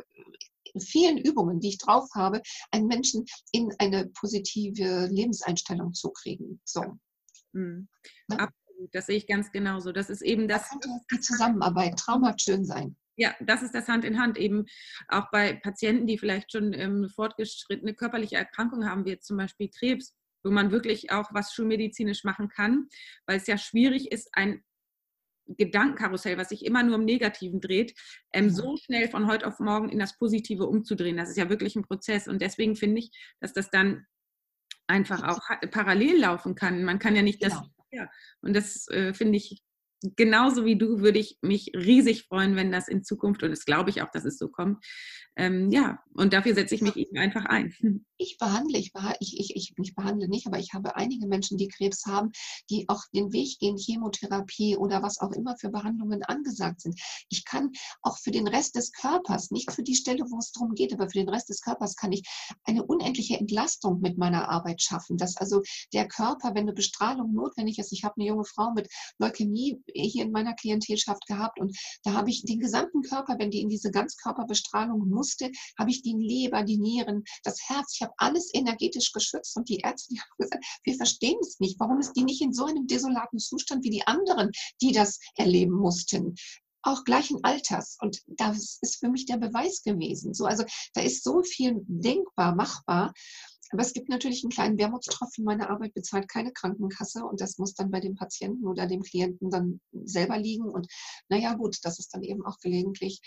vielen 0.80 1.17
Übungen, 1.17 1.62
die 1.62 1.70
ich 1.70 1.78
drauf 1.78 2.10
habe, 2.13 2.41
einen 2.72 2.88
Menschen 2.88 3.26
in 3.54 3.74
eine 3.78 4.08
positive 4.08 5.08
Lebenseinstellung 5.08 5.94
zu 5.94 6.12
kriegen. 6.12 6.60
So. 6.65 6.84
Mhm. 7.54 7.88
Absolut, 8.30 8.90
das 8.94 9.06
sehe 9.06 9.18
ich 9.18 9.28
ganz 9.28 9.52
genauso. 9.52 9.92
Das 9.92 10.10
ist 10.10 10.22
eben 10.22 10.48
das. 10.48 10.70
Die 11.12 11.20
Zusammenarbeit 11.20 11.98
traumhaft 11.98 12.42
schön 12.42 12.66
sein. 12.66 12.96
Ja, 13.18 13.36
das 13.42 13.62
ist 13.62 13.76
das 13.76 13.88
Hand 13.88 14.06
in 14.06 14.20
Hand 14.20 14.38
eben 14.38 14.66
auch 15.10 15.30
bei 15.32 15.54
Patienten, 15.54 16.08
die 16.08 16.18
vielleicht 16.18 16.52
schon 16.52 16.74
ähm, 16.74 17.10
fortgeschrittene 17.14 17.94
körperliche 17.94 18.38
Erkrankungen 18.38 18.90
haben, 18.90 19.06
wie 19.06 19.12
jetzt 19.12 19.28
zum 19.28 19.38
Beispiel 19.38 19.70
Krebs, 19.70 20.16
wo 20.44 20.52
man 20.52 20.72
wirklich 20.72 21.12
auch 21.12 21.30
was 21.32 21.54
schulmedizinisch 21.54 22.24
machen 22.24 22.50
kann, 22.50 22.88
weil 23.28 23.38
es 23.38 23.48
ja 23.48 23.58
schwierig 23.58 24.12
ist, 24.12 24.30
ein 24.34 24.64
Gedankenkarussell, 25.58 26.38
was 26.38 26.50
sich 26.50 26.66
immer 26.66 26.84
nur 26.84 26.96
im 26.96 27.06
Negativen 27.06 27.60
dreht, 27.60 27.94
ähm, 28.34 28.50
so 28.50 28.78
schnell 28.78 29.10
von 29.10 29.28
heute 29.28 29.46
auf 29.46 29.60
morgen 29.60 29.90
in 29.90 30.00
das 30.00 30.18
Positive 30.18 30.66
umzudrehen. 30.66 31.18
Das 31.18 31.30
ist 31.30 31.38
ja 31.38 31.50
wirklich 31.50 31.76
ein 31.76 31.84
Prozess 31.84 32.28
und 32.28 32.42
deswegen 32.42 32.76
finde 32.76 33.00
ich, 33.00 33.12
dass 33.40 33.54
das 33.54 33.70
dann 33.70 34.06
einfach 34.91 35.23
auch 35.23 35.39
parallel 35.71 36.19
laufen 36.19 36.56
kann. 36.56 36.84
Man 36.84 36.99
kann 36.99 37.15
ja 37.15 37.21
nicht 37.21 37.43
das. 37.43 37.54
Genau. 37.54 37.67
Ja, 37.93 38.10
und 38.41 38.56
das 38.56 38.88
äh, 38.89 39.13
finde 39.13 39.38
ich 39.38 39.62
genauso 40.15 40.65
wie 40.65 40.77
du 40.77 40.99
würde 41.01 41.19
ich 41.19 41.38
mich 41.41 41.71
riesig 41.75 42.23
freuen, 42.23 42.56
wenn 42.56 42.71
das 42.71 42.88
in 42.88 43.04
Zukunft, 43.04 43.43
und 43.43 43.51
das 43.51 43.65
glaube 43.65 43.89
ich 43.89 44.01
auch, 44.01 44.10
dass 44.12 44.25
es 44.25 44.38
so 44.38 44.49
kommt, 44.49 44.84
ähm, 45.36 45.69
ja, 45.69 46.04
und 46.13 46.34
dafür 46.34 46.54
setze 46.54 46.75
ich 46.75 46.82
mich 46.82 46.95
eben 46.97 47.17
einfach 47.17 47.45
ein. 47.45 47.73
Ich 48.22 48.38
behandle, 48.38 48.78
ich, 48.78 48.92
ich, 49.20 49.40
ich, 49.40 49.56
ich, 49.56 49.74
ich 49.76 49.96
behandle 49.96 50.28
nicht, 50.28 50.46
aber 50.46 50.60
ich 50.60 50.74
habe 50.74 50.96
einige 50.96 51.26
Menschen, 51.26 51.58
die 51.58 51.68
Krebs 51.68 52.06
haben, 52.06 52.32
die 52.70 52.88
auch 52.88 53.02
den 53.16 53.34
Weg 53.34 53.58
gehen, 53.58 53.78
Chemotherapie 53.78 54.78
oder 54.78 55.02
was 55.02 55.20
auch 55.20 55.32
immer 55.32 55.58
für 55.58 55.70
Behandlungen 55.70 56.22
angesagt 56.22 56.82
sind. 56.82 57.02
Ich 57.30 57.46
kann 57.46 57.72
auch 58.04 58.20
für 58.20 58.30
den 58.30 58.48
Rest 58.48 58.76
des 58.76 58.92
Körpers, 58.92 59.50
nicht 59.50 59.72
für 59.72 59.82
die 59.82 59.96
Stelle, 59.96 60.24
wo 60.30 60.38
es 60.38 60.52
darum 60.52 60.76
geht, 60.76 60.94
aber 60.94 61.10
für 61.10 61.18
den 61.18 61.30
Rest 61.30 61.50
des 61.50 61.62
Körpers 61.62 61.96
kann 61.96 62.12
ich 62.12 62.22
eine 62.64 62.86
unendliche 62.86 63.40
Entlastung 63.40 64.02
mit 64.02 64.20
meiner 64.20 64.50
Arbeit 64.50 64.84
schaffen. 64.84 65.18
Dass 65.18 65.36
also 65.38 65.64
der 65.92 66.08
Körper, 66.08 66.50
wenn 66.50 66.66
eine 66.66 66.74
Bestrahlung 66.74 67.34
notwendig 67.34 67.80
ist, 67.80 67.92
ich 67.92 68.04
habe 68.04 68.18
eine 68.18 68.28
junge 68.28 68.46
Frau 68.46 68.72
mit 68.72 68.88
Leukämie 69.18 69.82
hier 69.96 70.26
in 70.26 70.32
meiner 70.32 70.54
Klientelschaft 70.54 71.26
gehabt 71.26 71.60
und 71.60 71.76
da 72.04 72.14
habe 72.14 72.30
ich 72.30 72.44
den 72.44 72.60
gesamten 72.60 73.02
Körper, 73.02 73.40
wenn 73.40 73.50
die 73.50 73.62
in 73.62 73.70
diese 73.70 73.90
Ganzkörperbestrahlung 73.90 75.10
musste, 75.10 75.50
habe 75.80 75.90
ich 75.90 76.04
die 76.04 76.14
Leber, 76.14 76.62
die 76.62 76.78
Nieren, 76.78 77.24
das 77.44 77.58
Herz, 77.68 77.96
ich 77.96 78.04
habe 78.04 78.11
alles 78.17 78.54
energetisch 78.54 79.12
geschützt 79.12 79.56
und 79.58 79.69
die 79.69 79.78
Ärzte 79.78 80.13
die 80.13 80.19
haben 80.19 80.38
gesagt, 80.38 80.65
wir 80.84 80.95
verstehen 80.95 81.38
es 81.41 81.60
nicht, 81.60 81.80
warum 81.80 82.00
ist 82.00 82.13
die 82.13 82.24
nicht 82.24 82.41
in 82.41 82.54
so 82.54 82.65
einem 82.65 82.88
desolaten 82.88 83.39
Zustand 83.39 83.84
wie 83.84 83.89
die 83.89 84.06
anderen, 84.08 84.52
die 84.82 84.91
das 84.91 85.19
erleben 85.36 85.76
mussten 85.76 86.36
auch 86.84 87.04
gleichen 87.04 87.43
Alters. 87.43 87.97
Und 88.00 88.21
das 88.28 88.80
ist 88.82 89.00
für 89.00 89.10
mich 89.10 89.26
der 89.26 89.38
Beweis 89.38 89.84
gewesen. 89.84 90.34
So, 90.34 90.45
also 90.45 90.63
da 90.93 91.02
ist 91.02 91.24
so 91.24 91.43
viel 91.43 91.76
denkbar, 91.88 92.56
machbar. 92.56 93.13
Aber 93.72 93.82
es 93.82 93.94
gibt 93.94 94.10
natürlich 94.10 94.44
einen 94.44 94.52
kleinen 94.52 94.78
Wermutstropfen. 94.78 95.46
Meine 95.46 95.70
Arbeit 95.70 95.94
bezahlt 95.94 96.28
keine 96.28 96.52
Krankenkasse 96.52 97.24
und 97.24 97.42
das 97.42 97.58
muss 97.58 97.74
dann 97.74 97.92
bei 97.92 98.00
dem 98.00 98.16
Patienten 98.16 98.68
oder 98.68 98.88
dem 98.88 99.02
Klienten 99.02 99.50
dann 99.50 99.80
selber 100.04 100.38
liegen. 100.38 100.68
Und 100.70 100.88
naja, 101.30 101.54
gut, 101.54 101.78
das 101.84 102.00
ist 102.00 102.14
dann 102.14 102.24
eben 102.24 102.46
auch 102.46 102.60
gelegentlich 102.60 103.22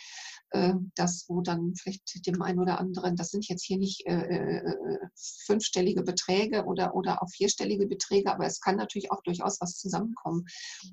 äh, 0.51 0.75
das, 0.95 1.25
wo 1.29 1.41
dann 1.41 1.75
vielleicht 1.75 2.27
dem 2.27 2.43
einen 2.43 2.61
oder 2.61 2.79
anderen, 2.79 3.17
das 3.17 3.31
sind 3.31 3.49
jetzt 3.49 3.65
hier 3.65 3.79
nicht 3.79 4.07
äh, 4.07 4.59
äh, 4.59 4.99
fünfstellige 5.47 6.03
Beträge 6.03 6.65
oder, 6.65 6.95
oder 6.95 7.23
auch 7.23 7.29
vierstellige 7.31 7.87
Beträge, 7.87 8.33
aber 8.33 8.47
es 8.47 8.61
kann 8.61 8.77
natürlich 8.77 9.11
auch 9.11 9.23
durchaus 9.23 9.61
was 9.61 9.77
zusammenkommen, 9.79 10.45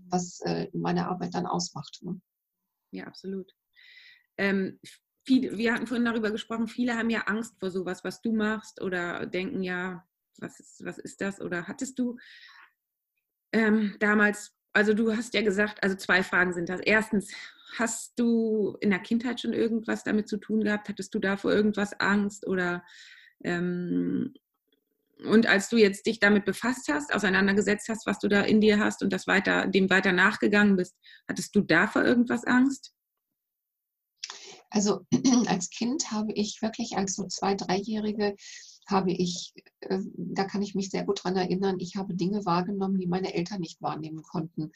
was 0.09 0.39
äh, 0.41 0.67
meine 0.73 1.07
Arbeit 1.07 1.33
dann 1.35 1.45
ausmacht. 1.45 1.99
Ne? 2.01 2.19
Ja, 2.91 3.05
absolut. 3.05 3.51
Ähm, 4.37 4.79
viele, 5.23 5.57
wir 5.57 5.73
hatten 5.73 5.87
vorhin 5.87 6.05
darüber 6.05 6.31
gesprochen, 6.31 6.67
viele 6.67 6.97
haben 6.97 7.09
ja 7.09 7.21
Angst 7.21 7.59
vor 7.59 7.71
sowas, 7.71 8.03
was 8.03 8.21
du 8.21 8.33
machst 8.33 8.81
oder 8.81 9.25
denken 9.25 9.63
ja, 9.63 10.05
was 10.39 10.59
ist, 10.59 10.83
was 10.85 10.97
ist 10.97 11.21
das? 11.21 11.41
Oder 11.41 11.67
hattest 11.67 11.99
du 11.99 12.17
ähm, 13.53 13.95
damals 13.99 14.55
also 14.73 14.93
du 14.93 15.15
hast 15.15 15.33
ja 15.33 15.41
gesagt, 15.41 15.83
also 15.83 15.95
zwei 15.95 16.23
Fragen 16.23 16.53
sind 16.53 16.69
das. 16.69 16.79
Erstens, 16.81 17.33
hast 17.77 18.13
du 18.17 18.77
in 18.79 18.89
der 18.89 18.99
Kindheit 18.99 19.41
schon 19.41 19.53
irgendwas 19.53 20.03
damit 20.03 20.27
zu 20.27 20.37
tun 20.37 20.63
gehabt? 20.63 20.89
Hattest 20.89 21.13
du 21.13 21.19
da 21.19 21.37
vor 21.37 21.51
irgendwas 21.51 21.99
Angst 21.99 22.47
oder 22.47 22.83
ähm, 23.43 24.33
und 25.25 25.45
als 25.45 25.69
du 25.69 25.77
jetzt 25.77 26.07
dich 26.07 26.19
damit 26.19 26.45
befasst 26.45 26.87
hast, 26.91 27.13
auseinandergesetzt 27.13 27.89
hast, 27.89 28.07
was 28.07 28.17
du 28.17 28.27
da 28.27 28.41
in 28.41 28.59
dir 28.59 28.79
hast 28.79 29.03
und 29.03 29.13
das 29.13 29.27
weiter, 29.27 29.67
dem 29.67 29.89
weiter 29.89 30.13
nachgegangen 30.13 30.77
bist, 30.77 30.97
hattest 31.27 31.55
du 31.55 31.61
da 31.61 31.85
vor 31.85 32.03
irgendwas 32.03 32.43
Angst? 32.45 32.91
Also 34.71 35.05
als 35.47 35.69
Kind 35.69 36.11
habe 36.11 36.31
ich 36.33 36.61
wirklich 36.61 36.97
als 36.97 37.15
so 37.15 37.27
zwei, 37.27 37.53
dreijährige 37.55 38.35
habe 38.87 39.11
ich, 39.11 39.53
äh, 39.81 39.99
da 40.15 40.45
kann 40.45 40.61
ich 40.61 40.75
mich 40.75 40.89
sehr 40.89 41.05
gut 41.05 41.23
dran 41.23 41.37
erinnern, 41.37 41.79
ich 41.79 41.95
habe 41.95 42.15
Dinge 42.15 42.45
wahrgenommen, 42.45 42.99
die 42.99 43.07
meine 43.07 43.33
Eltern 43.33 43.61
nicht 43.61 43.81
wahrnehmen 43.81 44.23
konnten. 44.23 44.71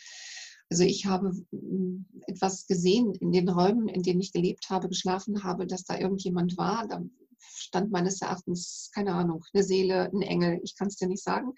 Also 0.69 0.83
ich 0.83 1.05
habe 1.05 1.31
mm, 1.51 2.05
etwas 2.27 2.67
gesehen 2.67 3.13
in 3.15 3.31
den 3.31 3.49
Räumen, 3.49 3.87
in 3.87 4.03
denen 4.03 4.21
ich 4.21 4.31
gelebt 4.31 4.69
habe, 4.69 4.89
geschlafen 4.89 5.43
habe, 5.43 5.67
dass 5.67 5.83
da 5.83 5.97
irgendjemand 5.97 6.57
war. 6.57 6.87
Da 6.87 7.03
stand 7.39 7.91
meines 7.91 8.21
Erachtens, 8.21 8.89
keine 8.93 9.13
Ahnung, 9.13 9.43
eine 9.53 9.63
Seele, 9.63 10.11
ein 10.11 10.21
Engel, 10.21 10.59
ich 10.63 10.75
kann 10.75 10.87
es 10.87 10.95
dir 10.95 11.07
nicht 11.07 11.23
sagen. 11.23 11.53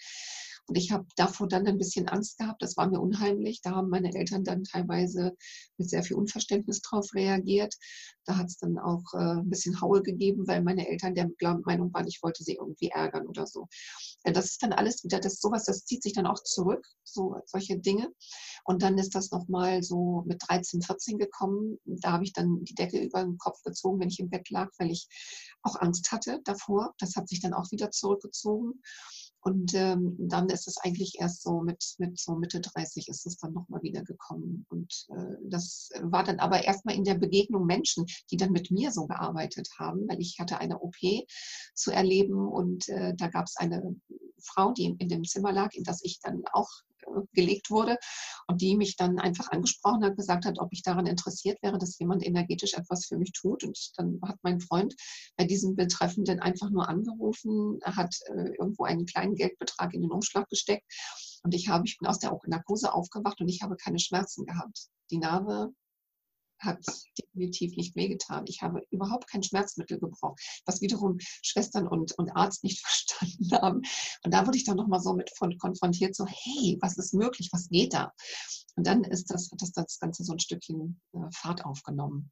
Und 0.67 0.77
ich 0.77 0.91
habe 0.91 1.05
davor 1.15 1.47
dann 1.47 1.65
ein 1.65 1.77
bisschen 1.77 2.09
Angst 2.09 2.37
gehabt, 2.37 2.61
das 2.61 2.75
war 2.75 2.89
mir 2.89 2.99
unheimlich. 2.99 3.61
Da 3.61 3.71
haben 3.71 3.89
meine 3.89 4.13
Eltern 4.13 4.43
dann 4.43 4.65
teilweise 4.65 5.35
mit 5.77 5.89
sehr 5.89 6.03
viel 6.03 6.17
Unverständnis 6.17 6.81
drauf 6.81 7.13
reagiert. 7.13 7.73
Da 8.25 8.37
hat 8.37 8.47
es 8.47 8.57
dann 8.57 8.77
auch 8.77 9.03
äh, 9.13 9.39
ein 9.39 9.49
bisschen 9.49 9.79
Haue 9.79 10.01
gegeben, 10.01 10.45
weil 10.45 10.61
meine 10.61 10.87
Eltern 10.87 11.15
der 11.15 11.29
Meinung 11.39 11.93
waren, 11.93 12.07
ich 12.07 12.21
wollte 12.21 12.43
sie 12.43 12.55
irgendwie 12.55 12.89
ärgern 12.89 13.27
oder 13.27 13.47
so. 13.47 13.67
Das 14.23 14.45
ist 14.45 14.61
dann 14.61 14.73
alles 14.73 15.05
wieder, 15.05 15.21
das 15.21 15.39
sowas, 15.39 15.63
das 15.63 15.85
zieht 15.85 16.03
sich 16.03 16.13
dann 16.13 16.27
auch 16.27 16.43
zurück, 16.43 16.85
so 17.03 17.37
solche 17.45 17.79
Dinge. 17.79 18.11
Und 18.65 18.83
dann 18.83 18.97
ist 18.97 19.15
das 19.15 19.31
nochmal 19.31 19.83
so 19.83 20.23
mit 20.27 20.43
13, 20.45 20.81
14 20.81 21.17
gekommen. 21.17 21.79
Da 21.85 22.11
habe 22.11 22.25
ich 22.25 22.33
dann 22.33 22.65
die 22.65 22.75
Decke 22.75 22.99
über 22.99 23.23
den 23.23 23.37
Kopf 23.37 23.61
gezogen, 23.63 24.01
wenn 24.01 24.09
ich 24.09 24.19
im 24.19 24.29
Bett 24.29 24.49
lag, 24.49 24.69
weil 24.77 24.91
ich 24.91 25.07
auch 25.61 25.77
Angst 25.77 26.11
hatte 26.11 26.41
davor. 26.43 26.93
Das 26.99 27.15
hat 27.15 27.29
sich 27.29 27.39
dann 27.39 27.53
auch 27.53 27.71
wieder 27.71 27.91
zurückgezogen. 27.91 28.81
Und 29.47 29.73
ähm, 29.75 30.13
dann 30.19 30.49
ist 30.49 30.67
es 30.67 30.75
eigentlich 30.75 31.21
erst 31.21 31.41
so 31.41 31.61
mit, 31.61 31.95
mit 31.99 32.19
so 32.19 32.35
Mitte 32.35 32.59
30 32.59 33.07
ist 33.07 33.25
es 33.25 33.37
dann 33.37 33.53
nochmal 33.53 33.81
wieder 33.81 34.03
gekommen. 34.03 34.65
Und 34.67 35.07
äh, 35.07 35.37
das 35.43 35.89
war 36.01 36.25
dann 36.25 36.39
aber 36.39 36.65
erstmal 36.65 36.95
in 36.95 37.05
der 37.05 37.13
Begegnung 37.13 37.65
Menschen, 37.65 38.05
die 38.29 38.35
dann 38.35 38.51
mit 38.51 38.71
mir 38.71 38.91
so 38.91 39.07
gearbeitet 39.07 39.69
haben, 39.79 40.05
weil 40.09 40.19
ich 40.19 40.35
hatte 40.37 40.57
eine 40.57 40.79
OP 40.79 40.97
zu 41.73 41.91
erleben 41.91 42.45
und 42.45 42.89
äh, 42.89 43.13
da 43.15 43.29
gab 43.29 43.45
es 43.45 43.55
eine 43.55 43.95
Frau, 44.41 44.73
die 44.73 44.93
in 44.99 45.07
dem 45.07 45.23
Zimmer 45.23 45.53
lag, 45.53 45.73
in 45.75 45.85
das 45.85 46.03
ich 46.03 46.19
dann 46.21 46.43
auch 46.51 46.67
gelegt 47.33 47.69
wurde 47.69 47.97
und 48.47 48.61
die 48.61 48.75
mich 48.75 48.95
dann 48.95 49.19
einfach 49.19 49.49
angesprochen 49.51 50.03
hat, 50.03 50.17
gesagt 50.17 50.45
hat, 50.45 50.59
ob 50.59 50.69
ich 50.71 50.83
daran 50.83 51.05
interessiert 51.05 51.61
wäre, 51.61 51.77
dass 51.77 51.99
jemand 51.99 52.25
energetisch 52.25 52.73
etwas 52.73 53.05
für 53.05 53.17
mich 53.17 53.31
tut. 53.31 53.63
Und 53.63 53.77
dann 53.97 54.19
hat 54.25 54.37
mein 54.43 54.59
Freund 54.59 54.95
bei 55.35 55.45
diesem 55.45 55.75
Betreffenden 55.75 56.39
einfach 56.39 56.69
nur 56.69 56.87
angerufen, 56.87 57.79
hat 57.83 58.15
äh, 58.27 58.51
irgendwo 58.59 58.85
einen 58.85 59.05
kleinen 59.05 59.35
Geldbetrag 59.35 59.93
in 59.93 60.01
den 60.01 60.11
Umschlag 60.11 60.47
gesteckt 60.49 60.85
und 61.43 61.53
ich 61.53 61.69
habe, 61.69 61.85
ich 61.85 61.97
bin 61.97 62.07
aus 62.07 62.19
der 62.19 62.37
Narkose 62.45 62.93
aufgewacht 62.93 63.39
und 63.41 63.47
ich 63.47 63.61
habe 63.61 63.77
keine 63.77 63.99
Schmerzen 63.99 64.45
gehabt. 64.45 64.87
Die 65.11 65.17
Narbe 65.17 65.73
hat 66.59 66.83
definitiv 67.17 67.75
nicht 67.75 67.95
wehgetan. 67.95 68.45
Ich 68.47 68.61
habe 68.61 68.81
überhaupt 68.91 69.29
kein 69.29 69.43
Schmerzmittel 69.43 69.99
gebraucht, 69.99 70.41
was 70.65 70.81
wiederum 70.81 71.17
Schwestern 71.19 71.87
und, 71.87 72.13
und 72.13 72.31
Arzt 72.31 72.63
nicht 72.63 72.79
verstanden 72.85 73.51
haben. 73.51 73.81
Und 74.23 74.33
da 74.33 74.45
wurde 74.45 74.57
ich 74.57 74.65
dann 74.65 74.77
nochmal 74.77 75.01
so 75.01 75.13
mit 75.13 75.31
von 75.37 75.57
konfrontiert, 75.57 76.15
so, 76.15 76.25
hey, 76.25 76.77
was 76.81 76.97
ist 76.97 77.13
möglich, 77.13 77.49
was 77.51 77.69
geht 77.69 77.93
da? 77.93 78.13
Und 78.75 78.85
dann 78.85 79.03
ist 79.03 79.31
das, 79.31 79.51
hat 79.51 79.61
das, 79.61 79.71
das 79.71 79.99
Ganze 79.99 80.23
so 80.23 80.33
ein 80.33 80.39
Stückchen 80.39 81.01
äh, 81.13 81.31
Fahrt 81.31 81.65
aufgenommen. 81.65 82.31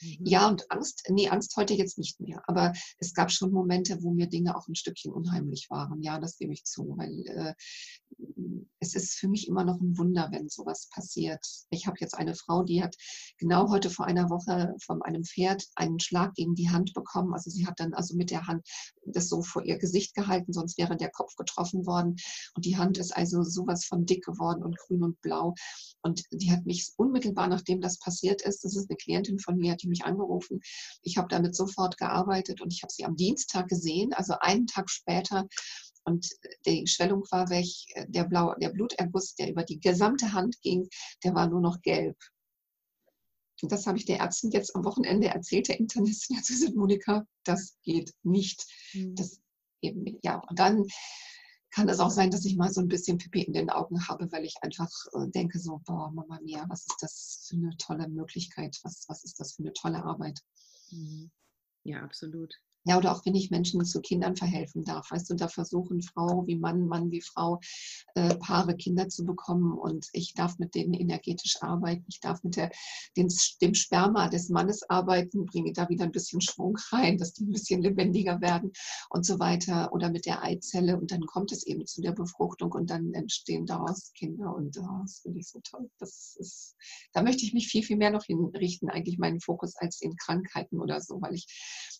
Mhm. 0.00 0.26
Ja, 0.26 0.48
und 0.48 0.70
Angst, 0.70 1.04
nee, 1.08 1.28
Angst 1.28 1.56
heute 1.56 1.74
jetzt 1.74 1.98
nicht 1.98 2.20
mehr. 2.20 2.42
Aber 2.46 2.72
es 2.98 3.14
gab 3.14 3.30
schon 3.30 3.52
Momente, 3.52 4.02
wo 4.02 4.12
mir 4.12 4.28
Dinge 4.28 4.56
auch 4.56 4.68
ein 4.68 4.74
Stückchen 4.74 5.12
unheimlich 5.12 5.68
waren. 5.70 6.02
Ja, 6.02 6.18
das 6.18 6.36
gebe 6.38 6.52
ich 6.52 6.64
zu, 6.64 6.94
weil 6.96 7.26
äh, 7.26 7.54
es 8.80 8.94
ist 8.94 9.14
für 9.14 9.28
mich 9.28 9.48
immer 9.48 9.64
noch 9.64 9.80
ein 9.80 9.98
Wunder, 9.98 10.28
wenn 10.30 10.48
sowas 10.48 10.88
passiert. 10.92 11.44
Ich 11.70 11.86
habe 11.86 11.96
jetzt 12.00 12.14
eine 12.14 12.34
Frau, 12.34 12.62
die 12.62 12.82
hat 12.82 12.96
genau 13.36 13.70
heute 13.70 13.90
vor 13.90 14.06
einer 14.06 14.30
Woche 14.30 14.74
von 14.84 15.02
einem 15.02 15.24
Pferd 15.24 15.66
einen 15.74 16.00
Schlag 16.00 16.34
gegen 16.34 16.54
die 16.54 16.70
Hand 16.70 16.94
bekommen. 16.94 17.34
Also 17.34 17.50
sie 17.50 17.66
hat 17.66 17.80
dann 17.80 17.94
also 17.94 18.16
mit 18.16 18.30
der 18.30 18.46
Hand 18.46 18.66
das 19.04 19.28
so 19.28 19.42
vor 19.42 19.64
ihr 19.64 19.78
Gesicht 19.78 20.14
gehalten, 20.14 20.52
sonst 20.52 20.78
wäre 20.78 20.96
der 20.96 21.10
Kopf 21.10 21.34
getroffen 21.36 21.86
worden. 21.86 22.16
Und 22.54 22.64
die 22.64 22.76
Hand 22.76 22.98
ist 22.98 23.16
also 23.16 23.42
sowas 23.42 23.84
von 23.84 24.06
dick 24.06 24.24
geworden 24.24 24.62
und 24.62 24.78
grün 24.78 25.02
und 25.02 25.20
blau. 25.20 25.54
Und 26.02 26.22
die 26.30 26.52
hat 26.52 26.64
mich 26.64 26.92
unmittelbar, 26.96 27.48
nachdem 27.48 27.80
das 27.80 27.98
passiert 27.98 28.42
ist, 28.42 28.64
das 28.64 28.76
ist 28.76 28.88
eine 28.88 28.96
Klientin 28.96 29.38
von 29.38 29.56
mir, 29.56 29.76
die 29.76 29.88
mich 29.88 30.04
angerufen. 30.04 30.60
Ich 31.02 31.18
habe 31.18 31.28
damit 31.28 31.56
sofort 31.56 31.98
gearbeitet 31.98 32.60
und 32.60 32.72
ich 32.72 32.82
habe 32.82 32.92
sie 32.92 33.04
am 33.04 33.16
Dienstag 33.16 33.68
gesehen, 33.68 34.12
also 34.12 34.34
einen 34.40 34.66
Tag 34.66 34.88
später. 34.90 35.48
Und 36.08 36.28
die 36.66 36.86
Schwellung 36.86 37.24
war 37.30 37.48
weg, 37.50 37.66
der, 38.08 38.24
Blau, 38.24 38.54
der 38.54 38.70
Bluterguss, 38.70 39.34
der 39.34 39.50
über 39.50 39.62
die 39.62 39.78
gesamte 39.80 40.32
Hand 40.32 40.60
ging, 40.62 40.88
der 41.24 41.34
war 41.34 41.48
nur 41.48 41.60
noch 41.60 41.80
gelb. 41.82 42.16
Und 43.62 43.72
das 43.72 43.86
habe 43.86 43.98
ich 43.98 44.04
der 44.04 44.20
Ärztin 44.20 44.50
jetzt 44.52 44.74
am 44.76 44.84
Wochenende 44.84 45.28
erzählt, 45.28 45.68
der 45.68 45.80
Internistin. 45.80 46.36
Jetzt 46.36 46.48
gesagt, 46.48 46.76
Monika, 46.76 47.26
das 47.44 47.76
geht 47.82 48.14
nicht. 48.22 48.64
Mhm. 48.94 49.14
Das 49.16 49.40
eben, 49.80 50.18
ja, 50.22 50.38
und 50.48 50.58
dann 50.58 50.86
kann 51.70 51.88
es 51.88 52.00
auch 52.00 52.10
sein, 52.10 52.30
dass 52.30 52.44
ich 52.44 52.56
mal 52.56 52.72
so 52.72 52.80
ein 52.80 52.88
bisschen 52.88 53.18
Pipi 53.18 53.42
in 53.42 53.52
den 53.52 53.70
Augen 53.70 54.08
habe, 54.08 54.30
weil 54.32 54.44
ich 54.44 54.54
einfach 54.62 54.90
äh, 55.12 55.28
denke 55.28 55.58
so, 55.58 55.80
boah, 55.84 56.10
Mama 56.10 56.40
Mia, 56.40 56.64
was 56.68 56.86
ist 56.86 56.96
das 57.00 57.46
für 57.46 57.56
eine 57.56 57.76
tolle 57.76 58.08
Möglichkeit, 58.08 58.78
was, 58.82 59.04
was 59.08 59.24
ist 59.24 59.38
das 59.38 59.54
für 59.54 59.62
eine 59.62 59.72
tolle 59.74 60.02
Arbeit. 60.02 60.40
Mhm. 60.90 61.30
Ja, 61.84 62.02
absolut. 62.02 62.54
Ja, 62.84 62.96
oder 62.96 63.12
auch 63.12 63.26
wenn 63.26 63.34
ich 63.34 63.50
Menschen 63.50 63.84
zu 63.84 64.00
Kindern 64.00 64.36
verhelfen 64.36 64.84
darf. 64.84 65.10
Weißt 65.10 65.28
du, 65.28 65.34
da 65.34 65.48
versuchen 65.48 66.00
Frau 66.00 66.46
wie 66.46 66.56
Mann, 66.56 66.86
Mann 66.86 67.10
wie 67.10 67.20
Frau, 67.20 67.60
äh, 68.14 68.34
Paare 68.36 68.76
Kinder 68.76 69.08
zu 69.08 69.24
bekommen 69.24 69.76
und 69.76 70.06
ich 70.12 70.32
darf 70.34 70.58
mit 70.58 70.74
denen 70.74 70.94
energetisch 70.94 71.60
arbeiten. 71.60 72.04
Ich 72.08 72.20
darf 72.20 72.42
mit 72.44 72.56
der, 72.56 72.70
den, 73.16 73.28
dem 73.60 73.74
Sperma 73.74 74.28
des 74.28 74.48
Mannes 74.48 74.88
arbeiten, 74.88 75.44
bringe 75.44 75.72
da 75.72 75.88
wieder 75.88 76.04
ein 76.04 76.12
bisschen 76.12 76.40
Schwung 76.40 76.78
rein, 76.90 77.18
dass 77.18 77.34
die 77.34 77.44
ein 77.44 77.52
bisschen 77.52 77.82
lebendiger 77.82 78.40
werden 78.40 78.72
und 79.10 79.26
so 79.26 79.38
weiter. 79.38 79.92
Oder 79.92 80.10
mit 80.10 80.24
der 80.24 80.42
Eizelle 80.42 80.98
und 80.98 81.10
dann 81.10 81.26
kommt 81.26 81.52
es 81.52 81.66
eben 81.66 81.84
zu 81.86 82.00
der 82.00 82.12
Befruchtung 82.12 82.72
und 82.72 82.88
dann 82.90 83.12
entstehen 83.12 83.66
daraus 83.66 84.12
Kinder 84.14 84.54
und 84.54 84.78
oh, 84.78 85.00
das 85.02 85.20
finde 85.20 85.40
ich 85.40 85.48
so 85.48 85.60
toll. 85.62 85.90
Das 85.98 86.36
ist, 86.38 86.76
da 87.12 87.22
möchte 87.22 87.44
ich 87.44 87.52
mich 87.52 87.68
viel, 87.68 87.82
viel 87.82 87.96
mehr 87.96 88.10
noch 88.10 88.24
hinrichten, 88.24 88.88
eigentlich 88.88 89.18
meinen 89.18 89.40
Fokus 89.40 89.76
als 89.76 90.00
in 90.00 90.16
Krankheiten 90.16 90.80
oder 90.80 91.00
so, 91.00 91.20
weil 91.20 91.34
ich 91.34 91.46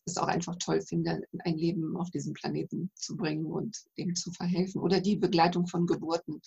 es 0.08 0.16
auch 0.16 0.26
einfach 0.26 0.56
toll 0.56 0.80
finde, 0.80 1.22
ein 1.44 1.56
Leben 1.56 1.96
auf 1.96 2.10
diesem 2.10 2.32
Planeten 2.32 2.90
zu 2.94 3.16
bringen 3.16 3.46
und 3.46 3.76
dem 3.96 4.14
zu 4.14 4.32
verhelfen. 4.32 4.80
Oder 4.80 5.00
die 5.00 5.16
Begleitung 5.16 5.66
von 5.66 5.86
Geburten. 5.86 6.40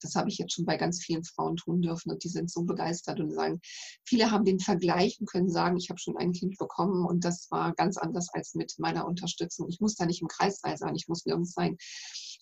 Das 0.00 0.14
habe 0.14 0.28
ich 0.28 0.38
jetzt 0.38 0.54
schon 0.54 0.64
bei 0.64 0.76
ganz 0.76 1.02
vielen 1.02 1.24
Frauen 1.24 1.56
tun 1.56 1.82
dürfen 1.82 2.10
und 2.10 2.22
die 2.22 2.28
sind 2.28 2.50
so 2.50 2.62
begeistert 2.62 3.20
und 3.20 3.32
sagen, 3.32 3.60
viele 4.04 4.30
haben 4.30 4.44
den 4.44 4.60
Vergleich 4.60 5.18
und 5.20 5.28
können 5.28 5.50
sagen, 5.50 5.76
ich 5.76 5.90
habe 5.90 6.00
schon 6.00 6.16
ein 6.16 6.32
Kind 6.32 6.58
bekommen 6.58 7.04
und 7.04 7.24
das 7.24 7.50
war 7.50 7.74
ganz 7.74 7.96
anders 7.96 8.28
als 8.32 8.54
mit 8.54 8.74
meiner 8.78 9.06
Unterstützung. 9.06 9.68
Ich 9.68 9.80
muss 9.80 9.96
da 9.96 10.06
nicht 10.06 10.22
im 10.22 10.28
Kreissaal 10.28 10.76
sein, 10.76 10.94
ich 10.94 11.08
muss 11.08 11.24
nirgends 11.26 11.52
sein. 11.52 11.76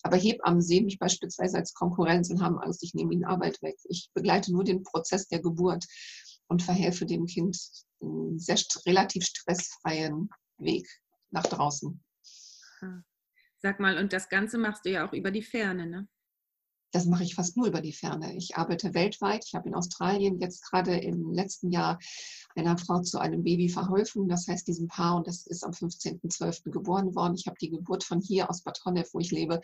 Aber 0.03 0.17
Hebammen 0.17 0.61
sehen 0.61 0.85
mich 0.85 0.99
beispielsweise 0.99 1.57
als 1.57 1.73
Konkurrenz 1.73 2.29
und 2.29 2.41
haben 2.41 2.59
Angst, 2.59 2.83
ich 2.83 2.93
nehme 2.93 3.13
ihnen 3.13 3.25
Arbeit 3.25 3.61
weg. 3.63 3.77
Ich 3.85 4.11
begleite 4.13 4.51
nur 4.51 4.63
den 4.63 4.83
Prozess 4.83 5.27
der 5.27 5.39
Geburt 5.41 5.85
und 6.47 6.61
verhelfe 6.61 7.05
dem 7.05 7.25
Kind 7.25 7.57
einen 8.01 8.39
sehr 8.39 8.57
relativ 8.85 9.25
stressfreien 9.25 10.29
Weg 10.57 10.87
nach 11.31 11.43
draußen. 11.43 12.03
Sag 13.59 13.79
mal, 13.79 13.97
und 13.97 14.13
das 14.13 14.29
Ganze 14.29 14.57
machst 14.57 14.85
du 14.85 14.91
ja 14.91 15.07
auch 15.07 15.13
über 15.13 15.31
die 15.31 15.43
Ferne, 15.43 15.87
ne? 15.87 16.07
Das 16.91 17.05
mache 17.07 17.23
ich 17.23 17.35
fast 17.35 17.57
nur 17.57 17.67
über 17.67 17.81
die 17.81 17.91
Ferne. 17.91 18.37
Ich 18.37 18.55
arbeite 18.55 18.93
weltweit. 18.93 19.43
Ich 19.45 19.53
habe 19.53 19.67
in 19.67 19.75
Australien 19.75 20.39
jetzt 20.39 20.61
gerade 20.63 20.97
im 20.97 21.33
letzten 21.33 21.69
Jahr 21.69 21.99
einer 22.55 22.77
Frau 22.77 23.01
zu 23.01 23.19
einem 23.19 23.43
Baby 23.43 23.67
verholfen. 23.67 24.29
Das 24.29 24.47
heißt, 24.47 24.65
diesem 24.65 24.87
Paar, 24.87 25.17
und 25.17 25.27
das 25.27 25.45
ist 25.45 25.65
am 25.65 25.71
15.12. 25.71 26.71
geboren 26.71 27.13
worden. 27.13 27.35
Ich 27.35 27.47
habe 27.47 27.57
die 27.59 27.69
Geburt 27.69 28.05
von 28.05 28.21
hier 28.21 28.49
aus 28.49 28.61
Bad 28.61 28.79
Honnef, 28.85 29.13
wo 29.13 29.19
ich 29.19 29.31
lebe, 29.31 29.59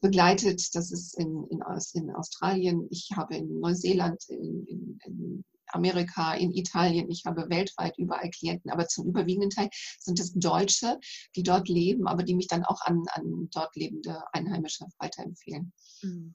begleitet. 0.00 0.74
Das 0.74 0.90
ist 0.90 1.18
in, 1.18 1.44
in, 1.50 1.60
in 1.94 2.10
Australien. 2.12 2.86
Ich 2.90 3.10
habe 3.14 3.36
in 3.36 3.60
Neuseeland, 3.60 4.24
in, 4.30 4.64
in, 4.64 4.98
in 5.04 5.44
Amerika, 5.74 6.34
in 6.34 6.52
Italien. 6.52 7.10
Ich 7.10 7.24
habe 7.26 7.48
weltweit 7.48 7.96
überall 7.98 8.30
Klienten, 8.30 8.70
aber 8.70 8.86
zum 8.88 9.06
überwiegenden 9.06 9.50
Teil 9.50 9.68
sind 9.98 10.20
es 10.20 10.32
Deutsche, 10.34 10.98
die 11.36 11.42
dort 11.42 11.68
leben, 11.68 12.06
aber 12.06 12.22
die 12.22 12.34
mich 12.34 12.48
dann 12.48 12.64
auch 12.64 12.80
an, 12.82 13.04
an 13.12 13.48
dort 13.52 13.74
lebende 13.76 14.22
Einheimische 14.32 14.86
weiterempfehlen. 14.98 15.72
Mhm. 16.02 16.34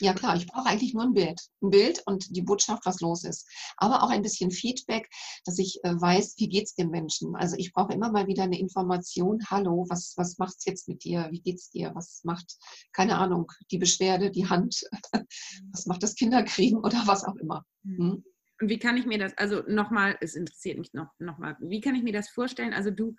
Ja 0.00 0.12
klar, 0.12 0.36
ich 0.36 0.46
brauche 0.46 0.66
eigentlich 0.66 0.94
nur 0.94 1.04
ein 1.04 1.14
Bild. 1.14 1.40
Ein 1.62 1.70
Bild 1.70 2.02
und 2.06 2.36
die 2.36 2.42
Botschaft, 2.42 2.84
was 2.84 3.00
los 3.00 3.24
ist. 3.24 3.48
Aber 3.76 4.02
auch 4.02 4.10
ein 4.10 4.22
bisschen 4.22 4.50
Feedback, 4.50 5.08
dass 5.44 5.58
ich 5.58 5.82
äh, 5.84 5.94
weiß, 5.94 6.34
wie 6.38 6.48
geht 6.48 6.64
es 6.64 6.74
dem 6.74 6.90
Menschen. 6.90 7.34
Also 7.34 7.56
ich 7.56 7.72
brauche 7.72 7.92
immer 7.92 8.10
mal 8.10 8.26
wieder 8.26 8.42
eine 8.42 8.58
Information. 8.58 9.40
Hallo, 9.48 9.86
was, 9.88 10.14
was 10.16 10.38
macht 10.38 10.56
es 10.58 10.64
jetzt 10.66 10.88
mit 10.88 11.04
dir? 11.04 11.28
Wie 11.30 11.40
geht 11.40 11.56
es 11.56 11.70
dir? 11.70 11.92
Was 11.94 12.20
macht, 12.24 12.56
keine 12.92 13.16
Ahnung, 13.16 13.50
die 13.70 13.78
Beschwerde, 13.78 14.30
die 14.30 14.48
Hand? 14.48 14.84
was 15.72 15.86
macht 15.86 16.02
das 16.02 16.14
Kinderkriegen 16.14 16.78
oder 16.78 17.02
was 17.06 17.24
auch 17.24 17.36
immer? 17.36 17.64
Hm? 17.84 18.24
Und 18.60 18.70
wie 18.70 18.78
kann 18.78 18.96
ich 18.96 19.06
mir 19.06 19.18
das, 19.18 19.36
also 19.36 19.62
nochmal, 19.68 20.16
es 20.20 20.34
interessiert 20.34 20.78
mich 20.78 20.94
noch, 20.94 21.08
nochmal, 21.18 21.56
wie 21.60 21.80
kann 21.80 21.94
ich 21.94 22.02
mir 22.02 22.12
das 22.12 22.28
vorstellen? 22.28 22.72
Also 22.72 22.90
du 22.90 23.16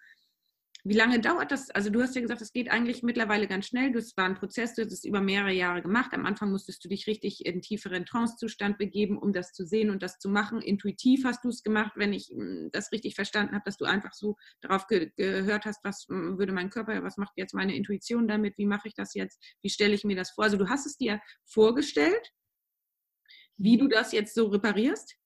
wie 0.83 0.93
lange 0.93 1.19
dauert 1.19 1.51
das? 1.51 1.69
Also 1.71 1.89
du 1.89 2.01
hast 2.01 2.15
ja 2.15 2.21
gesagt, 2.21 2.41
es 2.41 2.53
geht 2.53 2.69
eigentlich 2.69 3.03
mittlerweile 3.03 3.47
ganz 3.47 3.67
schnell. 3.67 3.91
Das 3.91 4.15
war 4.15 4.25
ein 4.25 4.35
Prozess, 4.35 4.73
du 4.73 4.83
hast 4.83 4.93
es 4.93 5.03
über 5.03 5.19
mehrere 5.19 5.51
Jahre 5.51 5.81
gemacht. 5.81 6.13
Am 6.13 6.25
Anfang 6.25 6.49
musstest 6.49 6.83
du 6.83 6.87
dich 6.87 7.07
richtig 7.07 7.45
in 7.45 7.61
tieferen 7.61 8.05
Trancezustand 8.05 8.77
begeben, 8.77 9.17
um 9.17 9.33
das 9.33 9.51
zu 9.51 9.65
sehen 9.65 9.89
und 9.89 10.01
das 10.01 10.17
zu 10.17 10.29
machen. 10.29 10.61
Intuitiv 10.61 11.25
hast 11.25 11.43
du 11.43 11.49
es 11.49 11.63
gemacht, 11.63 11.93
wenn 11.95 12.13
ich 12.13 12.29
hm, 12.29 12.69
das 12.71 12.91
richtig 12.93 13.15
verstanden 13.15 13.53
habe, 13.53 13.63
dass 13.65 13.75
du 13.75 13.85
einfach 13.85 14.13
so 14.13 14.37
darauf 14.61 14.87
ge 14.87 15.11
gehört 15.17 15.65
hast, 15.65 15.83
was 15.83 16.05
hm, 16.07 16.37
würde 16.37 16.53
mein 16.53 16.69
Körper, 16.69 17.03
was 17.03 17.17
macht 17.17 17.33
jetzt 17.35 17.53
meine 17.53 17.75
Intuition 17.75 18.27
damit, 18.27 18.57
wie 18.57 18.65
mache 18.65 18.87
ich 18.87 18.93
das 18.93 19.13
jetzt, 19.13 19.43
wie 19.61 19.69
stelle 19.69 19.93
ich 19.93 20.05
mir 20.05 20.15
das 20.15 20.31
vor? 20.31 20.45
Also 20.45 20.57
du 20.57 20.69
hast 20.69 20.85
es 20.85 20.95
dir 20.97 21.19
vorgestellt, 21.45 22.31
wie 23.57 23.77
du 23.77 23.87
das 23.89 24.13
jetzt 24.13 24.35
so 24.35 24.47
reparierst. 24.47 25.17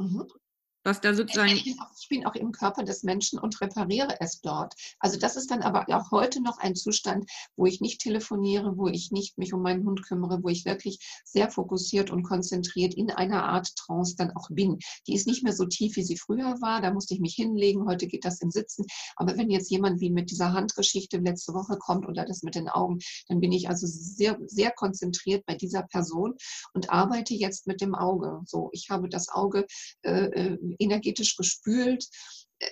Mhm 0.00 0.49
was 0.84 1.00
da 1.00 1.14
sozusagen. 1.14 1.52
Ich 1.52 1.64
bin, 1.64 1.78
auch, 1.80 1.90
ich 2.00 2.08
bin, 2.08 2.26
auch, 2.26 2.34
im 2.34 2.52
Körper 2.52 2.84
des 2.84 3.02
Menschen 3.02 3.38
und 3.38 3.60
repariere 3.60 4.16
es 4.20 4.40
dort. 4.40 4.74
Also 4.98 5.18
das 5.18 5.36
ist 5.36 5.50
dann 5.50 5.62
aber 5.62 5.86
auch 5.94 6.10
heute 6.10 6.42
noch 6.42 6.58
ein 6.58 6.74
Zustand, 6.74 7.30
wo 7.56 7.66
ich 7.66 7.80
nicht 7.80 8.00
telefoniere, 8.00 8.76
wo 8.76 8.88
ich 8.88 9.10
nicht 9.10 9.36
mich 9.36 9.52
um 9.52 9.62
meinen 9.62 9.84
Hund 9.84 10.02
kümmere, 10.02 10.42
wo 10.42 10.48
ich 10.48 10.64
wirklich 10.64 11.20
sehr 11.24 11.50
fokussiert 11.50 12.10
und 12.10 12.22
konzentriert 12.22 12.94
in 12.94 13.10
einer 13.10 13.44
Art 13.44 13.74
Trance 13.76 14.14
dann 14.16 14.30
auch 14.36 14.48
bin. 14.50 14.78
Die 15.06 15.14
ist 15.14 15.26
nicht 15.26 15.42
mehr 15.42 15.52
so 15.52 15.66
tief, 15.66 15.96
wie 15.96 16.02
sie 16.02 16.16
früher 16.16 16.60
war. 16.60 16.80
Da 16.80 16.92
musste 16.92 17.14
ich 17.14 17.20
mich 17.20 17.34
hinlegen. 17.34 17.86
Heute 17.86 18.06
geht 18.06 18.24
das 18.24 18.40
im 18.40 18.50
Sitzen. 18.50 18.86
Aber 19.16 19.36
wenn 19.36 19.50
jetzt 19.50 19.70
jemand 19.70 20.00
wie 20.00 20.10
mit 20.10 20.30
dieser 20.30 20.52
Handgeschichte 20.52 21.18
letzte 21.18 21.52
Woche 21.52 21.76
kommt 21.78 22.08
oder 22.08 22.24
das 22.24 22.42
mit 22.42 22.54
den 22.54 22.68
Augen, 22.68 22.98
dann 23.28 23.40
bin 23.40 23.52
ich 23.52 23.68
also 23.68 23.86
sehr, 23.86 24.38
sehr 24.46 24.70
konzentriert 24.70 25.44
bei 25.46 25.54
dieser 25.54 25.82
Person 25.82 26.34
und 26.72 26.90
arbeite 26.90 27.34
jetzt 27.34 27.66
mit 27.66 27.80
dem 27.80 27.94
Auge. 27.94 28.40
So, 28.46 28.70
ich 28.72 28.88
habe 28.88 29.08
das 29.08 29.28
Auge 29.28 29.66
äh, 30.02 30.24
äh 30.24 30.69
energetisch 30.76 31.36
gespült. 31.36 32.08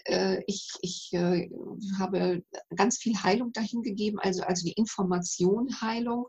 Äh, 0.04 0.42
ich, 0.46 0.70
ich 0.82 1.10
äh, 1.12 1.48
habe 1.98 2.42
ganz 2.76 2.98
viel 2.98 3.16
Heilung 3.22 3.52
dahin 3.52 3.82
gegeben, 3.82 4.18
also, 4.20 4.42
also 4.42 4.64
die 4.64 4.72
Information 4.72 5.80
Heilung, 5.80 6.26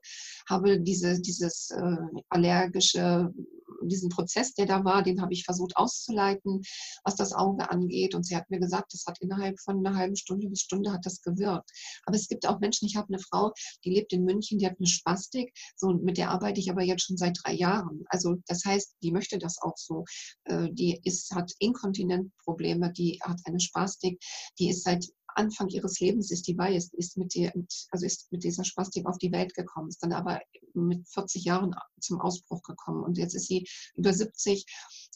habe 0.47 0.79
diese, 0.79 1.19
dieses 1.19 1.69
äh, 1.71 1.97
allergische 2.29 3.33
diesen 3.81 4.09
Prozess, 4.09 4.53
der 4.53 4.65
da 4.65 4.83
war, 4.83 5.03
den 5.03 5.21
habe 5.21 5.33
ich 5.33 5.45
versucht 5.45 5.75
auszuleiten, 5.77 6.61
was 7.03 7.15
das 7.15 7.33
Auge 7.33 7.69
angeht. 7.69 8.15
Und 8.15 8.25
sie 8.25 8.35
hat 8.35 8.49
mir 8.49 8.59
gesagt, 8.59 8.93
das 8.93 9.05
hat 9.07 9.19
innerhalb 9.21 9.59
von 9.59 9.85
einer 9.85 9.95
halben 9.95 10.15
Stunde 10.15 10.49
bis 10.49 10.61
Stunde 10.61 10.91
hat 10.91 11.05
das 11.05 11.21
gewirkt. 11.21 11.71
Aber 12.05 12.15
es 12.15 12.27
gibt 12.27 12.47
auch 12.47 12.59
Menschen, 12.59 12.87
ich 12.87 12.95
habe 12.95 13.07
eine 13.09 13.19
Frau, 13.19 13.53
die 13.85 13.91
lebt 13.91 14.13
in 14.13 14.23
München, 14.23 14.59
die 14.59 14.65
hat 14.65 14.77
eine 14.79 14.87
Spastik, 14.87 15.53
so 15.75 15.93
mit 15.93 16.17
der 16.17 16.31
arbeite 16.31 16.59
ich 16.59 16.69
aber 16.69 16.83
jetzt 16.83 17.03
schon 17.03 17.17
seit 17.17 17.37
drei 17.43 17.53
Jahren. 17.53 18.03
Also 18.07 18.35
das 18.47 18.63
heißt, 18.65 18.95
die 19.03 19.11
möchte 19.11 19.37
das 19.37 19.57
auch 19.61 19.77
so. 19.77 20.05
Äh, 20.45 20.69
die 20.71 20.99
ist, 21.03 21.33
hat 21.33 21.51
Inkontinentprobleme, 21.59 22.91
die 22.91 23.19
hat 23.23 23.39
eine 23.49 23.59
Spastik, 23.59 24.19
die 24.57 24.69
ist 24.69 24.83
seit 24.83 25.05
Anfang 25.35 25.69
ihres 25.69 25.99
Lebens 25.99 26.31
ist 26.31 26.47
die 26.47 26.57
Weiß, 26.57 26.91
ist 26.93 27.17
mit, 27.17 27.33
der, 27.35 27.53
also 27.91 28.05
ist 28.05 28.31
mit 28.31 28.43
dieser 28.43 28.63
Spastik 28.63 29.05
auf 29.05 29.17
die 29.17 29.31
Welt 29.31 29.53
gekommen, 29.53 29.89
ist 29.89 30.03
dann 30.03 30.11
aber 30.11 30.41
mit 30.73 31.07
40 31.07 31.43
Jahren 31.43 31.75
zum 31.99 32.19
Ausbruch 32.19 32.61
gekommen. 32.63 33.03
Und 33.03 33.17
jetzt 33.17 33.35
ist 33.35 33.47
sie 33.47 33.67
über 33.95 34.13
70 34.13 34.65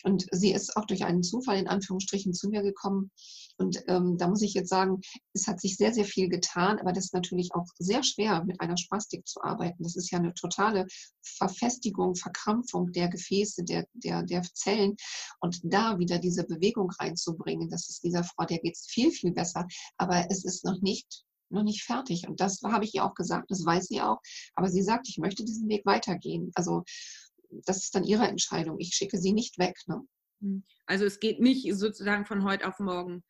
und 0.04 0.28
sie 0.32 0.52
ist 0.52 0.76
auch 0.76 0.86
durch 0.86 1.06
einen 1.06 1.24
Zufall 1.24 1.58
in 1.58 1.68
Anführungsstrichen 1.68 2.34
zu 2.34 2.50
mir 2.50 2.62
gekommen. 2.62 3.12
Und 3.58 3.84
ähm, 3.88 4.18
da 4.18 4.28
muss 4.28 4.42
ich 4.42 4.54
jetzt 4.54 4.70
sagen, 4.70 5.02
es 5.34 5.48
hat 5.48 5.62
sich 5.62 5.78
sehr, 5.78 5.94
sehr 5.94 6.06
viel 6.06 6.28
getan, 6.28 6.80
aber 6.80 6.92
das 6.92 7.06
ist 7.06 7.14
natürlich 7.14 7.52
auch 7.54 7.68
sehr 7.78 8.04
schwer, 8.04 8.44
mit 8.44 8.60
einer 8.60 8.78
Spastik 8.78 9.28
zu 9.28 9.42
arbeiten. 9.42 9.84
Das 9.84 9.96
ist 9.96 10.12
ja 10.12 10.18
eine 10.18 10.34
totale 10.34 10.88
Verfestigung, 11.22 12.16
Verkrampfung 12.16 12.92
der 12.92 13.10
Gefäße, 13.10 13.64
der, 13.64 13.86
der, 13.94 14.24
der 14.24 14.42
Zellen. 14.54 14.96
Und 15.40 15.62
da 15.64 16.00
wieder 16.00 16.20
diese 16.20 16.44
Bewegung 16.44 16.90
reinzubringen, 17.00 17.70
das 17.70 17.90
ist 17.90 18.04
dieser 18.04 18.24
Frau, 18.24 18.46
der 18.46 18.60
geht 18.60 18.76
es 18.76 18.88
viel, 18.88 19.12
viel 19.12 19.32
besser. 19.32 19.68
Aber 19.98 20.26
es 20.30 20.44
ist 20.44 20.66
noch 20.66 20.82
nicht 20.82 21.24
noch 21.54 21.64
nicht 21.64 21.84
fertig. 21.84 22.28
Und 22.28 22.42
das 22.42 22.62
habe 22.64 22.84
ich 22.84 22.96
ihr 22.96 23.06
auch 23.06 23.14
gesagt, 23.14 23.50
das 23.50 23.64
weiß 23.64 23.86
sie 23.86 24.02
auch. 24.02 24.18
Aber 24.56 24.70
sie 24.70 24.82
sagt, 24.82 25.08
ich 25.08 25.20
möchte 25.20 25.46
diesen 25.46 25.70
Weg 25.70 25.86
weitergehen. 25.86 26.52
Also 26.56 26.84
das 27.66 27.84
ist 27.84 27.96
dann 27.96 28.04
ihre 28.04 28.28
Entscheidung. 28.28 28.80
Ich 28.80 28.96
schicke 28.96 29.18
sie 29.18 29.34
nicht 29.34 29.58
weg. 29.58 29.76
Ne? 29.88 30.02
Hm. 30.42 30.64
Also 30.86 31.06
es 31.06 31.20
geht 31.20 31.40
nicht 31.40 31.74
sozusagen 31.76 32.26
von 32.26 32.44
heute 32.44 32.68
auf 32.68 32.80
morgen 32.80 33.24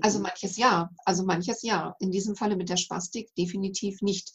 also 0.00 0.18
mhm. 0.18 0.22
manches 0.24 0.56
ja, 0.56 0.90
also 1.04 1.24
manches 1.24 1.62
ja. 1.62 1.94
In 2.00 2.10
diesem 2.10 2.34
Falle 2.34 2.56
mit 2.56 2.68
der 2.68 2.76
Spastik 2.76 3.34
definitiv 3.36 4.02
nicht. 4.02 4.32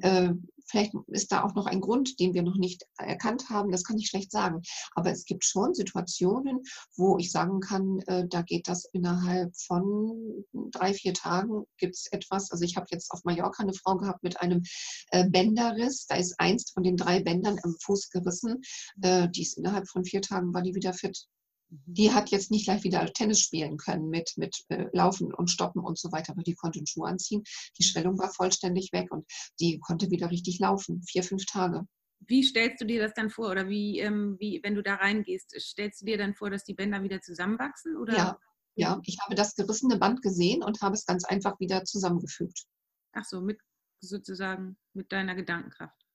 Äh, 0.00 0.30
vielleicht 0.66 0.92
ist 1.08 1.32
da 1.32 1.42
auch 1.44 1.54
noch 1.54 1.66
ein 1.66 1.80
Grund, 1.80 2.18
den 2.20 2.34
wir 2.34 2.42
noch 2.42 2.56
nicht 2.56 2.84
erkannt 2.98 3.50
haben, 3.50 3.70
das 3.70 3.84
kann 3.84 3.98
ich 3.98 4.08
schlecht 4.08 4.30
sagen. 4.30 4.62
Aber 4.94 5.10
es 5.10 5.24
gibt 5.24 5.44
schon 5.44 5.74
Situationen, 5.74 6.62
wo 6.96 7.18
ich 7.18 7.30
sagen 7.30 7.60
kann, 7.60 8.00
äh, 8.06 8.26
da 8.28 8.42
geht 8.42 8.68
das 8.68 8.84
innerhalb 8.92 9.56
von 9.56 10.44
drei, 10.70 10.94
vier 10.94 11.14
Tagen 11.14 11.64
gibt 11.78 11.96
es 11.96 12.06
etwas. 12.12 12.50
Also 12.50 12.64
ich 12.64 12.76
habe 12.76 12.86
jetzt 12.90 13.10
auf 13.10 13.24
Mallorca 13.24 13.62
eine 13.62 13.74
Frau 13.74 13.96
gehabt 13.96 14.22
mit 14.22 14.40
einem 14.40 14.62
äh, 15.10 15.28
Bänderriss. 15.28 16.06
Da 16.06 16.16
ist 16.16 16.38
eins 16.38 16.70
von 16.70 16.82
den 16.82 16.96
drei 16.96 17.20
Bändern 17.22 17.58
am 17.62 17.74
Fuß 17.82 18.10
gerissen. 18.10 18.62
Äh, 19.02 19.28
die 19.30 19.42
ist 19.42 19.58
innerhalb 19.58 19.88
von 19.88 20.04
vier 20.04 20.22
Tagen 20.22 20.54
war 20.54 20.62
die 20.62 20.74
wieder 20.74 20.92
fit. 20.92 21.26
Die 21.68 22.12
hat 22.12 22.30
jetzt 22.30 22.50
nicht 22.50 22.64
gleich 22.64 22.84
wieder 22.84 23.04
Tennis 23.06 23.40
spielen 23.40 23.76
können 23.76 24.08
mit, 24.08 24.32
mit 24.36 24.56
äh, 24.68 24.86
Laufen 24.92 25.34
und 25.34 25.50
Stoppen 25.50 25.82
und 25.82 25.98
so 25.98 26.12
weiter, 26.12 26.32
aber 26.32 26.42
die 26.42 26.54
konnte 26.54 26.78
einen 26.78 26.86
Schuh 26.86 27.04
anziehen. 27.04 27.42
Die. 27.78 27.84
Schwellung 27.84 28.18
war 28.18 28.32
vollständig 28.32 28.92
weg 28.92 29.10
und 29.10 29.26
die 29.60 29.78
konnte 29.80 30.10
wieder 30.10 30.30
richtig 30.30 30.58
laufen, 30.60 31.02
vier, 31.08 31.22
fünf 31.22 31.44
Tage. 31.46 31.86
Wie 32.20 32.42
stellst 32.42 32.80
du 32.80 32.86
dir 32.86 33.02
das 33.02 33.14
dann 33.14 33.30
vor? 33.30 33.50
Oder 33.50 33.68
wie, 33.68 33.98
ähm, 34.00 34.36
wie, 34.38 34.60
wenn 34.62 34.74
du 34.74 34.82
da 34.82 34.94
reingehst, 34.94 35.54
stellst 35.60 36.02
du 36.02 36.06
dir 36.06 36.18
dann 36.18 36.34
vor, 36.34 36.50
dass 36.50 36.64
die 36.64 36.74
Bänder 36.74 37.02
wieder 37.02 37.20
zusammenwachsen? 37.20 37.96
Oder? 37.96 38.16
Ja, 38.16 38.38
ja, 38.74 39.00
ich 39.04 39.18
habe 39.22 39.34
das 39.34 39.54
gerissene 39.54 39.98
Band 39.98 40.22
gesehen 40.22 40.62
und 40.62 40.80
habe 40.82 40.94
es 40.94 41.06
ganz 41.06 41.24
einfach 41.24 41.58
wieder 41.60 41.84
zusammengefügt. 41.84 42.64
Ach 43.12 43.24
so, 43.24 43.40
mit 43.40 43.58
sozusagen 44.00 44.76
mit 44.92 45.10
deiner 45.12 45.34
Gedankenkraft. 45.34 46.05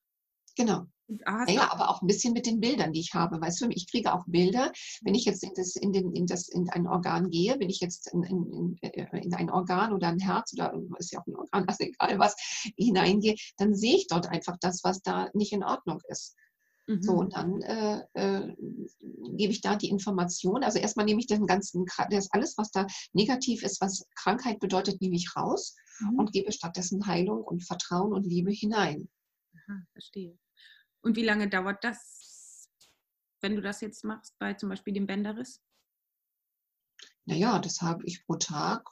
Genau. 0.56 0.86
Ja, 1.48 1.72
aber 1.74 1.90
auch 1.90 2.02
ein 2.02 2.08
bisschen 2.08 2.34
mit 2.34 2.46
den 2.46 2.62
Bildern, 2.62 2.94
die 2.94 3.02
ich 3.02 3.14
habe. 3.14 3.42
Weißt 3.42 3.60
du, 3.62 3.68
ich 3.70 3.90
kriege 3.90 4.14
auch 4.14 4.24
Bilder, 4.28 4.72
wenn 5.02 5.16
ich 5.16 5.26
jetzt 5.26 5.44
in, 5.44 5.52
das, 5.56 5.76
in, 5.76 5.92
den, 5.92 6.14
in, 6.14 6.26
das, 6.26 6.48
in 6.48 6.70
ein 6.70 6.88
Organ 6.88 7.30
gehe, 7.30 7.60
wenn 7.60 7.70
ich 7.70 7.82
jetzt 7.82 8.14
in, 8.14 8.24
in, 8.24 8.80
in 8.82 9.34
ein 9.34 9.50
Organ 9.50 9.94
oder 9.94 10.08
ein 10.08 10.20
Herz 10.20 10.54
oder 10.54 10.74
ist 11.00 11.12
ja 11.12 11.20
auch 11.20 11.28
ein 11.28 11.36
Organ, 11.36 11.66
also 11.68 11.84
egal 11.84 12.20
was, 12.20 12.36
hineingehe, 12.78 13.36
dann 13.58 13.76
sehe 13.76 13.98
ich 13.98 14.08
dort 14.08 14.28
einfach 14.28 14.58
das, 14.62 14.84
was 14.84 15.02
da 15.02 15.30
nicht 15.34 15.52
in 15.52 15.64
Ordnung 15.64 16.00
ist. 16.08 16.36
Mhm. 16.88 17.04
So, 17.04 17.14
und 17.14 17.36
dann 17.36 17.62
äh, 17.62 18.02
äh, 18.14 18.56
gebe 19.38 19.52
ich 19.52 19.62
da 19.62 19.76
die 19.76 19.90
Information. 19.90 20.64
Also 20.64 20.80
erstmal 20.80 21.06
nehme 21.06 21.20
ich 21.20 21.28
den 21.28 21.46
ganzen, 21.46 21.86
das 22.10 22.32
alles, 22.32 22.58
was 22.58 22.72
da 22.72 22.88
negativ 23.14 23.64
ist, 23.64 23.82
was 23.82 24.06
Krankheit 24.16 24.60
bedeutet, 24.60 25.02
nehme 25.02 25.16
ich 25.16 25.36
raus 25.36 25.76
mhm. 26.00 26.20
und 26.20 26.32
gebe 26.32 26.52
stattdessen 26.52 27.06
Heilung 27.06 27.44
und 27.44 27.64
Vertrauen 27.64 28.14
und 28.14 28.26
Liebe 28.26 28.52
hinein. 28.52 29.10
Aha, 29.54 29.86
verstehe. 29.92 30.38
Und 31.02 31.16
wie 31.16 31.24
lange 31.24 31.50
dauert 31.50 31.84
das, 31.84 32.70
wenn 33.42 33.56
du 33.56 33.62
das 33.62 33.82
jetzt 33.82 34.04
machst, 34.04 34.38
bei 34.40 34.54
zum 34.54 34.70
Beispiel 34.70 34.94
dem 34.94 35.08
Bänderriss? 35.08 35.62
Naja, 37.26 37.60
das 37.60 37.82
habe 37.82 38.04
ich 38.06 38.26
pro 38.26 38.36
Tag. 38.36 38.88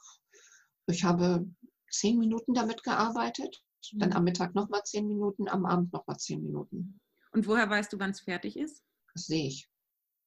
Ich 0.86 1.04
habe 1.04 1.46
zehn 1.90 2.18
Minuten 2.18 2.54
damit 2.54 2.82
gearbeitet, 2.82 3.62
dann 3.92 4.12
am 4.12 4.22
mhm. 4.22 4.24
Mittag 4.26 4.54
nochmal 4.54 4.82
zehn 4.84 5.06
Minuten, 5.06 5.48
am 5.48 5.66
Abend 5.66 5.92
nochmal 5.92 6.18
zehn 6.18 6.42
Minuten. 6.42 7.00
Und 7.32 7.46
woher 7.46 7.68
weißt 7.68 7.92
du, 7.92 7.98
wann 7.98 8.10
es 8.10 8.20
fertig 8.20 8.56
ist? 8.56 8.84
Das 9.14 9.26
sehe 9.26 9.48
ich. 9.48 9.68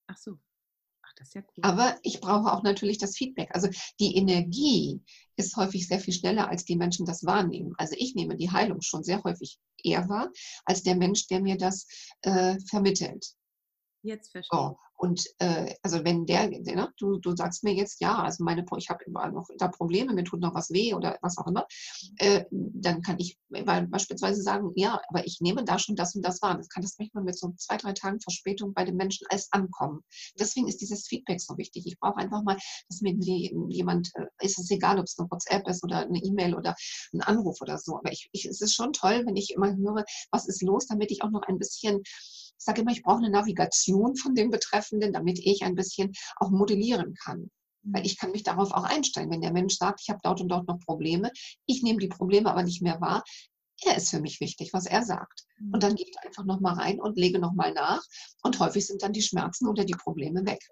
Ach 0.07 0.17
so. 0.17 0.39
Das 1.16 1.28
ist 1.30 1.36
ja 1.36 1.41
cool. 1.41 1.64
Aber 1.64 1.97
ich 2.03 2.22
brauche 2.22 2.51
auch 2.51 2.64
natürlich 2.64 2.97
das 2.97 3.16
Feedback. 3.16 3.49
Also 3.53 3.70
die 3.99 4.16
Energie 4.16 5.01
ist 5.36 5.55
häufig 5.55 5.88
sehr 5.88 5.99
viel 5.99 6.14
schneller, 6.14 6.49
als 6.49 6.66
die 6.66 6.76
Menschen 6.76 7.05
das 7.05 7.24
wahrnehmen. 7.24 7.74
Also 7.78 7.95
ich 7.97 8.16
nehme 8.16 8.36
die 8.36 8.51
Heilung 8.51 8.82
schon 8.82 9.03
sehr 9.03 9.24
häufig 9.24 9.59
eher 9.84 10.07
wahr, 10.09 10.32
als 10.66 10.84
der 10.84 10.95
Mensch, 10.95 11.28
der 11.28 11.41
mir 11.41 11.57
das 11.57 11.88
äh, 12.22 12.57
vermittelt. 12.70 13.26
Jetzt 14.04 14.32
verstehe. 14.32 14.60
Oh. 14.60 14.76
Und 14.95 15.26
äh, 15.39 15.74
also 15.82 16.04
wenn 16.06 16.26
der, 16.26 16.47
der 16.49 16.76
ne, 16.76 16.93
du, 16.97 17.18
du 17.18 17.36
sagst 17.36 17.64
mir 17.64 17.74
jetzt, 17.74 17.99
ja, 17.99 18.24
also 18.24 18.43
meine, 18.43 18.64
ich 18.78 18.89
habe 18.89 19.04
immer 19.06 19.30
noch 19.32 19.47
da 19.58 19.68
Probleme, 19.68 20.14
mir 20.14 20.24
tut 20.24 20.39
noch 20.39 20.54
was 20.54 20.70
weh 20.72 20.93
oder 20.93 21.18
was 21.22 21.38
auch 21.38 21.47
immer, 21.47 21.66
äh, 22.20 22.45
dann 22.51 23.01
kann 23.01 23.20
ich 23.20 23.38
beispielsweise 23.49 24.41
sagen, 24.41 24.72
ja, 24.76 25.01
aber 25.10 25.26
ich 25.26 25.39
nehme 25.41 25.66
da 25.66 25.78
schon 25.78 25.95
das 25.95 26.16
und 26.16 26.22
das 26.22 26.41
wahr. 26.41 26.56
Das 26.56 26.70
kann 26.70 26.84
das 26.84 26.95
manchmal 26.99 27.24
mit 27.24 27.38
so 27.38 27.54
zwei, 27.58 27.78
drei 27.78 27.93
Tagen 27.93 28.22
Verspätung 28.22 28.74
bei 28.74 28.86
den 28.86 28.95
Menschen 28.95 29.28
als 29.30 29.51
ankommen. 29.51 30.01
Deswegen 30.39 30.68
ist 30.68 30.80
dieses 30.80 31.08
Feedback 31.08 31.41
so 31.41 31.58
wichtig. 31.58 31.86
Ich 31.86 31.99
brauche 31.99 32.18
einfach 32.18 32.43
mal, 32.43 32.58
dass 32.88 33.01
mir 33.01 33.14
jemand, 33.14 34.10
äh, 34.16 34.26
ist 34.39 34.60
es 34.60 34.70
egal, 34.72 34.99
ob 34.99 35.06
es 35.06 35.18
eine 35.18 35.30
WhatsApp 35.30 35.68
ist 35.68 35.84
oder 35.84 35.97
eine 35.97 36.20
E-Mail 36.20 36.56
oder 36.56 36.76
ein 37.14 37.22
Anruf 37.22 37.60
oder 37.62 37.78
so. 37.78 37.97
Aber 37.97 38.12
ich, 38.12 38.30
ich, 38.32 38.45
es 38.45 38.62
ist 38.62 38.76
schon 38.76 38.93
toll, 38.93 39.24
wenn 39.26 39.36
ich 39.36 39.51
immer 39.54 39.76
höre, 39.76 40.06
was 40.32 40.47
ist 40.47 40.62
los, 40.62 40.88
damit 40.88 41.12
ich 41.12 41.24
auch 41.24 41.32
noch 41.32 41.43
ein 41.43 41.58
bisschen 41.58 42.04
Ich 42.64 42.66
sage 42.66 42.80
immer, 42.80 42.91
ich 42.91 43.03
brauche 43.03 43.18
eine 43.18 43.30
Navigation 43.30 44.16
von 44.16 44.36
dem 44.36 44.49
Betreffenden, 44.49 45.11
damit 45.11 45.38
ich 45.38 45.64
ein 45.64 45.76
bisschen 45.76 46.14
auch 46.38 46.49
modellieren 46.49 47.14
kann. 47.14 47.51
Weil 47.82 48.03
mhm. 48.03 48.05
ich 48.05 48.18
kann 48.18 48.32
mich 48.32 48.43
darauf 48.43 48.72
auch 48.72 48.86
einstellen. 48.86 49.30
Wenn 49.30 49.41
der 49.41 49.51
Mensch 49.51 49.76
sagt, 49.76 49.99
ich 50.01 50.09
habe 50.09 50.22
dort 50.24 50.39
und 50.39 50.47
dort 50.47 50.66
noch 50.66 50.80
Probleme, 50.80 51.30
ich 51.66 51.84
nehme 51.84 51.99
die 51.99 52.07
Probleme 52.07 52.49
aber 52.49 52.64
nicht 52.64 52.82
mehr 52.82 53.01
wahr, 53.01 53.22
er 53.82 53.97
ist 53.97 54.11
für 54.11 54.22
mich 54.22 54.39
wichtig, 54.39 54.72
was 54.72 54.86
er 54.86 55.03
sagt. 55.03 55.43
Und 55.59 55.76
mhm. 55.76 55.80
dann 55.82 55.95
gehe 55.95 56.07
ich 56.07 56.16
einfach 56.26 56.45
nochmal 56.45 56.76
rein 56.76 57.01
und 57.01 57.18
lege 57.18 57.38
nochmal 57.38 57.74
nach. 57.74 58.01
Und 58.43 58.57
häufig 58.61 58.88
sind 58.88 59.03
dann 59.03 59.11
die 59.11 59.22
Schmerzen 59.22 59.68
oder 59.68 59.84
die 59.84 59.97
Probleme 60.01 60.45
weg. 60.45 60.66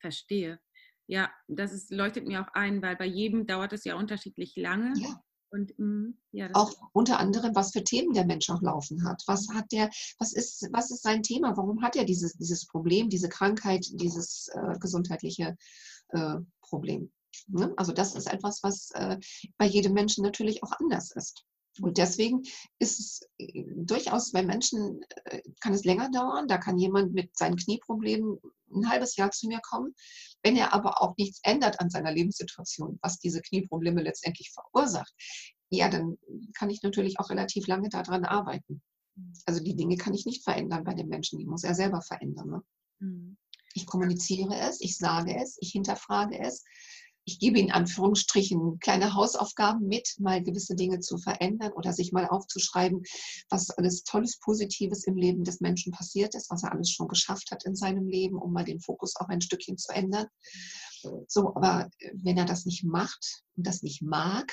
Verstehe. 0.00 0.58
Ja, 1.08 1.30
das 1.46 1.74
ist, 1.74 1.90
leuchtet 1.90 2.26
mir 2.26 2.40
auch 2.40 2.54
ein, 2.54 2.80
weil 2.80 2.96
bei 2.96 3.04
jedem 3.04 3.46
dauert 3.46 3.74
es 3.74 3.84
ja 3.84 3.96
unterschiedlich 3.96 4.56
lange. 4.56 4.94
Ja. 4.98 5.22
Und 5.50 5.72
mh, 5.78 6.12
ja, 6.32 6.50
auch 6.52 6.74
unter 6.92 7.18
anderem, 7.18 7.54
was 7.54 7.72
für 7.72 7.82
Themen 7.82 8.12
der 8.12 8.26
Mensch 8.26 8.50
auch 8.50 8.60
laufen 8.60 9.04
hat. 9.04 9.22
Was 9.26 9.48
hat 9.48 9.72
der, 9.72 9.90
was 10.18 10.32
ist, 10.32 10.68
was 10.72 10.90
ist 10.90 11.02
sein 11.02 11.22
Thema? 11.22 11.56
Warum 11.56 11.82
hat 11.82 11.96
er 11.96 12.04
dieses, 12.04 12.34
dieses 12.34 12.66
Problem, 12.66 13.08
diese 13.08 13.28
Krankheit, 13.28 13.86
dieses 13.92 14.48
äh, 14.48 14.78
gesundheitliche 14.78 15.56
äh, 16.10 16.36
Problem? 16.60 17.10
Ne? 17.46 17.72
Also 17.76 17.92
das 17.92 18.14
ist 18.14 18.30
etwas, 18.30 18.62
was 18.62 18.90
äh, 18.92 19.18
bei 19.56 19.66
jedem 19.66 19.94
Menschen 19.94 20.22
natürlich 20.22 20.62
auch 20.62 20.72
anders 20.78 21.12
ist. 21.12 21.44
Und 21.80 21.98
deswegen 21.98 22.42
ist 22.78 22.98
es 22.98 23.20
äh, 23.38 23.64
durchaus 23.76 24.32
bei 24.32 24.42
Menschen, 24.42 25.00
äh, 25.24 25.40
kann 25.60 25.74
es 25.74 25.84
länger 25.84 26.10
dauern. 26.10 26.48
Da 26.48 26.58
kann 26.58 26.78
jemand 26.78 27.14
mit 27.14 27.36
seinen 27.36 27.56
Knieproblemen 27.56 28.38
ein 28.74 28.88
halbes 28.88 29.16
Jahr 29.16 29.30
zu 29.30 29.48
mir 29.48 29.60
kommen. 29.60 29.94
Wenn 30.42 30.56
er 30.56 30.72
aber 30.72 31.02
auch 31.02 31.16
nichts 31.16 31.40
ändert 31.42 31.80
an 31.80 31.90
seiner 31.90 32.12
Lebenssituation, 32.12 32.98
was 33.02 33.18
diese 33.18 33.40
Knieprobleme 33.40 34.02
letztendlich 34.02 34.52
verursacht, 34.52 35.12
ja, 35.70 35.88
dann 35.88 36.16
kann 36.56 36.70
ich 36.70 36.82
natürlich 36.82 37.18
auch 37.18 37.30
relativ 37.30 37.66
lange 37.66 37.88
daran 37.88 38.24
arbeiten. 38.24 38.82
Mhm. 39.16 39.32
Also 39.46 39.62
die 39.62 39.76
Dinge 39.76 39.96
kann 39.96 40.14
ich 40.14 40.26
nicht 40.26 40.44
verändern 40.44 40.84
bei 40.84 40.94
den 40.94 41.08
Menschen, 41.08 41.38
die 41.38 41.46
muss 41.46 41.64
er 41.64 41.74
selber 41.74 42.00
verändern. 42.00 42.48
Ne? 42.48 42.62
Mhm. 43.00 43.36
Ich 43.74 43.86
kommuniziere 43.86 44.56
es, 44.56 44.80
ich 44.80 44.96
sage 44.96 45.36
es, 45.36 45.58
ich 45.60 45.72
hinterfrage 45.72 46.38
es 46.38 46.64
ich 47.28 47.38
gebe 47.38 47.58
in 47.58 47.70
Anführungsstrichen 47.70 48.78
kleine 48.78 49.12
Hausaufgaben 49.12 49.86
mit, 49.86 50.14
mal 50.18 50.42
gewisse 50.42 50.74
Dinge 50.74 51.00
zu 51.00 51.18
verändern 51.18 51.72
oder 51.72 51.92
sich 51.92 52.10
mal 52.10 52.26
aufzuschreiben, 52.26 53.02
was 53.50 53.68
alles 53.68 54.02
Tolles, 54.02 54.38
Positives 54.38 55.04
im 55.04 55.14
Leben 55.14 55.44
des 55.44 55.60
Menschen 55.60 55.92
passiert 55.92 56.34
ist, 56.34 56.50
was 56.50 56.62
er 56.62 56.72
alles 56.72 56.90
schon 56.90 57.06
geschafft 57.06 57.50
hat 57.50 57.66
in 57.66 57.76
seinem 57.76 58.08
Leben, 58.08 58.38
um 58.38 58.54
mal 58.54 58.64
den 58.64 58.80
Fokus 58.80 59.14
auch 59.16 59.28
ein 59.28 59.42
Stückchen 59.42 59.76
zu 59.76 59.92
ändern. 59.92 60.26
So, 61.26 61.54
aber 61.54 61.90
wenn 62.14 62.38
er 62.38 62.46
das 62.46 62.64
nicht 62.64 62.82
macht 62.84 63.42
und 63.56 63.66
das 63.66 63.82
nicht 63.82 64.00
mag, 64.00 64.50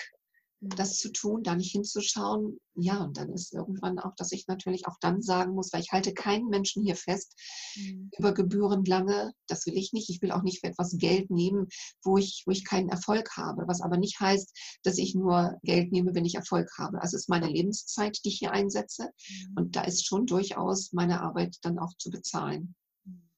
das 0.62 0.98
zu 0.98 1.12
tun, 1.12 1.44
da 1.44 1.56
nicht 1.56 1.72
hinzuschauen. 1.72 2.60
Ja, 2.76 3.04
und 3.04 3.18
dann 3.18 3.32
ist 3.32 3.54
irgendwann 3.54 4.00
auch, 4.00 4.16
dass 4.16 4.32
ich 4.32 4.48
natürlich 4.48 4.88
auch 4.88 4.98
dann 5.00 5.22
sagen 5.22 5.54
muss, 5.54 5.72
weil 5.72 5.82
ich 5.82 5.92
halte 5.92 6.14
keinen 6.14 6.48
Menschen 6.48 6.84
hier 6.84 6.96
fest 6.96 7.34
mhm. 7.76 8.10
über 8.18 8.34
Gebühren 8.34 8.84
lange. 8.86 9.34
Das 9.48 9.66
will 9.66 9.78
ich 9.78 9.94
nicht. 9.94 10.10
Ich 10.10 10.22
will 10.22 10.32
auch 10.32 10.44
nicht 10.44 10.62
für 10.62 10.68
etwas 10.68 10.98
Geld 10.98 11.30
nehmen, 11.30 11.68
wo 12.04 12.18
ich, 12.18 12.44
wo 12.46 12.52
ich 12.52 12.66
keinen 12.66 12.90
Erfolg 12.90 13.30
habe. 13.38 13.64
Was 13.68 13.82
aber 13.82 13.98
nicht 13.98 14.20
heißt, 14.20 14.52
dass 14.84 14.98
ich 14.98 15.16
nur 15.16 15.58
Geld 15.64 15.92
nehme, 15.92 16.16
wenn 16.16 16.26
ich 16.26 16.36
Erfolg 16.36 16.70
habe. 16.78 17.02
Also 17.02 17.16
es 17.16 17.24
ist 17.24 17.30
meine 17.30 17.48
Lebenszeit, 17.48 18.18
die 18.24 18.30
ich 18.30 18.40
hier 18.40 18.52
einsetze. 18.52 19.04
Mhm. 19.04 19.54
Und 19.58 19.76
da 19.76 19.82
ist 19.82 20.06
schon 20.06 20.26
durchaus 20.26 20.92
meine 20.94 21.22
Arbeit 21.22 21.58
dann 21.62 21.80
auch 21.80 21.94
zu 21.98 22.10
bezahlen. 22.10 22.76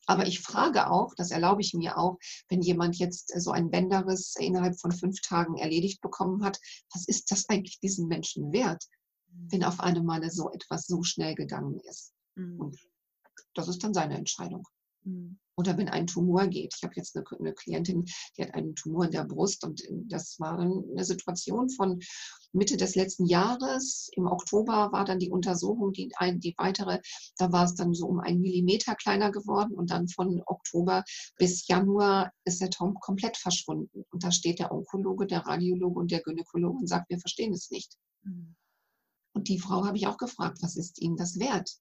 Aber 0.08 0.26
ich 0.26 0.40
frage 0.40 0.90
auch, 0.90 1.14
das 1.16 1.32
erlaube 1.32 1.62
ich 1.62 1.74
mir 1.74 1.98
auch, 1.98 2.18
wenn 2.50 2.62
jemand 2.62 2.98
jetzt 2.98 3.32
so 3.40 3.52
ein 3.52 3.70
Bänderriss 3.70 4.36
innerhalb 4.40 4.80
von 4.80 4.92
fünf 4.92 5.22
Tagen 5.22 5.58
erledigt 5.58 6.02
bekommen 6.02 6.44
hat, 6.44 6.60
was 6.94 7.08
ist 7.08 7.30
das 7.30 7.48
eigentlich 7.50 7.80
diesem 7.80 8.08
Menschen 8.08 8.52
wert, 8.52 8.84
wenn 9.28 9.64
auf 9.64 9.80
einmal 9.82 10.28
so 10.32 10.50
etwas 10.52 10.88
so 10.88 11.04
schnell 11.04 11.36
gegangen 11.36 11.80
ist? 11.82 12.14
Mhm. 12.36 12.60
Und 12.60 12.80
das 13.54 13.68
ist 13.68 13.84
dann 13.84 13.94
seine 13.94 14.18
Entscheidung. 14.18 14.66
Mhm. 15.04 15.40
Oder 15.58 15.76
wenn 15.78 15.90
ein 15.90 16.06
Tumor 16.06 16.48
geht. 16.48 16.76
Ich 16.78 16.84
habe 16.84 16.94
jetzt 16.96 17.16
eine, 17.16 17.26
eine, 17.40 17.54
Klientin, 17.54 18.06
die 18.38 18.44
hat 18.44 18.54
einen 18.54 18.76
Tumor 18.76 19.06
in 19.06 19.12
der 19.12 19.26
Brust 19.26 19.64
und 19.64 19.82
das 20.06 20.40
war 20.40 20.60
eine 20.60 21.04
Situation 21.04 21.70
von 21.70 22.00
Mitte 22.54 22.78
des 22.78 22.96
letzten 22.96 23.26
Jahres. 23.26 24.10
Im 24.14 24.28
Oktober 24.28 24.92
war 24.92 25.04
dann 25.04 25.18
die 25.18 25.32
Untersuchung, 25.32 25.94
die, 25.94 26.12
ein, 26.16 26.40
die 26.40 26.54
weitere, 26.58 27.00
da 27.38 27.52
war 27.52 27.66
es 27.66 27.74
dann 27.74 27.96
so 27.96 28.06
um 28.06 28.20
einen 28.20 28.40
Millimeter 28.40 28.96
kleiner 28.96 29.32
geworden 29.32 29.74
und 29.74 29.90
dann 29.90 30.08
von 30.08 30.44
Oktober 30.46 31.04
bis 31.38 31.68
Januar 31.68 32.32
ist 32.46 32.62
der 32.62 32.70
Tom 32.70 32.94
komplett 33.00 33.36
verschwunden. 33.36 34.06
Und 34.12 34.24
da 34.24 34.32
steht 34.32 34.60
der 34.60 34.72
Onkologe, 34.72 35.26
der 35.26 35.46
Radiologe 35.46 36.00
und 36.00 36.12
der 36.12 36.22
Gynäkologe 36.22 36.78
und 36.78 36.88
sagt, 36.88 37.10
wir 37.10 37.20
verstehen 37.20 37.54
es 37.54 37.72
nicht. 37.72 37.96
Mhm. 38.24 38.56
Und 39.34 39.48
die 39.48 39.60
Frau 39.60 39.86
habe 39.86 39.98
ich 39.98 40.06
auch 40.06 40.18
gefragt, 40.18 40.60
was 40.62 40.76
ist 40.76 41.00
Ihnen 41.00 41.18
das 41.18 41.40
wert, 41.40 41.78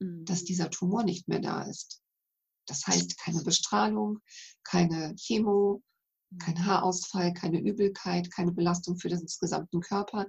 mhm. 0.00 0.24
dass 0.26 0.44
dieser 0.44 0.70
Tumor 0.70 1.02
nicht 1.02 1.28
mehr 1.28 1.40
da 1.40 1.62
ist? 1.62 2.02
Das 2.70 2.86
heißt 2.86 3.18
keine 3.18 3.42
Bestrahlung, 3.42 4.20
keine 4.62 5.16
Chemo, 5.16 5.82
kein 6.38 6.54
mhm. 6.54 6.66
Haarausfall, 6.66 7.34
keine 7.34 7.60
Übelkeit, 7.60 8.32
keine 8.32 8.52
Belastung 8.52 8.96
für 8.96 9.08
den 9.08 9.26
gesamten 9.40 9.80
Körper. 9.80 10.28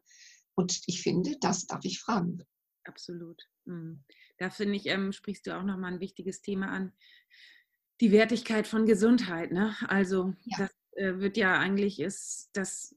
Und 0.56 0.82
ich 0.88 1.04
finde, 1.04 1.38
das 1.39 1.68
darf 1.68 1.86
ich 1.86 2.00
fragen. 2.00 2.44
Absolut. 2.84 3.44
Mhm. 3.66 4.04
Da 4.39 4.50
finde 4.50 4.76
ich, 4.76 4.88
ähm, 4.88 5.12
sprichst 5.12 5.46
du 5.46 5.56
auch 5.56 5.64
nochmal 5.64 5.94
ein 5.94 6.00
wichtiges 6.00 6.42
Thema 6.42 6.70
an. 6.70 6.94
Die 8.02 8.12
Wertigkeit 8.12 8.66
von 8.66 8.88
Gesundheit. 8.88 9.52
Ne? 9.52 9.76
Also 9.88 10.34
ja. 10.46 10.58
das 10.58 10.72
äh, 10.94 11.20
wird 11.20 11.38
ja 11.38 11.60
eigentlich 11.60 12.00
ist 12.00 12.50
das 12.54 12.96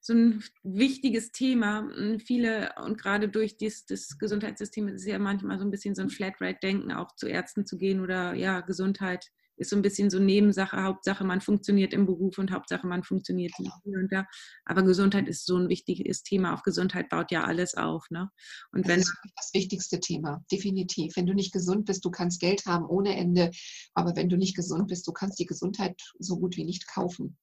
so 0.00 0.14
ein 0.14 0.42
wichtiges 0.62 1.32
Thema. 1.32 1.90
Hm, 1.94 2.20
viele 2.20 2.72
und 2.84 2.98
gerade 2.98 3.28
durch 3.28 3.56
dies, 3.56 3.86
das 3.86 4.18
Gesundheitssystem 4.18 4.88
ist 4.88 5.02
es 5.02 5.06
ja 5.06 5.18
manchmal 5.18 5.58
so 5.58 5.64
ein 5.64 5.70
bisschen 5.70 5.94
so 5.94 6.02
ein 6.02 6.10
Flatrate-Denken, 6.10 6.92
auch 6.92 7.14
zu 7.16 7.26
Ärzten 7.26 7.66
zu 7.66 7.76
gehen 7.76 8.00
oder 8.00 8.34
ja, 8.34 8.60
Gesundheit 8.60 9.30
ist 9.60 9.70
so 9.70 9.76
ein 9.76 9.82
bisschen 9.82 10.08
so 10.08 10.18
Nebensache, 10.18 10.82
Hauptsache 10.82 11.22
man 11.22 11.42
funktioniert 11.42 11.92
im 11.92 12.06
Beruf 12.06 12.38
und 12.38 12.50
Hauptsache 12.50 12.86
man 12.86 13.02
funktioniert 13.02 13.52
hier 13.56 13.70
und 13.84 14.10
da. 14.10 14.26
Aber 14.64 14.82
Gesundheit 14.82 15.28
ist 15.28 15.44
so 15.44 15.58
ein 15.58 15.68
wichtiges 15.68 16.22
Thema. 16.22 16.54
Auf 16.54 16.62
Gesundheit 16.62 17.10
baut 17.10 17.30
ja 17.30 17.44
alles 17.44 17.74
auf. 17.74 18.06
Ne? 18.10 18.30
Und 18.72 18.86
das 18.86 18.92
wenn, 18.92 19.00
ist 19.00 19.14
das 19.36 19.50
wichtigste 19.52 20.00
Thema, 20.00 20.42
definitiv. 20.50 21.14
Wenn 21.14 21.26
du 21.26 21.34
nicht 21.34 21.52
gesund 21.52 21.84
bist, 21.84 22.04
du 22.06 22.10
kannst 22.10 22.40
Geld 22.40 22.64
haben 22.64 22.86
ohne 22.86 23.14
Ende, 23.14 23.50
aber 23.92 24.16
wenn 24.16 24.30
du 24.30 24.38
nicht 24.38 24.56
gesund 24.56 24.88
bist, 24.88 25.06
du 25.06 25.12
kannst 25.12 25.38
die 25.38 25.46
Gesundheit 25.46 26.00
so 26.18 26.38
gut 26.38 26.56
wie 26.56 26.64
nicht 26.64 26.88
kaufen. 26.88 27.36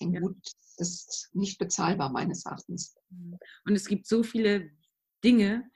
Ja. 0.00 0.20
gut, 0.20 0.36
ist 0.78 1.30
nicht 1.32 1.58
bezahlbar 1.58 2.10
meines 2.10 2.44
Erachtens. 2.44 2.96
Und 3.64 3.74
es 3.74 3.86
gibt 3.86 4.06
so 4.06 4.22
viele 4.22 4.70
Dinge, 5.24 5.70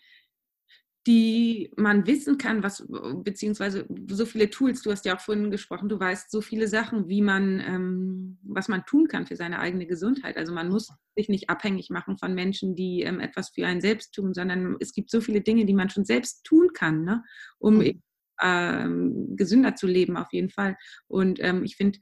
die 1.07 1.70
man 1.76 2.07
wissen 2.07 2.38
kann, 2.38 2.62
was, 2.62 2.86
beziehungsweise 3.22 3.86
so 4.09 4.24
viele 4.24 4.48
Tools, 4.48 4.80
du 4.80 4.90
hast 4.90 5.05
ja 5.05 5.14
auch 5.14 5.20
vorhin 5.20 5.50
gesprochen, 5.50 5.90
du 5.90 6.00
weißt 6.00 6.30
so 6.30 6.40
viele 6.40 6.66
Sachen, 6.66 7.09
wie 7.09 7.20
man, 7.20 7.61
ähm, 7.61 8.38
was 8.42 8.68
man 8.68 8.86
tun 8.86 9.07
kann 9.07 9.26
für 9.26 9.36
seine 9.36 9.59
eigene 9.59 9.86
Gesundheit. 9.86 10.38
Also 10.38 10.55
man 10.55 10.70
muss 10.70 10.90
sich 11.14 11.28
nicht 11.28 11.50
abhängig 11.50 11.90
machen 11.90 12.16
von 12.16 12.34
Menschen, 12.34 12.74
die 12.74 13.02
ähm, 13.02 13.20
etwas 13.20 13.50
für 13.50 13.66
einen 13.66 13.82
selbst 13.82 14.14
tun, 14.14 14.32
sondern 14.32 14.76
es 14.80 14.94
gibt 14.94 15.11
so 15.11 15.20
viele 15.20 15.42
Dinge, 15.42 15.66
die 15.66 15.74
man 15.74 15.90
schon 15.90 16.07
selbst 16.07 16.42
tun 16.44 16.72
kann, 16.72 17.05
ne? 17.05 17.22
um 17.59 17.78
mhm. 17.78 18.02
ähm, 18.40 19.36
gesünder 19.36 19.74
zu 19.74 19.86
leben 19.86 20.16
auf 20.16 20.32
jeden 20.32 20.50
Fall. 20.50 20.76
Und 21.07 21.38
ähm, 21.42 21.64
ich 21.64 21.76
finde, 21.76 21.98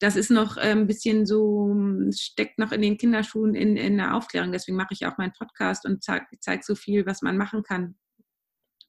das 0.00 0.16
ist 0.16 0.30
noch 0.30 0.56
äh, 0.56 0.70
ein 0.70 0.86
bisschen 0.86 1.26
so, 1.26 1.74
steckt 2.10 2.58
noch 2.58 2.72
in 2.72 2.82
den 2.82 2.96
Kinderschuhen 2.96 3.54
in, 3.54 3.76
in 3.76 3.96
der 3.96 4.14
Aufklärung. 4.14 4.52
Deswegen 4.52 4.76
mache 4.76 4.94
ich 4.94 5.06
auch 5.06 5.18
meinen 5.18 5.32
Podcast 5.32 5.84
und 5.84 6.02
zeige 6.02 6.26
zeig 6.40 6.64
so 6.64 6.74
viel, 6.74 7.06
was 7.06 7.22
man 7.22 7.36
machen 7.36 7.62
kann. 7.62 7.96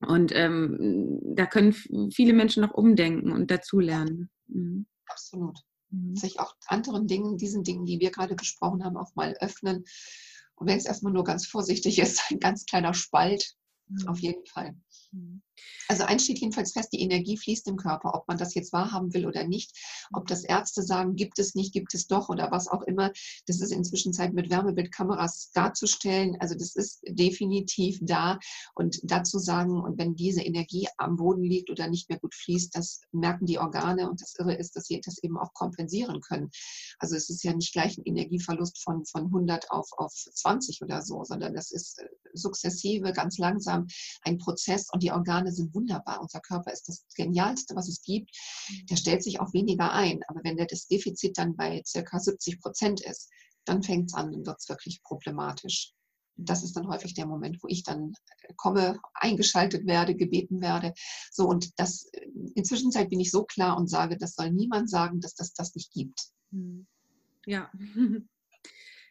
Und 0.06 0.32
ähm, 0.34 1.20
da 1.36 1.46
können 1.46 1.74
viele 2.14 2.34
Menschen 2.34 2.62
noch 2.62 2.74
umdenken 2.74 3.32
und 3.32 3.52
dazulernen. 3.52 4.30
Mhm. 4.48 4.86
Absolut. 5.08 5.60
Mhm. 5.90 6.16
Sich 6.16 6.40
auch 6.40 6.56
anderen 6.68 7.08
Dingen, 7.08 7.38
diesen 7.38 7.64
Dingen, 7.64 7.86
die 7.86 8.00
wir 8.00 8.12
gerade 8.12 8.36
besprochen 8.36 8.84
haben, 8.84 8.98
auch 8.98 9.16
mal 9.16 9.36
öffnen. 9.42 9.84
Und 10.56 10.68
wenn 10.68 10.78
es 10.78 10.86
erstmal 10.86 11.14
nur 11.14 11.24
ganz 11.24 11.48
vorsichtig 11.48 12.00
ist, 12.00 12.22
ein 12.32 12.40
ganz 12.40 12.66
kleiner 12.66 12.94
Spalt, 12.94 13.56
mhm. 13.88 14.08
auf 14.08 14.20
jeden 14.20 14.46
Fall. 14.46 14.76
Mhm. 15.12 15.42
Also 15.90 16.04
eins 16.04 16.24
steht 16.24 16.40
jedenfalls 16.40 16.74
fest, 16.74 16.90
die 16.94 17.02
Energie 17.02 17.36
fließt 17.36 17.68
im 17.68 17.76
Körper, 17.76 18.14
ob 18.14 18.28
man 18.28 18.38
das 18.38 18.54
jetzt 18.54 18.74
wahrhaben 18.74 19.12
will 19.14 19.26
oder 19.26 19.48
nicht. 19.48 19.76
Ob 20.14 20.28
das 20.28 20.44
Ärzte 20.44 20.84
sagen, 20.84 21.16
gibt 21.16 21.40
es 21.40 21.56
nicht, 21.56 21.74
gibt 21.74 21.96
es 21.96 22.06
doch 22.06 22.30
oder 22.30 22.52
was 22.52 22.68
auch 22.68 22.84
immer. 22.84 23.12
Das 23.48 23.60
ist 23.60 23.72
inzwischen 23.72 24.14
Zeit 24.14 24.34
mit 24.34 24.52
Wärmebildkameras 24.52 25.50
darzustellen. 25.54 26.38
Also 26.40 26.54
das 26.54 26.76
ist 26.76 27.02
definitiv 27.08 27.98
da. 28.02 28.38
Und 28.76 29.00
dazu 29.04 29.40
sagen, 29.40 29.82
und 29.82 29.98
wenn 29.98 30.16
diese 30.16 30.42
Energie 30.42 30.88
am 30.98 31.16
Boden 31.16 31.44
liegt 31.44 31.72
oder 31.72 31.88
nicht 31.88 32.08
mehr 32.08 32.20
gut 32.20 32.36
fließt, 32.36 32.76
das 32.76 33.02
merken 33.12 33.48
die 33.48 33.58
Organe. 33.58 34.10
Und 34.10 34.22
das 34.22 34.36
Irre 34.38 34.54
ist, 34.54 34.76
dass 34.76 34.86
sie 34.86 35.02
das 35.02 35.18
eben 35.24 35.40
auch 35.40 35.54
kompensieren 35.54 36.22
können. 36.22 36.52
Also 37.00 37.16
es 37.16 37.30
ist 37.30 37.44
ja 37.44 37.54
nicht 37.54 37.74
gleich 37.74 37.98
ein 37.98 38.06
Energieverlust 38.06 38.84
von, 38.84 39.06
von 39.06 39.26
100 39.26 39.72
auf, 39.72 39.90
auf 39.98 40.14
20 40.14 40.84
oder 40.84 41.02
so, 41.02 41.24
sondern 41.24 41.56
das 41.56 41.72
ist 41.72 42.00
äh, 42.00 42.06
sukzessive, 42.34 43.12
ganz 43.14 43.40
langsam 43.40 43.88
ein 44.22 44.38
Prozess. 44.38 44.88
Und 44.92 45.02
die 45.02 45.12
Organe 45.12 45.49
sind 45.52 45.74
wunderbar. 45.74 46.22
Unser 46.22 46.40
Körper 46.40 46.72
ist 46.72 46.88
das 46.88 47.06
Genialste, 47.16 47.76
was 47.76 47.88
es 47.88 48.02
gibt. 48.02 48.30
Der 48.90 48.96
mhm. 48.96 49.00
stellt 49.00 49.24
sich 49.24 49.40
auch 49.40 49.54
weniger 49.54 49.92
ein. 49.92 50.22
Aber 50.28 50.42
wenn 50.44 50.58
das 50.58 50.88
Defizit 50.88 51.38
dann 51.38 51.56
bei 51.56 51.82
circa 51.86 52.20
70 52.20 52.60
Prozent 52.62 53.02
ist, 53.02 53.30
dann 53.66 53.84
fängt 53.84 54.10
es 54.10 54.14
an, 54.14 54.32
dann 54.32 54.46
wird 54.46 54.58
es 54.60 54.70
wirklich 54.70 55.02
problematisch. 55.04 55.94
das 56.42 56.64
ist 56.64 56.78
dann 56.78 56.88
häufig 56.88 57.14
der 57.14 57.26
Moment, 57.26 57.62
wo 57.62 57.68
ich 57.68 57.84
dann 57.84 58.14
äh, 58.44 58.54
komme, 58.56 58.98
eingeschaltet 59.14 59.86
werde, 59.86 60.16
gebeten 60.16 60.62
werde. 60.62 60.94
So 61.32 61.46
und 61.48 61.78
das 61.78 62.06
äh, 62.14 62.28
inzwischen 62.56 62.92
bin 63.10 63.20
ich 63.20 63.30
so 63.30 63.44
klar 63.44 63.78
und 63.78 63.90
sage, 63.90 64.18
das 64.18 64.36
soll 64.36 64.52
niemand 64.52 64.90
sagen, 64.90 65.20
dass 65.20 65.36
das 65.36 65.54
das 65.54 65.76
nicht 65.76 65.92
gibt. 65.92 66.30
Hm. 66.52 66.88
Ja. 67.46 67.70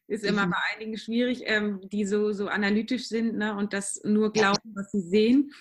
Ist 0.09 0.25
immer 0.25 0.47
bei 0.47 0.57
einigen 0.75 0.97
schwierig, 0.97 1.43
ähm, 1.45 1.87
die 1.93 2.07
so, 2.07 2.33
so 2.33 2.49
analytisch 2.49 3.09
sind 3.09 3.37
ne, 3.37 3.55
und 3.55 3.75
das 3.75 4.01
nur 4.05 4.33
glauben, 4.33 4.75
was 4.75 4.91
sie 4.91 5.03
sehen. 5.03 5.53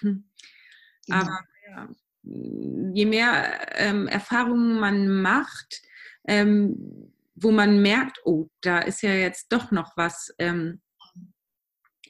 Genau. 1.08 1.20
Aber 1.20 1.40
ja, 1.70 1.90
je 2.24 3.06
mehr 3.06 3.80
ähm, 3.80 4.08
Erfahrungen 4.08 4.80
man 4.80 5.22
macht, 5.22 5.82
ähm, 6.28 7.14
wo 7.36 7.52
man 7.52 7.82
merkt, 7.82 8.20
oh, 8.26 8.50
da 8.62 8.80
ist 8.80 9.02
ja 9.02 9.14
jetzt 9.14 9.52
doch 9.52 9.72
noch 9.72 9.96
was 9.96 10.34
ähm, 10.40 10.82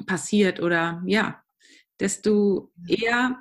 passiert 0.05 0.59
oder 0.59 1.01
ja, 1.05 1.43
desto 1.99 2.71
eher 2.87 3.37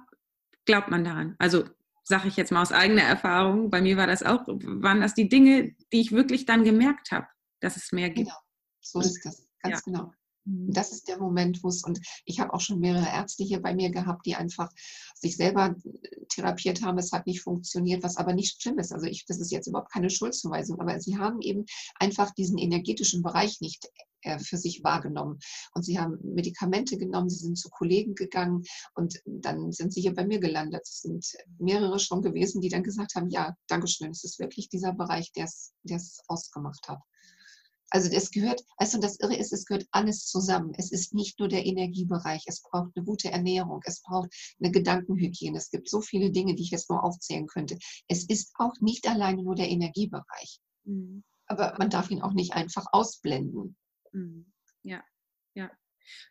glaubt 0.64 0.90
man 0.90 1.04
daran. 1.04 1.36
Also 1.38 1.64
sage 2.02 2.28
ich 2.28 2.36
jetzt 2.36 2.52
mal 2.52 2.62
aus 2.62 2.72
eigener 2.72 3.02
Erfahrung, 3.02 3.70
bei 3.70 3.80
mir 3.80 3.96
war 3.96 4.06
das 4.06 4.22
auch, 4.22 4.46
waren 4.46 5.00
das 5.00 5.14
die 5.14 5.28
Dinge, 5.28 5.74
die 5.92 6.00
ich 6.00 6.12
wirklich 6.12 6.46
dann 6.46 6.64
gemerkt 6.64 7.10
habe, 7.10 7.26
dass 7.60 7.76
es 7.76 7.92
mehr 7.92 8.10
gibt. 8.10 8.28
Genau, 8.28 8.38
so 8.80 9.00
ist 9.00 9.24
das, 9.24 9.48
ganz 9.60 9.76
ja. 9.76 9.80
genau. 9.84 10.12
Mhm. 10.46 10.72
Das 10.72 10.92
ist 10.92 11.08
der 11.08 11.18
Moment, 11.18 11.62
wo 11.62 11.68
es, 11.68 11.82
und 11.82 12.00
ich 12.24 12.40
habe 12.40 12.54
auch 12.54 12.60
schon 12.60 12.80
mehrere 12.80 13.06
Ärzte 13.06 13.44
hier 13.44 13.60
bei 13.60 13.74
mir 13.74 13.90
gehabt, 13.90 14.24
die 14.26 14.36
einfach 14.36 14.70
sich 15.14 15.36
selber 15.36 15.74
äh, 15.84 16.24
therapiert 16.28 16.82
haben, 16.82 16.98
es 16.98 17.12
hat 17.12 17.26
nicht 17.26 17.42
funktioniert, 17.42 18.02
was 18.02 18.16
aber 18.16 18.32
nicht 18.32 18.62
schlimm 18.62 18.78
ist. 18.78 18.92
Also 18.92 19.06
ich, 19.06 19.26
das 19.26 19.40
ist 19.40 19.50
jetzt 19.50 19.66
überhaupt 19.66 19.92
keine 19.92 20.10
Schuldzuweisung, 20.10 20.80
aber 20.80 20.98
sie 21.00 21.18
haben 21.18 21.40
eben 21.40 21.66
einfach 21.96 22.32
diesen 22.32 22.58
energetischen 22.58 23.22
Bereich 23.22 23.60
nicht 23.60 23.88
äh, 24.22 24.38
für 24.38 24.56
sich 24.56 24.82
wahrgenommen. 24.84 25.38
Und 25.74 25.84
sie 25.84 25.98
haben 25.98 26.18
Medikamente 26.22 26.96
genommen, 26.96 27.28
sie 27.28 27.44
sind 27.44 27.58
zu 27.58 27.68
Kollegen 27.70 28.14
gegangen 28.14 28.64
und 28.94 29.20
dann 29.24 29.72
sind 29.72 29.92
sie 29.92 30.00
hier 30.00 30.14
bei 30.14 30.26
mir 30.26 30.40
gelandet. 30.40 30.82
Es 30.84 31.02
sind 31.02 31.26
mehrere 31.58 31.98
schon 31.98 32.22
gewesen, 32.22 32.60
die 32.60 32.68
dann 32.68 32.82
gesagt 32.82 33.14
haben, 33.14 33.30
ja, 33.30 33.56
Dankeschön, 33.68 34.10
es 34.10 34.24
ist 34.24 34.38
wirklich 34.38 34.68
dieser 34.68 34.92
Bereich, 34.92 35.32
der 35.32 35.44
es 35.44 36.20
ausgemacht 36.28 36.88
hat. 36.88 37.00
Also 37.90 38.10
das 38.10 38.30
gehört, 38.30 38.62
also 38.78 38.98
das 39.00 39.20
Irre 39.20 39.36
ist, 39.36 39.52
es 39.52 39.64
gehört 39.64 39.86
alles 39.92 40.26
zusammen. 40.26 40.72
Es 40.76 40.90
ist 40.90 41.14
nicht 41.14 41.38
nur 41.38 41.48
der 41.48 41.64
Energiebereich, 41.64 42.44
es 42.46 42.62
braucht 42.62 42.96
eine 42.96 43.04
gute 43.04 43.30
Ernährung, 43.30 43.80
es 43.84 44.02
braucht 44.02 44.30
eine 44.58 44.72
Gedankenhygiene. 44.72 45.56
Es 45.56 45.70
gibt 45.70 45.88
so 45.88 46.00
viele 46.00 46.30
Dinge, 46.30 46.54
die 46.54 46.64
ich 46.64 46.70
jetzt 46.70 46.90
nur 46.90 47.04
aufzählen 47.04 47.46
könnte. 47.46 47.78
Es 48.08 48.24
ist 48.24 48.52
auch 48.58 48.74
nicht 48.80 49.08
alleine 49.08 49.42
nur 49.42 49.54
der 49.54 49.68
Energiebereich. 49.68 50.60
Mhm. 50.84 51.22
Aber 51.46 51.76
man 51.78 51.90
darf 51.90 52.10
ihn 52.10 52.22
auch 52.22 52.32
nicht 52.32 52.54
einfach 52.54 52.86
ausblenden. 52.90 53.76
Mhm. 54.12 54.52
Ja, 54.82 55.04
ja. 55.54 55.70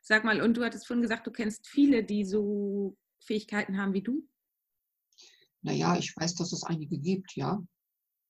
Sag 0.01 0.23
mal, 0.25 0.41
und 0.41 0.55
du 0.55 0.63
hattest 0.63 0.87
vorhin 0.87 1.01
gesagt, 1.01 1.25
du 1.25 1.31
kennst 1.31 1.67
viele, 1.67 2.03
die 2.03 2.25
so 2.25 2.97
Fähigkeiten 3.19 3.77
haben 3.77 3.93
wie 3.93 4.03
du? 4.03 4.27
Naja, 5.61 5.97
ich 5.97 6.15
weiß, 6.15 6.35
dass 6.35 6.51
es 6.51 6.63
einige 6.63 6.97
gibt, 6.97 7.35
ja. 7.35 7.61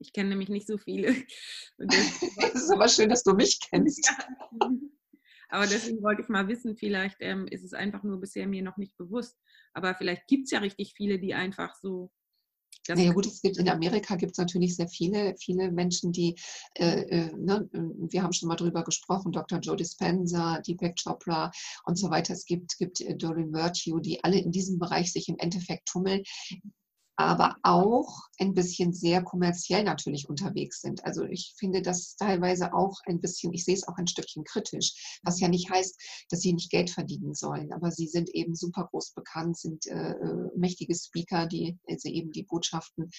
Ich 0.05 0.13
kenne 0.13 0.29
nämlich 0.29 0.49
nicht 0.49 0.67
so 0.67 0.77
viele. 0.77 1.07
Es 1.79 2.63
ist 2.63 2.71
aber 2.71 2.87
schön, 2.87 3.09
dass 3.09 3.23
du 3.23 3.33
mich 3.33 3.59
kennst. 3.69 4.07
Ja. 4.07 4.69
Aber 5.49 5.67
deswegen 5.67 6.01
wollte 6.01 6.21
ich 6.21 6.27
mal 6.27 6.47
wissen, 6.47 6.75
vielleicht 6.75 7.17
ähm, 7.19 7.47
ist 7.47 7.63
es 7.63 7.73
einfach 7.73 8.03
nur 8.03 8.19
bisher 8.19 8.47
mir 8.47 8.63
noch 8.63 8.77
nicht 8.77 8.97
bewusst. 8.97 9.37
Aber 9.73 9.93
vielleicht 9.95 10.27
gibt 10.27 10.45
es 10.45 10.51
ja 10.51 10.59
richtig 10.59 10.93
viele, 10.95 11.19
die 11.19 11.33
einfach 11.33 11.75
so. 11.75 12.11
Das 12.87 12.97
naja 12.99 13.13
gut, 13.13 13.25
es 13.25 13.41
gibt 13.41 13.57
in 13.57 13.69
Amerika 13.69 14.15
gibt 14.15 14.33
es 14.33 14.37
natürlich 14.37 14.75
sehr 14.75 14.87
viele, 14.87 15.35
viele 15.37 15.71
Menschen, 15.71 16.11
die, 16.11 16.35
äh, 16.73 17.01
äh, 17.03 17.33
ne, 17.35 17.69
wir 17.71 18.21
haben 18.21 18.33
schon 18.33 18.49
mal 18.49 18.57
drüber 18.57 18.83
gesprochen, 18.83 19.31
Dr. 19.31 19.59
Joe 19.59 19.77
Dispenza, 19.77 20.59
Deepak 20.61 20.95
Chopra 21.01 21.51
und 21.85 21.97
so 21.97 22.09
weiter. 22.09 22.33
Es 22.33 22.45
gibt, 22.45 22.77
gibt 22.77 23.01
äh, 23.01 23.15
Doreen 23.15 23.53
Virtue, 23.53 24.01
die 24.01 24.23
alle 24.23 24.39
in 24.39 24.51
diesem 24.51 24.77
Bereich 24.77 25.13
sich 25.13 25.29
im 25.29 25.37
Endeffekt 25.37 25.87
tummeln 25.87 26.23
aber 27.17 27.55
auch 27.63 28.27
ein 28.39 28.53
bisschen 28.53 28.93
sehr 28.93 29.23
kommerziell 29.23 29.83
natürlich 29.83 30.27
unterwegs 30.27 30.81
sind. 30.81 31.05
Also 31.05 31.23
ich 31.23 31.53
finde 31.57 31.81
das 31.81 32.15
teilweise 32.17 32.73
auch 32.73 32.99
ein 33.05 33.21
bisschen, 33.21 33.53
ich 33.53 33.63
sehe 33.63 33.75
es 33.75 33.87
auch 33.87 33.97
ein 33.97 34.07
Stückchen 34.07 34.43
kritisch, 34.43 35.19
was 35.23 35.39
ja 35.39 35.47
nicht 35.47 35.69
heißt, 35.69 36.25
dass 36.29 36.41
sie 36.41 36.53
nicht 36.53 36.71
Geld 36.71 36.89
verdienen 36.89 37.33
sollen, 37.33 37.71
aber 37.71 37.91
sie 37.91 38.07
sind 38.07 38.29
eben 38.29 38.55
super 38.55 38.87
groß 38.91 39.13
bekannt, 39.13 39.57
sind 39.57 39.85
äh, 39.87 40.11
äh 40.11 40.49
mächtige 40.55 40.95
Speaker, 40.95 41.47
die 41.47 41.77
also 41.87 42.09
eben 42.09 42.31
die 42.31 42.43
Botschaften 42.43 43.09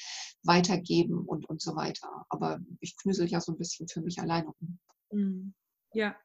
weitergeben 0.43 1.21
und, 1.21 1.49
und 1.49 1.63
so 1.63 1.75
weiter. 1.75 2.27
Aber 2.29 2.61
ich 2.81 2.97
knüsel 2.97 3.29
ja 3.29 3.41
so 3.41 3.53
ein 3.53 3.59
bisschen 3.59 3.89
für 3.89 4.03
mich 4.03 4.21
alleine 4.21 4.53
um. 4.61 4.79
Mhm. 5.11 5.55
Ja, 5.95 6.17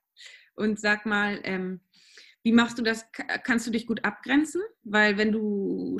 und 0.56 0.80
sag 0.80 1.06
mal, 1.06 1.40
ähm, 1.44 1.82
wie 2.44 2.52
machst 2.52 2.78
du 2.78 2.82
das? 2.82 3.06
Kannst 3.44 3.68
du 3.68 3.72
dich 3.72 3.86
gut 3.86 4.04
abgrenzen? 4.04 4.62
Weil 4.84 5.18
wenn 5.18 5.32
du 5.32 5.98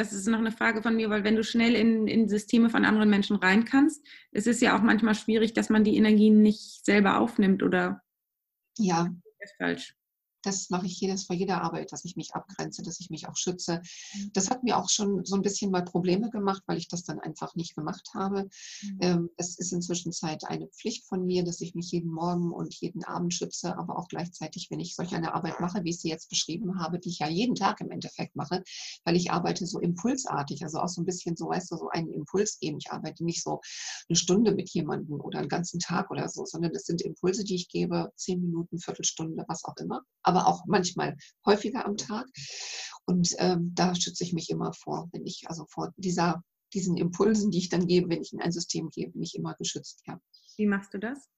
das 0.00 0.12
ist 0.12 0.26
noch 0.26 0.38
eine 0.38 0.52
Frage 0.52 0.82
von 0.82 0.96
mir, 0.96 1.10
weil 1.10 1.24
wenn 1.24 1.36
du 1.36 1.44
schnell 1.44 1.74
in, 1.74 2.08
in 2.08 2.28
Systeme 2.28 2.70
von 2.70 2.84
anderen 2.84 3.10
Menschen 3.10 3.36
rein 3.36 3.64
kannst, 3.64 4.04
es 4.32 4.46
ist 4.46 4.62
ja 4.62 4.76
auch 4.76 4.82
manchmal 4.82 5.14
schwierig, 5.14 5.52
dass 5.52 5.68
man 5.68 5.84
die 5.84 5.96
Energien 5.96 6.42
nicht 6.42 6.84
selber 6.84 7.18
aufnimmt 7.18 7.62
oder 7.62 8.02
ja. 8.78 9.08
ist 9.40 9.56
falsch 9.58 9.94
das 10.42 10.70
mache 10.70 10.86
ich 10.86 11.00
jedes 11.00 11.24
vor 11.24 11.36
jeder 11.36 11.62
Arbeit, 11.62 11.92
dass 11.92 12.04
ich 12.04 12.16
mich 12.16 12.34
abgrenze, 12.34 12.82
dass 12.82 13.00
ich 13.00 13.10
mich 13.10 13.28
auch 13.28 13.36
schütze. 13.36 13.82
Mhm. 14.14 14.30
Das 14.32 14.50
hat 14.50 14.62
mir 14.62 14.78
auch 14.78 14.88
schon 14.88 15.24
so 15.24 15.36
ein 15.36 15.42
bisschen 15.42 15.70
mal 15.70 15.84
Probleme 15.84 16.30
gemacht, 16.30 16.62
weil 16.66 16.78
ich 16.78 16.88
das 16.88 17.02
dann 17.02 17.20
einfach 17.20 17.54
nicht 17.54 17.74
gemacht 17.74 18.10
habe. 18.14 18.48
Mhm. 18.82 18.98
Ähm, 19.00 19.30
es 19.36 19.58
ist 19.58 19.72
inzwischen 19.72 20.12
Zeit 20.12 20.44
eine 20.44 20.68
Pflicht 20.68 21.06
von 21.06 21.26
mir, 21.26 21.44
dass 21.44 21.60
ich 21.60 21.74
mich 21.74 21.90
jeden 21.90 22.10
Morgen 22.10 22.52
und 22.52 22.74
jeden 22.74 23.04
Abend 23.04 23.34
schütze, 23.34 23.76
aber 23.76 23.98
auch 23.98 24.08
gleichzeitig, 24.08 24.68
wenn 24.70 24.80
ich 24.80 24.94
solch 24.94 25.14
eine 25.14 25.34
Arbeit 25.34 25.60
mache, 25.60 25.84
wie 25.84 25.90
ich 25.90 26.00
sie 26.00 26.08
jetzt 26.08 26.28
beschrieben 26.28 26.80
habe, 26.80 26.98
die 26.98 27.10
ich 27.10 27.18
ja 27.18 27.28
jeden 27.28 27.54
Tag 27.54 27.80
im 27.80 27.90
Endeffekt 27.90 28.36
mache, 28.36 28.62
weil 29.04 29.16
ich 29.16 29.30
arbeite 29.30 29.66
so 29.66 29.78
impulsartig, 29.78 30.62
also 30.62 30.78
auch 30.78 30.88
so 30.88 31.02
ein 31.02 31.06
bisschen 31.06 31.36
so, 31.36 31.48
weißt 31.48 31.70
du, 31.70 31.76
so 31.76 31.88
einen 31.90 32.10
Impuls 32.10 32.58
geben. 32.58 32.78
Ich 32.80 32.90
arbeite 32.90 33.24
nicht 33.24 33.42
so 33.42 33.60
eine 34.08 34.16
Stunde 34.16 34.54
mit 34.54 34.70
jemandem 34.70 35.20
oder 35.20 35.40
einen 35.40 35.48
ganzen 35.48 35.80
Tag 35.80 36.10
oder 36.10 36.28
so, 36.28 36.44
sondern 36.44 36.72
das 36.72 36.84
sind 36.84 37.02
Impulse, 37.02 37.44
die 37.44 37.56
ich 37.56 37.68
gebe, 37.68 38.10
zehn 38.16 38.40
Minuten, 38.40 38.78
Viertelstunde, 38.78 39.44
was 39.48 39.64
auch 39.64 39.76
immer 39.76 40.02
aber 40.30 40.46
auch 40.46 40.64
manchmal 40.66 41.16
häufiger 41.44 41.84
am 41.84 41.96
Tag. 41.96 42.26
Und 43.04 43.34
ähm, 43.38 43.72
da 43.74 43.94
schütze 43.94 44.22
ich 44.22 44.32
mich 44.32 44.50
immer 44.50 44.72
vor, 44.72 45.08
wenn 45.12 45.26
ich, 45.26 45.44
also 45.48 45.66
vor 45.68 45.92
dieser, 45.96 46.42
diesen 46.72 46.96
Impulsen, 46.96 47.50
die 47.50 47.58
ich 47.58 47.68
dann 47.68 47.86
gebe, 47.86 48.08
wenn 48.08 48.22
ich 48.22 48.32
in 48.32 48.40
ein 48.40 48.52
System 48.52 48.90
gehe, 48.90 49.10
bin 49.10 49.22
ich 49.22 49.34
immer 49.34 49.54
geschützt, 49.54 50.02
ja. 50.06 50.20
Wie 50.56 50.66
machst 50.66 50.94
du 50.94 50.98
das? 50.98 51.28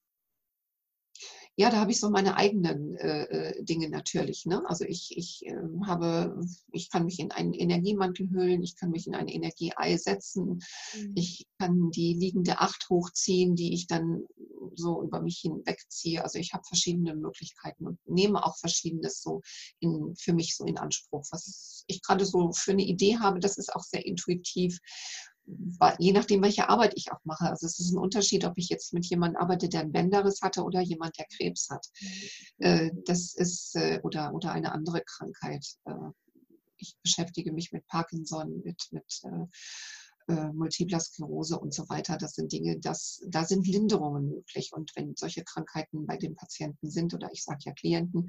Ja, 1.56 1.68
da 1.68 1.78
habe 1.80 1.90
ich 1.90 2.00
so 2.00 2.08
meine 2.08 2.36
eigenen 2.36 2.96
äh, 2.96 3.24
äh, 3.24 3.64
Dinge 3.64 3.90
natürlich. 3.90 4.46
Ne? 4.46 4.62
Also 4.66 4.86
ich, 4.86 5.14
ich 5.16 5.44
äh, 5.44 5.54
habe, 5.86 6.40
ich 6.72 6.88
kann 6.88 7.04
mich 7.04 7.18
in 7.18 7.30
einen 7.30 7.52
Energiemantel 7.52 8.30
hüllen, 8.30 8.62
ich 8.62 8.74
kann 8.76 8.90
mich 8.90 9.06
in 9.06 9.14
ein 9.14 9.28
Energieei 9.28 9.98
setzen, 9.98 10.62
mhm. 10.96 11.12
ich 11.14 11.46
kann 11.58 11.90
die 11.90 12.14
liegende 12.14 12.60
Acht 12.60 12.88
hochziehen, 12.88 13.54
die 13.54 13.74
ich 13.74 13.86
dann 13.86 14.22
so 14.74 15.02
über 15.02 15.20
mich 15.20 15.40
hinwegziehe. 15.40 16.22
Also 16.22 16.38
ich 16.38 16.54
habe 16.54 16.64
verschiedene 16.64 17.14
Möglichkeiten 17.14 17.86
und 17.86 17.98
nehme 18.06 18.44
auch 18.44 18.56
verschiedenes 18.56 19.20
so 19.20 19.42
in, 19.78 20.14
für 20.18 20.32
mich 20.32 20.56
so 20.56 20.64
in 20.64 20.78
Anspruch. 20.78 21.26
Was 21.30 21.84
ich 21.86 22.00
gerade 22.00 22.24
so 22.24 22.52
für 22.52 22.72
eine 22.72 22.84
Idee 22.84 23.18
habe, 23.18 23.40
das 23.40 23.58
ist 23.58 23.74
auch 23.74 23.82
sehr 23.82 24.06
intuitiv 24.06 24.78
je 25.98 26.12
nachdem, 26.12 26.42
welche 26.42 26.68
Arbeit 26.68 26.94
ich 26.96 27.12
auch 27.12 27.24
mache. 27.24 27.44
Also 27.44 27.66
es 27.66 27.78
ist 27.78 27.92
ein 27.92 27.98
Unterschied, 27.98 28.44
ob 28.44 28.54
ich 28.56 28.68
jetzt 28.68 28.92
mit 28.92 29.06
jemandem 29.06 29.40
arbeite, 29.40 29.68
der 29.68 29.80
ein 29.80 29.92
Bänderriss 29.92 30.42
hatte 30.42 30.62
oder 30.64 30.80
jemand, 30.80 31.18
der 31.18 31.26
Krebs 31.36 31.68
hat. 31.70 31.86
Äh, 32.58 32.90
das 33.06 33.34
ist, 33.34 33.74
äh, 33.76 34.00
oder, 34.02 34.34
oder 34.34 34.52
eine 34.52 34.72
andere 34.72 35.02
Krankheit. 35.02 35.64
Äh, 35.84 36.10
ich 36.78 36.96
beschäftige 37.02 37.52
mich 37.52 37.72
mit 37.72 37.86
Parkinson, 37.86 38.60
mit, 38.64 38.88
mit 38.90 39.22
äh, 40.28 40.52
Multipler 40.52 41.00
Sklerose 41.00 41.58
und 41.58 41.74
so 41.74 41.88
weiter. 41.88 42.16
Das 42.16 42.34
sind 42.34 42.52
Dinge, 42.52 42.78
das, 42.78 43.20
da 43.26 43.44
sind 43.44 43.66
Linderungen 43.66 44.28
möglich. 44.28 44.70
Und 44.72 44.92
wenn 44.96 45.14
solche 45.16 45.44
Krankheiten 45.44 46.06
bei 46.06 46.16
den 46.16 46.34
Patienten 46.34 46.90
sind 46.90 47.14
oder 47.14 47.30
ich 47.32 47.44
sage 47.44 47.60
ja 47.64 47.72
Klienten, 47.72 48.28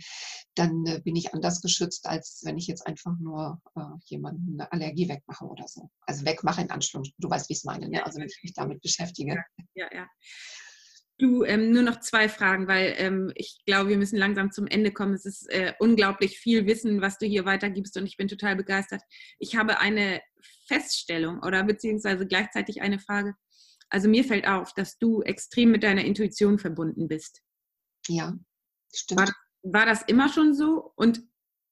dann 0.55 0.85
äh, 0.85 1.01
bin 1.03 1.15
ich 1.15 1.33
anders 1.33 1.61
geschützt, 1.61 2.05
als 2.05 2.41
wenn 2.43 2.57
ich 2.57 2.67
jetzt 2.67 2.85
einfach 2.85 3.17
nur 3.19 3.61
äh, 3.75 3.81
jemanden 4.05 4.59
eine 4.59 4.71
Allergie 4.71 5.09
wegmache 5.09 5.45
oder 5.45 5.67
so. 5.67 5.89
Also 6.01 6.25
wegmache 6.25 6.61
in 6.61 6.71
Anschluss. 6.71 7.11
Du 7.17 7.29
weißt, 7.29 7.49
wie 7.49 7.53
ich 7.53 7.59
es 7.59 7.65
meine. 7.65 7.89
Ne? 7.89 8.05
Also 8.05 8.19
wenn 8.19 8.27
ich 8.27 8.39
mich 8.43 8.53
damit 8.53 8.81
beschäftige. 8.81 9.43
Ja, 9.75 9.85
ja. 9.85 9.87
ja. 9.93 10.07
Du, 11.19 11.43
ähm, 11.43 11.71
nur 11.71 11.83
noch 11.83 11.99
zwei 11.99 12.27
Fragen, 12.27 12.67
weil 12.67 12.95
ähm, 12.97 13.31
ich 13.35 13.61
glaube, 13.65 13.89
wir 13.89 13.97
müssen 13.97 14.17
langsam 14.17 14.51
zum 14.51 14.65
Ende 14.65 14.91
kommen. 14.91 15.13
Es 15.13 15.25
ist 15.25 15.47
äh, 15.51 15.73
unglaublich 15.79 16.39
viel 16.39 16.65
Wissen, 16.65 17.01
was 17.01 17.19
du 17.19 17.27
hier 17.27 17.45
weitergibst 17.45 17.95
und 17.97 18.05
ich 18.07 18.17
bin 18.17 18.27
total 18.27 18.55
begeistert. 18.55 19.01
Ich 19.37 19.55
habe 19.55 19.79
eine 19.79 20.21
Feststellung 20.67 21.39
oder 21.43 21.63
beziehungsweise 21.63 22.25
gleichzeitig 22.25 22.81
eine 22.81 22.99
Frage. 22.99 23.35
Also 23.89 24.09
mir 24.09 24.23
fällt 24.23 24.47
auf, 24.47 24.73
dass 24.73 24.97
du 24.97 25.21
extrem 25.21 25.69
mit 25.69 25.83
deiner 25.83 26.03
Intuition 26.03 26.57
verbunden 26.57 27.07
bist. 27.07 27.43
Ja, 28.07 28.35
stimmt. 28.93 29.21
War, 29.21 29.31
war 29.61 29.85
das 29.85 30.01
immer 30.07 30.29
schon 30.29 30.55
so? 30.55 30.93
Und 30.95 31.21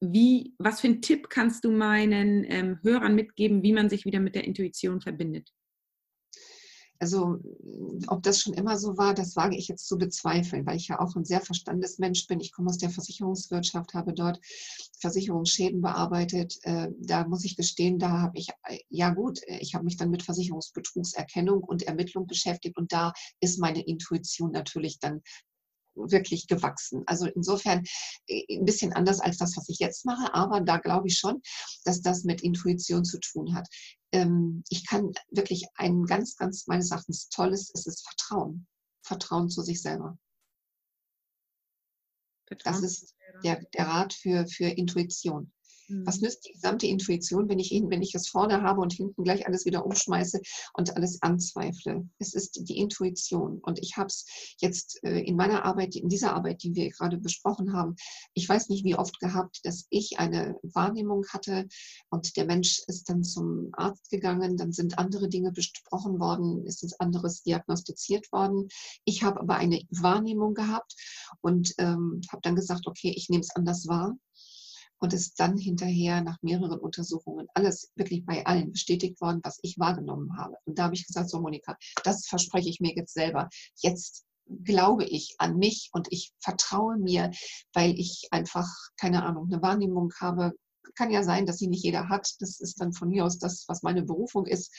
wie, 0.01 0.55
was 0.59 0.81
für 0.81 0.87
einen 0.87 1.01
Tipp 1.01 1.29
kannst 1.29 1.63
du 1.63 1.71
meinen 1.71 2.43
ähm, 2.43 2.79
Hörern 2.83 3.15
mitgeben, 3.15 3.63
wie 3.63 3.73
man 3.73 3.89
sich 3.89 4.05
wieder 4.05 4.19
mit 4.19 4.35
der 4.35 4.43
Intuition 4.43 5.01
verbindet? 5.01 5.51
Also 7.01 7.39
ob 8.07 8.21
das 8.21 8.41
schon 8.41 8.53
immer 8.53 8.77
so 8.77 8.95
war, 8.95 9.15
das 9.15 9.35
wage 9.35 9.57
ich 9.57 9.67
jetzt 9.67 9.87
zu 9.87 9.97
bezweifeln, 9.97 10.67
weil 10.67 10.77
ich 10.77 10.87
ja 10.87 10.99
auch 10.99 11.15
ein 11.15 11.25
sehr 11.25 11.41
verstandes 11.41 11.97
Mensch 11.97 12.27
bin. 12.27 12.39
Ich 12.39 12.51
komme 12.51 12.69
aus 12.69 12.77
der 12.77 12.91
Versicherungswirtschaft, 12.91 13.95
habe 13.95 14.13
dort 14.13 14.39
Versicherungsschäden 14.99 15.81
bearbeitet. 15.81 16.59
Äh, 16.61 16.89
da 16.99 17.27
muss 17.27 17.43
ich 17.43 17.55
gestehen, 17.55 17.97
da 17.97 18.21
habe 18.21 18.37
ich, 18.37 18.49
äh, 18.67 18.77
ja 18.89 19.09
gut, 19.09 19.39
ich 19.47 19.73
habe 19.73 19.83
mich 19.83 19.97
dann 19.97 20.11
mit 20.11 20.21
Versicherungsbetrugserkennung 20.21 21.63
und 21.63 21.81
Ermittlung 21.81 22.27
beschäftigt 22.27 22.77
und 22.77 22.93
da 22.93 23.13
ist 23.39 23.59
meine 23.59 23.81
Intuition 23.81 24.51
natürlich 24.51 24.99
dann 24.99 25.21
wirklich 25.95 26.47
gewachsen. 26.47 27.03
Also 27.05 27.25
insofern 27.27 27.83
äh, 28.27 28.57
ein 28.57 28.65
bisschen 28.65 28.93
anders 28.93 29.19
als 29.19 29.37
das, 29.37 29.55
was 29.57 29.69
ich 29.69 29.79
jetzt 29.79 30.05
mache, 30.05 30.33
aber 30.33 30.61
da 30.61 30.77
glaube 30.77 31.07
ich 31.07 31.17
schon, 31.17 31.41
dass 31.85 32.01
das 32.01 32.23
mit 32.23 32.41
Intuition 32.41 33.05
zu 33.05 33.19
tun 33.19 33.53
hat. 33.55 33.67
Ähm, 34.11 34.63
ich 34.69 34.85
kann 34.87 35.11
wirklich 35.29 35.65
ein 35.75 36.05
ganz, 36.05 36.35
ganz 36.35 36.67
meines 36.67 36.91
Erachtens 36.91 37.29
tolles, 37.29 37.71
es 37.73 37.85
ist 37.85 38.07
Vertrauen. 38.07 38.67
Vertrauen 39.03 39.49
zu 39.49 39.61
sich 39.61 39.81
selber. 39.81 40.17
Vertrauen 42.47 42.81
das 42.81 42.83
ist 42.83 43.15
der, 43.43 43.63
der 43.73 43.87
Rat 43.87 44.13
für, 44.13 44.45
für 44.47 44.65
Intuition. 44.65 45.51
Was 46.05 46.17
mhm. 46.17 46.25
nützt 46.25 46.45
die 46.47 46.53
gesamte 46.53 46.87
Intuition, 46.87 47.49
wenn 47.49 47.59
ich, 47.59 47.71
wenn 47.71 48.01
ich 48.01 48.15
es 48.15 48.27
vorne 48.27 48.61
habe 48.61 48.81
und 48.81 48.93
hinten 48.93 49.23
gleich 49.23 49.47
alles 49.47 49.65
wieder 49.65 49.85
umschmeiße 49.85 50.41
und 50.73 50.95
alles 50.95 51.21
anzweifle? 51.21 52.07
Es 52.19 52.33
ist 52.33 52.67
die 52.67 52.77
Intuition. 52.77 53.59
Und 53.59 53.79
ich 53.79 53.97
habe 53.97 54.07
es 54.07 54.25
jetzt 54.59 55.03
äh, 55.03 55.19
in 55.19 55.35
meiner 55.35 55.65
Arbeit, 55.65 55.95
in 55.95 56.09
dieser 56.09 56.33
Arbeit, 56.33 56.63
die 56.63 56.75
wir 56.75 56.89
gerade 56.89 57.17
besprochen 57.17 57.73
haben, 57.73 57.95
ich 58.33 58.47
weiß 58.47 58.69
nicht 58.69 58.83
wie 58.85 58.95
oft 58.95 59.19
gehabt, 59.19 59.59
dass 59.63 59.85
ich 59.89 60.19
eine 60.19 60.55
Wahrnehmung 60.63 61.25
hatte 61.29 61.67
und 62.09 62.35
der 62.37 62.45
Mensch 62.45 62.81
ist 62.87 63.09
dann 63.09 63.23
zum 63.23 63.69
Arzt 63.73 64.09
gegangen, 64.09 64.57
dann 64.57 64.71
sind 64.71 64.97
andere 64.97 65.29
Dinge 65.29 65.51
besprochen 65.51 66.19
worden, 66.19 66.65
ist 66.65 66.83
es 66.83 66.99
anderes 66.99 67.43
diagnostiziert 67.43 68.31
worden. 68.31 68.67
Ich 69.05 69.23
habe 69.23 69.39
aber 69.39 69.55
eine 69.55 69.81
Wahrnehmung 69.89 70.53
gehabt 70.53 70.95
und 71.41 71.73
ähm, 71.77 72.21
habe 72.31 72.41
dann 72.41 72.55
gesagt, 72.55 72.87
okay, 72.87 73.13
ich 73.15 73.29
nehme 73.29 73.41
es 73.41 73.55
anders 73.55 73.87
wahr 73.87 74.15
und 75.01 75.13
ist 75.13 75.39
dann 75.39 75.57
hinterher 75.57 76.21
nach 76.21 76.37
mehreren 76.41 76.79
Untersuchungen 76.79 77.47
alles 77.55 77.91
wirklich 77.95 78.23
bei 78.23 78.45
allen 78.45 78.71
bestätigt 78.71 79.19
worden, 79.19 79.41
was 79.43 79.59
ich 79.63 79.79
wahrgenommen 79.79 80.37
habe. 80.37 80.55
Und 80.65 80.77
da 80.77 80.83
habe 80.83 80.93
ich 80.93 81.07
gesagt, 81.07 81.29
so 81.29 81.41
Monika, 81.41 81.75
das 82.03 82.27
verspreche 82.27 82.69
ich 82.69 82.79
mir 82.79 82.93
jetzt 82.95 83.13
selber. 83.13 83.49
Jetzt 83.77 84.25
glaube 84.63 85.05
ich 85.05 85.35
an 85.39 85.57
mich 85.57 85.89
und 85.91 86.07
ich 86.11 86.31
vertraue 86.39 86.97
mir, 86.97 87.31
weil 87.73 87.99
ich 87.99 88.27
einfach, 88.31 88.67
keine 88.99 89.23
Ahnung, 89.23 89.47
eine 89.51 89.61
Wahrnehmung 89.61 90.13
habe. 90.19 90.53
Kann 90.95 91.09
ja 91.09 91.23
sein, 91.23 91.45
dass 91.45 91.57
sie 91.57 91.67
nicht 91.67 91.83
jeder 91.83 92.09
hat. 92.09 92.35
Das 92.39 92.59
ist 92.59 92.79
dann 92.79 92.93
von 92.93 93.09
mir 93.09 93.25
aus 93.25 93.39
das, 93.39 93.65
was 93.67 93.81
meine 93.81 94.03
Berufung 94.03 94.45
ist. 94.45 94.71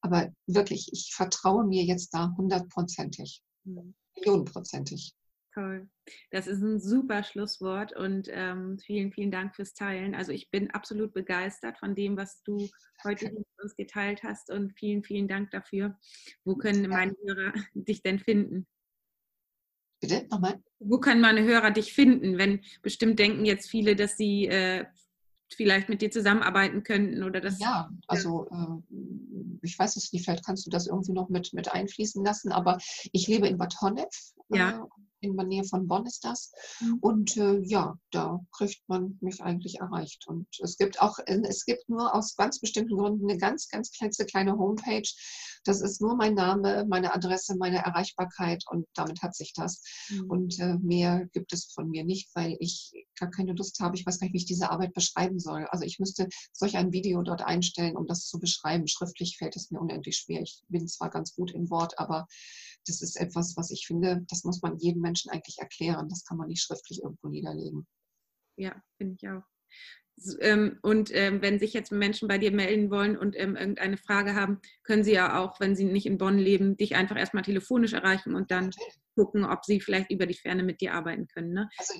Aber 0.00 0.28
wirklich, 0.46 0.90
ich 0.92 1.12
vertraue 1.14 1.64
mir 1.64 1.84
jetzt 1.84 2.12
da 2.12 2.34
hundertprozentig, 2.36 3.42
mhm. 3.64 3.94
millionenprozentig. 4.16 5.14
Toll. 5.54 5.88
Das 6.30 6.46
ist 6.46 6.62
ein 6.62 6.80
super 6.80 7.22
Schlusswort 7.22 7.94
und 7.94 8.28
ähm, 8.30 8.78
vielen, 8.78 9.12
vielen 9.12 9.30
Dank 9.30 9.54
fürs 9.54 9.74
Teilen. 9.74 10.14
Also 10.14 10.32
ich 10.32 10.50
bin 10.50 10.70
absolut 10.70 11.12
begeistert 11.12 11.78
von 11.78 11.94
dem, 11.94 12.16
was 12.16 12.42
du 12.42 12.70
heute 13.04 13.26
mit 13.26 13.46
uns 13.62 13.76
geteilt 13.76 14.22
hast 14.22 14.50
und 14.50 14.72
vielen, 14.72 15.02
vielen 15.04 15.28
Dank 15.28 15.50
dafür. 15.50 15.98
Wo 16.44 16.56
können 16.56 16.88
meine 16.88 17.14
Hörer 17.26 17.52
dich 17.74 18.02
denn 18.02 18.18
finden? 18.18 18.66
Bitte 20.00 20.26
nochmal? 20.30 20.62
Wo 20.78 20.98
können 20.98 21.20
meine 21.20 21.44
Hörer 21.44 21.70
dich 21.70 21.92
finden, 21.92 22.38
wenn 22.38 22.62
bestimmt 22.80 23.18
denken 23.18 23.44
jetzt 23.44 23.68
viele, 23.68 23.94
dass 23.94 24.16
sie 24.16 24.46
äh, 24.46 24.86
vielleicht 25.54 25.90
mit 25.90 26.00
dir 26.00 26.10
zusammenarbeiten 26.10 26.82
könnten 26.82 27.22
oder 27.24 27.42
das? 27.42 27.60
Ja, 27.60 27.90
also 28.06 28.48
äh, 28.50 28.96
ich 29.60 29.78
weiß 29.78 29.96
es 29.96 30.12
nicht, 30.14 30.24
vielleicht 30.24 30.46
kannst 30.46 30.64
du 30.64 30.70
das 30.70 30.86
irgendwie 30.86 31.12
noch 31.12 31.28
mit, 31.28 31.52
mit 31.52 31.70
einfließen 31.70 32.24
lassen, 32.24 32.52
aber 32.52 32.78
ich 33.12 33.28
lebe 33.28 33.46
in 33.46 33.58
Bad 33.58 33.78
Honnef. 33.82 34.32
Ja. 34.48 34.78
Äh, 34.78 35.02
in 35.22 35.36
der 35.36 35.46
Nähe 35.46 35.64
von 35.64 35.88
Bonn 35.88 36.06
ist 36.06 36.24
das. 36.24 36.52
Mhm. 36.80 36.98
Und 37.00 37.36
äh, 37.36 37.60
ja, 37.64 37.96
da 38.10 38.40
kriegt 38.52 38.82
man 38.88 39.18
mich 39.20 39.42
eigentlich 39.42 39.80
erreicht. 39.80 40.26
Und 40.26 40.46
es 40.60 40.76
gibt 40.76 41.00
auch, 41.00 41.18
äh, 41.26 41.40
es 41.48 41.64
gibt 41.64 41.88
nur 41.88 42.14
aus 42.14 42.36
ganz 42.36 42.60
bestimmten 42.60 42.96
Gründen 42.96 43.30
eine 43.30 43.38
ganz, 43.38 43.68
ganz 43.68 43.90
kleine 44.26 44.58
Homepage. 44.58 45.08
Das 45.64 45.80
ist 45.80 46.00
nur 46.00 46.16
mein 46.16 46.34
Name, 46.34 46.84
meine 46.88 47.14
Adresse, 47.14 47.56
meine 47.56 47.78
Erreichbarkeit 47.78 48.64
und 48.68 48.86
damit 48.94 49.22
hat 49.22 49.34
sich 49.34 49.52
das. 49.54 49.82
Mhm. 50.10 50.30
Und 50.30 50.58
äh, 50.58 50.74
mehr 50.78 51.26
gibt 51.32 51.52
es 51.52 51.66
von 51.72 51.88
mir 51.88 52.04
nicht, 52.04 52.30
weil 52.34 52.56
ich 52.58 52.92
gar 53.18 53.30
keine 53.30 53.52
Lust 53.52 53.78
habe. 53.80 53.96
Ich 53.96 54.04
weiß 54.04 54.18
gar 54.18 54.26
nicht, 54.26 54.34
wie 54.34 54.38
ich 54.38 54.46
diese 54.46 54.70
Arbeit 54.70 54.92
beschreiben 54.92 55.38
soll. 55.38 55.66
Also 55.70 55.84
ich 55.84 55.98
müsste 55.98 56.28
solch 56.52 56.76
ein 56.76 56.92
Video 56.92 57.22
dort 57.22 57.42
einstellen, 57.42 57.96
um 57.96 58.06
das 58.06 58.26
zu 58.26 58.40
beschreiben. 58.40 58.88
Schriftlich 58.88 59.36
fällt 59.38 59.56
es 59.56 59.70
mir 59.70 59.80
unendlich 59.80 60.16
schwer. 60.16 60.42
Ich 60.42 60.62
bin 60.68 60.88
zwar 60.88 61.10
ganz 61.10 61.34
gut 61.34 61.52
im 61.52 61.70
Wort, 61.70 61.98
aber 61.98 62.26
das 62.86 63.00
ist 63.00 63.16
etwas, 63.16 63.56
was 63.56 63.70
ich 63.70 63.86
finde, 63.86 64.24
das 64.28 64.44
muss 64.44 64.60
man 64.62 64.78
jedem 64.78 65.02
Menschen 65.02 65.11
eigentlich 65.30 65.58
erklären. 65.58 66.08
Das 66.08 66.24
kann 66.24 66.38
man 66.38 66.48
nicht 66.48 66.62
schriftlich 66.62 67.02
irgendwo 67.02 67.28
niederlegen. 67.28 67.86
Ja, 68.56 68.82
finde 68.96 69.16
ich 69.20 69.28
auch. 69.28 69.42
Ähm, 70.40 70.78
und 70.82 71.10
ähm, 71.14 71.40
wenn 71.40 71.58
sich 71.58 71.72
jetzt 71.72 71.90
Menschen 71.90 72.28
bei 72.28 72.38
dir 72.38 72.52
melden 72.52 72.90
wollen 72.90 73.16
und 73.16 73.38
ähm, 73.38 73.56
irgendeine 73.56 73.96
Frage 73.96 74.34
haben, 74.34 74.60
können 74.84 75.04
sie 75.04 75.12
ja 75.12 75.38
auch, 75.38 75.58
wenn 75.58 75.74
sie 75.74 75.84
nicht 75.84 76.06
in 76.06 76.18
Bonn 76.18 76.38
leben, 76.38 76.76
dich 76.76 76.94
einfach 76.94 77.16
erstmal 77.16 77.42
telefonisch 77.42 77.94
erreichen 77.94 78.34
und 78.34 78.50
dann 78.50 78.70
gucken, 79.14 79.44
ob 79.44 79.64
sie 79.64 79.80
vielleicht 79.80 80.10
über 80.10 80.26
die 80.26 80.34
Ferne 80.34 80.62
mit 80.62 80.80
dir 80.80 80.94
arbeiten 80.94 81.26
können. 81.28 81.52
Ne? 81.52 81.68
Also 81.78 81.94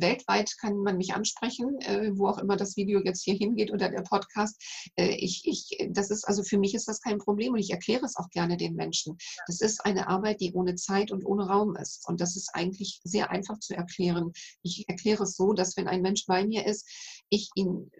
weltweit 0.00 0.52
kann 0.60 0.76
man 0.78 0.96
mich 0.96 1.14
ansprechen, 1.14 1.78
äh, 1.80 2.10
wo 2.14 2.28
auch 2.28 2.38
immer 2.38 2.56
das 2.56 2.76
Video 2.76 3.00
jetzt 3.00 3.24
hier 3.24 3.34
hingeht 3.34 3.72
oder 3.72 3.88
der 3.88 4.02
Podcast. 4.02 4.62
Äh, 4.96 5.16
ich, 5.16 5.42
ich, 5.44 5.88
das 5.90 6.10
ist 6.10 6.24
also 6.24 6.42
für 6.42 6.58
mich 6.58 6.74
ist 6.74 6.88
das 6.88 7.00
kein 7.00 7.18
Problem 7.18 7.54
und 7.54 7.58
ich 7.58 7.70
erkläre 7.70 8.04
es 8.04 8.16
auch 8.16 8.30
gerne 8.30 8.56
den 8.56 8.74
Menschen. 8.74 9.16
Das 9.46 9.60
ist 9.60 9.84
eine 9.84 10.08
Arbeit, 10.08 10.40
die 10.40 10.52
ohne 10.52 10.74
Zeit 10.74 11.10
und 11.10 11.24
ohne 11.24 11.46
Raum 11.48 11.76
ist 11.76 12.08
und 12.08 12.20
das 12.20 12.36
ist 12.36 12.50
eigentlich 12.54 13.00
sehr 13.04 13.30
einfach 13.30 13.58
zu 13.58 13.74
erklären. 13.74 14.32
Ich 14.62 14.84
erkläre 14.88 15.24
es 15.24 15.36
so, 15.36 15.52
dass 15.52 15.76
wenn 15.76 15.88
ein 15.88 16.02
Mensch 16.02 16.26
bei 16.26 16.46
mir 16.46 16.66
ist, 16.66 16.88
ich 17.28 17.50
ihn 17.54 17.90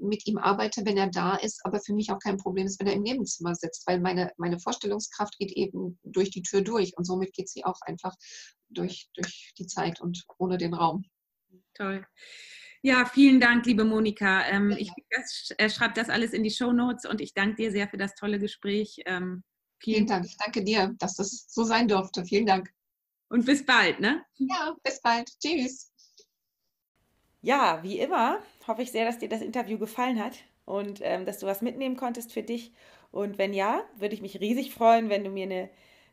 mit 0.00 0.26
ihm 0.26 0.38
arbeite, 0.38 0.84
wenn 0.84 0.96
er 0.96 1.10
da 1.10 1.36
ist, 1.36 1.60
aber 1.64 1.80
für 1.80 1.94
mich 1.94 2.10
auch 2.10 2.18
kein 2.18 2.36
Problem 2.36 2.66
ist, 2.66 2.78
wenn 2.78 2.86
er 2.86 2.94
im 2.94 3.02
Nebenzimmer 3.02 3.54
sitzt, 3.54 3.86
weil 3.86 4.00
meine, 4.00 4.30
meine 4.36 4.60
Vorstellungskraft 4.60 5.36
geht 5.38 5.52
eben 5.52 5.98
durch 6.04 6.30
die 6.30 6.42
Tür 6.42 6.62
durch 6.62 6.96
und 6.96 7.04
somit 7.04 7.32
geht 7.32 7.48
sie 7.48 7.63
auch 7.64 7.80
einfach 7.82 8.14
durch, 8.68 9.08
durch 9.14 9.52
die 9.58 9.66
Zeit 9.66 10.00
und 10.00 10.24
ohne 10.38 10.58
den 10.58 10.74
Raum. 10.74 11.04
Toll. 11.74 12.06
Ja, 12.82 13.06
vielen 13.06 13.40
Dank, 13.40 13.64
liebe 13.64 13.84
Monika. 13.84 14.46
Ähm, 14.46 14.70
ja. 14.70 14.76
Ich 14.76 14.90
äh, 15.56 15.70
schreibe 15.70 15.94
das 15.94 16.10
alles 16.10 16.32
in 16.32 16.42
die 16.42 16.50
Show 16.50 16.72
Notes 16.72 17.06
und 17.06 17.20
ich 17.20 17.32
danke 17.32 17.56
dir 17.56 17.70
sehr 17.70 17.88
für 17.88 17.96
das 17.96 18.14
tolle 18.14 18.38
Gespräch. 18.38 19.00
Ähm, 19.06 19.42
vielen, 19.78 19.96
vielen 19.96 20.06
Dank. 20.06 20.26
Ich 20.26 20.36
danke 20.36 20.62
dir, 20.62 20.94
dass 20.98 21.14
das 21.14 21.46
so 21.48 21.64
sein 21.64 21.88
durfte. 21.88 22.24
Vielen 22.26 22.46
Dank. 22.46 22.68
Und 23.28 23.46
bis 23.46 23.64
bald, 23.64 24.00
ne? 24.00 24.22
Ja, 24.36 24.76
bis 24.82 25.00
bald. 25.00 25.30
Tschüss. 25.40 25.90
Ja, 27.40 27.82
wie 27.82 27.98
immer 27.98 28.40
hoffe 28.66 28.82
ich 28.82 28.92
sehr, 28.92 29.04
dass 29.04 29.18
dir 29.18 29.28
das 29.28 29.42
Interview 29.42 29.78
gefallen 29.78 30.22
hat 30.22 30.36
und 30.64 31.00
ähm, 31.02 31.24
dass 31.24 31.38
du 31.38 31.46
was 31.46 31.62
mitnehmen 31.62 31.96
konntest 31.96 32.32
für 32.32 32.42
dich. 32.42 32.72
Und 33.10 33.38
wenn 33.38 33.54
ja, 33.54 33.82
würde 33.96 34.14
ich 34.14 34.22
mich 34.22 34.40
riesig 34.40 34.74
freuen, 34.74 35.08
wenn 35.08 35.24
du 35.24 35.30
mir 35.30 35.44
eine 35.44 35.70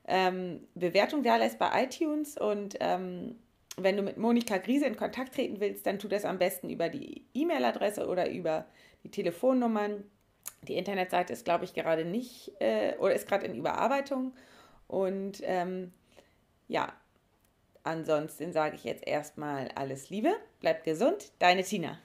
ähm, 0.07 0.67
Bewertung 0.75 1.23
da 1.23 1.37
lässt 1.37 1.59
bei 1.59 1.83
iTunes 1.83 2.37
und 2.37 2.75
ähm, 2.79 3.35
wenn 3.77 3.97
du 3.97 4.03
mit 4.03 4.17
Monika 4.17 4.57
Griese 4.57 4.85
in 4.85 4.97
Kontakt 4.97 5.35
treten 5.35 5.59
willst, 5.59 5.85
dann 5.85 5.99
tu 5.99 6.07
das 6.07 6.25
am 6.25 6.37
besten 6.37 6.69
über 6.69 6.89
die 6.89 7.25
E-Mail-Adresse 7.33 8.07
oder 8.07 8.29
über 8.29 8.65
die 9.03 9.11
Telefonnummern. 9.11 10.03
Die 10.67 10.75
Internetseite 10.75 11.33
ist, 11.33 11.45
glaube 11.45 11.65
ich, 11.65 11.73
gerade 11.73 12.05
nicht 12.05 12.51
äh, 12.59 12.95
oder 12.97 13.13
ist 13.13 13.27
gerade 13.27 13.45
in 13.45 13.55
Überarbeitung. 13.55 14.33
Und 14.87 15.41
ähm, 15.43 15.93
ja, 16.67 16.93
ansonsten 17.83 18.51
sage 18.51 18.75
ich 18.75 18.83
jetzt 18.83 19.07
erstmal 19.07 19.69
alles 19.75 20.09
Liebe, 20.09 20.33
bleib 20.59 20.83
gesund, 20.83 21.31
deine 21.39 21.63
Tina. 21.63 21.97